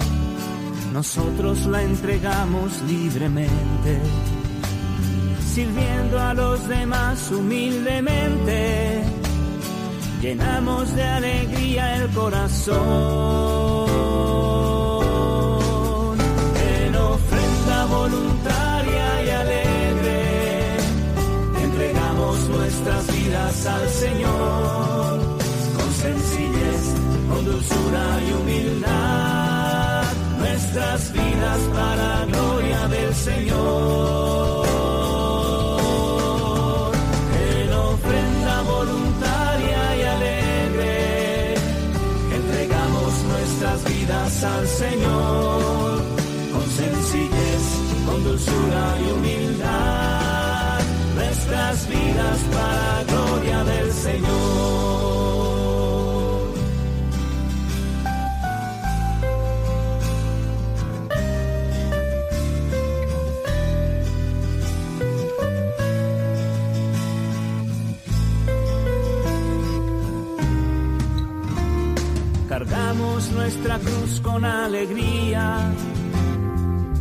nosotros 0.93 1.64
la 1.66 1.82
entregamos 1.82 2.82
libremente, 2.82 3.99
sirviendo 5.55 6.20
a 6.20 6.34
los 6.34 6.68
demás 6.68 7.30
humildemente, 7.30 9.03
llenamos 10.20 10.95
de 10.95 11.03
alegría 11.03 11.97
el 11.97 12.11
corazón. 12.11 12.76
En 16.76 16.95
ofrenda 16.95 17.86
voluntaria 17.86 19.24
y 19.24 19.30
alegre, 19.30 20.76
entregamos 21.62 22.49
nuestras 22.51 23.07
vidas 23.16 23.66
al 23.66 23.88
Señor 23.88 25.20
con 25.74 25.93
sencillez, 25.95 26.95
con 27.30 27.45
dulzura 27.47 28.20
y 28.28 28.32
humildad, 28.32 29.41
nuestras 30.72 31.12
vidas 31.12 31.60
para 31.74 32.24
gloria 32.26 32.88
del 32.88 33.14
Señor. 33.14 34.66
En 37.36 37.72
ofrenda 37.74 38.62
voluntaria 38.62 39.96
y 39.96 40.02
alegre, 40.02 41.54
entregamos 42.34 43.12
nuestras 43.32 43.84
vidas 43.84 44.44
al 44.44 44.66
Señor, 44.66 46.02
con 46.52 46.66
sencillez, 46.70 47.64
con 48.06 48.24
dulzura 48.24 48.96
y 48.98 49.10
humildad, 49.12 50.80
nuestras 51.16 51.86
vidas 51.88 52.38
para 52.50 53.04
gloria 53.04 53.64
del 53.64 53.92
Señor. 53.92 55.01
Nuestra 73.53 73.78
cruz 73.78 74.20
con 74.22 74.44
alegría, 74.44 75.59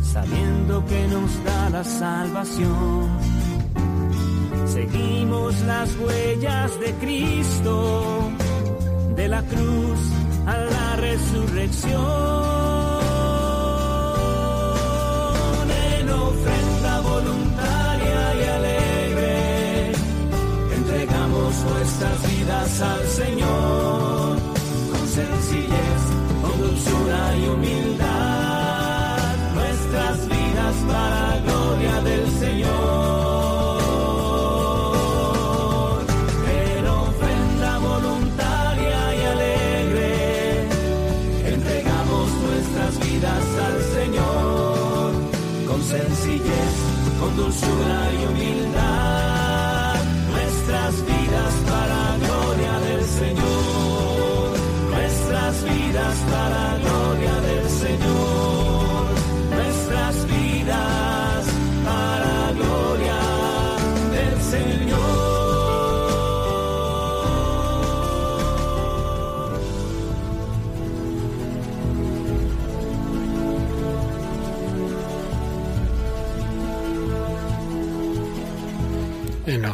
sabiendo 0.02 0.84
que 0.84 1.08
nos 1.08 1.44
da 1.44 1.70
la 1.70 1.82
salvación. 1.82 3.08
Seguimos 4.66 5.58
las 5.62 5.96
huellas 5.96 6.78
de 6.78 6.92
Cristo, 6.94 8.30
de 9.16 9.28
la 9.28 9.42
cruz 9.42 10.00
a 10.46 10.56
la 10.58 10.96
resurrección. 10.96 12.00
En 15.98 16.10
ofrenda 16.10 17.00
voluntaria 17.00 18.34
y 18.34 18.44
alegre, 18.58 19.92
entregamos 20.76 21.54
nuestras 21.64 22.36
vidas 22.36 22.80
al 22.82 23.06
Señor 23.08 24.52
con 24.92 25.08
sencillez, 25.08 26.02
dulzura 26.62 27.36
y 27.36 27.48
humildad, 27.48 29.36
nuestras 29.54 30.16
vidas 30.28 30.74
para 30.90 31.40
gloria 31.46 31.96
del 32.08 32.24
Señor. 32.42 32.72
En 36.76 36.84
ofrenda 36.86 37.78
voluntaria 37.78 39.00
y 39.18 39.20
alegre, 39.34 40.10
entregamos 41.54 42.26
nuestras 42.46 42.92
vidas 43.06 43.44
al 43.68 43.78
Señor, 43.96 45.08
con 45.68 45.80
sencillez, 45.82 46.74
con 47.20 47.30
dulzura 47.36 47.98
y 48.11 48.11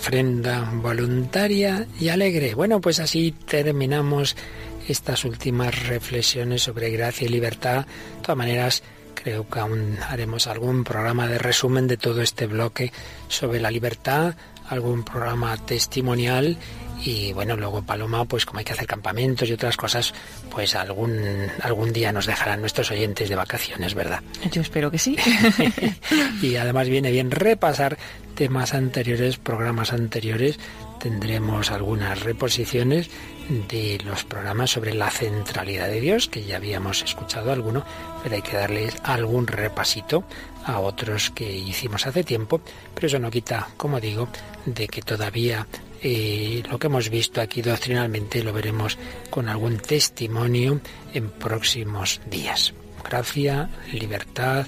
ofrenda 0.09 0.71
voluntaria 0.73 1.87
y 2.01 2.09
alegre. 2.09 2.55
Bueno, 2.55 2.81
pues 2.81 2.99
así 2.99 3.33
terminamos 3.47 4.37
estas 4.89 5.27
últimas 5.27 5.87
reflexiones 5.87 6.63
sobre 6.63 6.89
gracia 6.89 7.27
y 7.27 7.29
libertad. 7.29 7.85
De 7.85 8.23
todas 8.23 8.39
maneras, 8.39 8.83
creo 9.13 9.47
que 9.47 9.59
aún 9.59 9.99
haremos 10.09 10.47
algún 10.47 10.83
programa 10.83 11.29
de 11.29 11.37
resumen 11.37 11.87
de 11.89 11.99
todo 11.99 12.23
este 12.23 12.47
bloque 12.47 12.91
sobre 13.29 13.61
la 13.61 13.71
libertad, 13.71 14.35
algún 14.71 15.05
programa 15.05 15.59
testimonial 15.59 16.57
y 17.05 17.33
bueno, 17.33 17.57
luego 17.57 17.83
Paloma, 17.83 18.25
pues 18.25 18.45
como 18.45 18.59
hay 18.59 18.65
que 18.65 18.73
hacer 18.73 18.87
campamentos 18.87 19.49
y 19.49 19.53
otras 19.53 19.77
cosas, 19.77 20.13
pues 20.51 20.75
algún 20.75 21.49
algún 21.63 21.93
día 21.93 22.13
nos 22.13 22.27
dejarán 22.27 22.61
nuestros 22.61 22.91
oyentes 22.91 23.29
de 23.29 23.37
vacaciones, 23.37 23.95
¿verdad? 23.95 24.23
Yo 24.51 24.63
espero 24.63 24.91
que 24.91 24.99
sí. 24.99 25.17
y 26.43 26.57
además 26.57 26.89
viene 26.89 27.11
bien 27.11 27.31
repasar 27.31 27.99
temas 28.35 28.75
anteriores, 28.75 29.37
programas 29.37 29.93
anteriores. 29.93 30.59
Tendremos 31.01 31.71
algunas 31.71 32.21
reposiciones 32.21 33.09
de 33.69 33.99
los 34.05 34.25
programas 34.25 34.71
sobre 34.71 34.95
la 34.95 35.11
centralidad 35.11 35.89
de 35.89 36.01
Dios, 36.01 36.29
que 36.29 36.45
ya 36.45 36.57
habíamos 36.57 37.03
escuchado 37.03 37.53
alguno, 37.53 37.85
pero 38.23 38.35
hay 38.35 38.43
que 38.43 38.57
darles 38.57 38.97
algún 39.05 39.47
repasito 39.47 40.25
a 40.65 40.81
otros 40.81 41.31
que 41.31 41.51
hicimos 41.51 42.07
hace 42.07 42.25
tiempo, 42.25 42.61
pero 42.95 43.07
eso 43.07 43.19
no 43.19 43.31
quita, 43.31 43.69
como 43.77 44.01
digo, 44.01 44.29
de 44.67 44.87
que 44.89 45.03
todavía 45.03 45.67
eh, 46.03 46.63
lo 46.71 46.79
que 46.79 46.87
hemos 46.87 47.11
visto 47.11 47.41
aquí 47.41 47.63
doctrinalmente 47.63 48.43
lo 48.43 48.53
veremos 48.53 48.99
con 49.31 49.49
algún 49.49 49.79
testimonio 49.79 50.81
en 51.15 51.31
próximos 51.31 52.21
días. 52.31 52.75
Gracia, 53.05 53.71
libertad, 53.93 54.67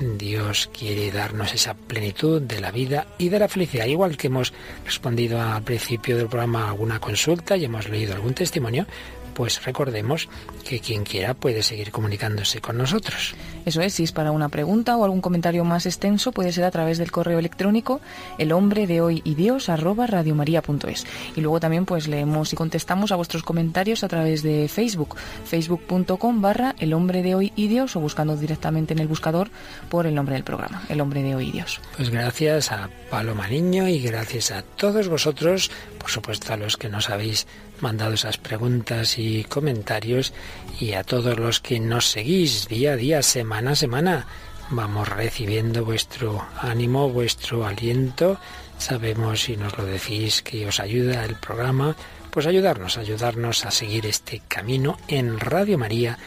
Dios 0.00 0.70
quiere 0.76 1.10
darnos 1.10 1.54
esa 1.54 1.74
plenitud 1.74 2.42
de 2.42 2.60
la 2.60 2.70
vida 2.70 3.06
y 3.18 3.28
de 3.28 3.38
la 3.38 3.48
felicidad. 3.48 3.86
Igual 3.86 4.16
que 4.16 4.26
hemos 4.26 4.52
respondido 4.84 5.40
al 5.40 5.62
principio 5.62 6.16
del 6.16 6.28
programa 6.28 6.68
alguna 6.68 7.00
consulta 7.00 7.56
y 7.56 7.64
hemos 7.64 7.88
leído 7.88 8.14
algún 8.14 8.34
testimonio, 8.34 8.86
pues 9.34 9.64
recordemos 9.64 10.28
que 10.66 10.80
quien 10.80 11.04
quiera 11.04 11.34
puede 11.34 11.62
seguir 11.62 11.90
comunicándose 11.90 12.60
con 12.60 12.78
nosotros. 12.78 13.34
Eso 13.64 13.80
es, 13.82 13.94
si 13.94 14.04
es 14.04 14.12
para 14.12 14.32
una 14.32 14.48
pregunta 14.48 14.96
o 14.96 15.04
algún 15.04 15.20
comentario 15.20 15.64
más 15.64 15.86
extenso, 15.86 16.32
puede 16.32 16.52
ser 16.52 16.64
a 16.64 16.70
través 16.70 16.98
del 16.98 17.10
correo 17.10 17.38
electrónico 17.38 18.00
el 18.38 18.52
hombre 18.52 18.86
de 18.86 19.00
hoy 19.00 19.22
y 19.24 19.34
Dios 19.34 19.68
arroba 19.68 20.06
radiomaria.es. 20.06 21.06
Y 21.36 21.40
luego 21.40 21.60
también 21.60 21.84
pues 21.84 22.08
leemos 22.08 22.52
y 22.52 22.56
contestamos 22.56 23.12
a 23.12 23.16
vuestros 23.16 23.42
comentarios 23.42 24.04
a 24.04 24.08
través 24.08 24.42
de 24.42 24.68
Facebook, 24.68 25.16
facebook.com 25.44 26.40
barra 26.40 26.74
el 26.78 26.94
hombre 26.94 27.22
de 27.22 27.34
hoy 27.34 27.52
y 27.56 27.68
Dios 27.68 27.96
o 27.96 28.00
buscando 28.00 28.36
directamente 28.36 28.94
en 28.94 29.00
el 29.00 29.08
buscador 29.08 29.50
por 29.88 30.06
el 30.06 30.14
nombre 30.14 30.34
del 30.34 30.44
programa, 30.44 30.82
el 30.88 31.00
hombre 31.00 31.22
de 31.22 31.34
hoy 31.34 31.48
y 31.48 31.52
Dios. 31.52 31.80
Pues 31.96 32.10
gracias 32.10 32.72
a 32.72 32.88
Paloma 33.10 33.48
Niño 33.48 33.88
y 33.88 34.00
gracias 34.00 34.50
a 34.50 34.62
todos 34.62 35.08
vosotros, 35.08 35.70
por 35.98 36.10
supuesto 36.10 36.52
a 36.52 36.56
los 36.56 36.76
que 36.76 36.88
nos 36.88 37.10
habéis 37.10 37.46
mandado 37.80 38.14
esas 38.14 38.38
preguntas 38.38 39.18
y 39.18 39.44
comentarios 39.44 40.32
y 40.80 40.92
a 40.92 41.04
todos 41.04 41.38
los 41.38 41.60
que 41.60 41.80
nos 41.80 42.10
seguís 42.10 42.68
día 42.68 42.92
a 42.92 42.96
día, 42.96 43.22
semana 43.22 43.72
a 43.72 43.76
semana. 43.76 44.26
Vamos 44.70 45.08
recibiendo 45.08 45.84
vuestro 45.84 46.46
ánimo, 46.58 47.10
vuestro 47.10 47.66
aliento. 47.66 48.38
Sabemos 48.78 49.42
si 49.42 49.56
nos 49.56 49.76
lo 49.78 49.84
decís 49.84 50.42
que 50.42 50.66
os 50.66 50.80
ayuda 50.80 51.24
el 51.24 51.36
programa, 51.36 51.94
pues 52.30 52.46
ayudarnos, 52.46 52.98
ayudarnos 52.98 53.64
a 53.64 53.70
seguir 53.70 54.06
este 54.06 54.42
camino 54.48 54.98
en 55.06 55.38
Radio 55.38 55.78
María, 55.78 56.18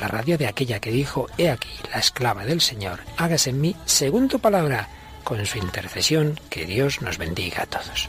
la 0.00 0.08
radio 0.08 0.38
de 0.38 0.46
aquella 0.46 0.80
que 0.80 0.90
dijo, 0.90 1.26
he 1.36 1.50
aquí, 1.50 1.68
la 1.92 1.98
esclava 1.98 2.46
del 2.46 2.60
Señor, 2.60 3.00
hágase 3.18 3.50
en 3.50 3.60
mí 3.60 3.76
según 3.84 4.28
tu 4.28 4.40
palabra, 4.40 4.88
con 5.22 5.44
su 5.44 5.58
intercesión, 5.58 6.40
que 6.48 6.64
Dios 6.64 7.02
nos 7.02 7.18
bendiga 7.18 7.64
a 7.64 7.66
todos. 7.66 8.08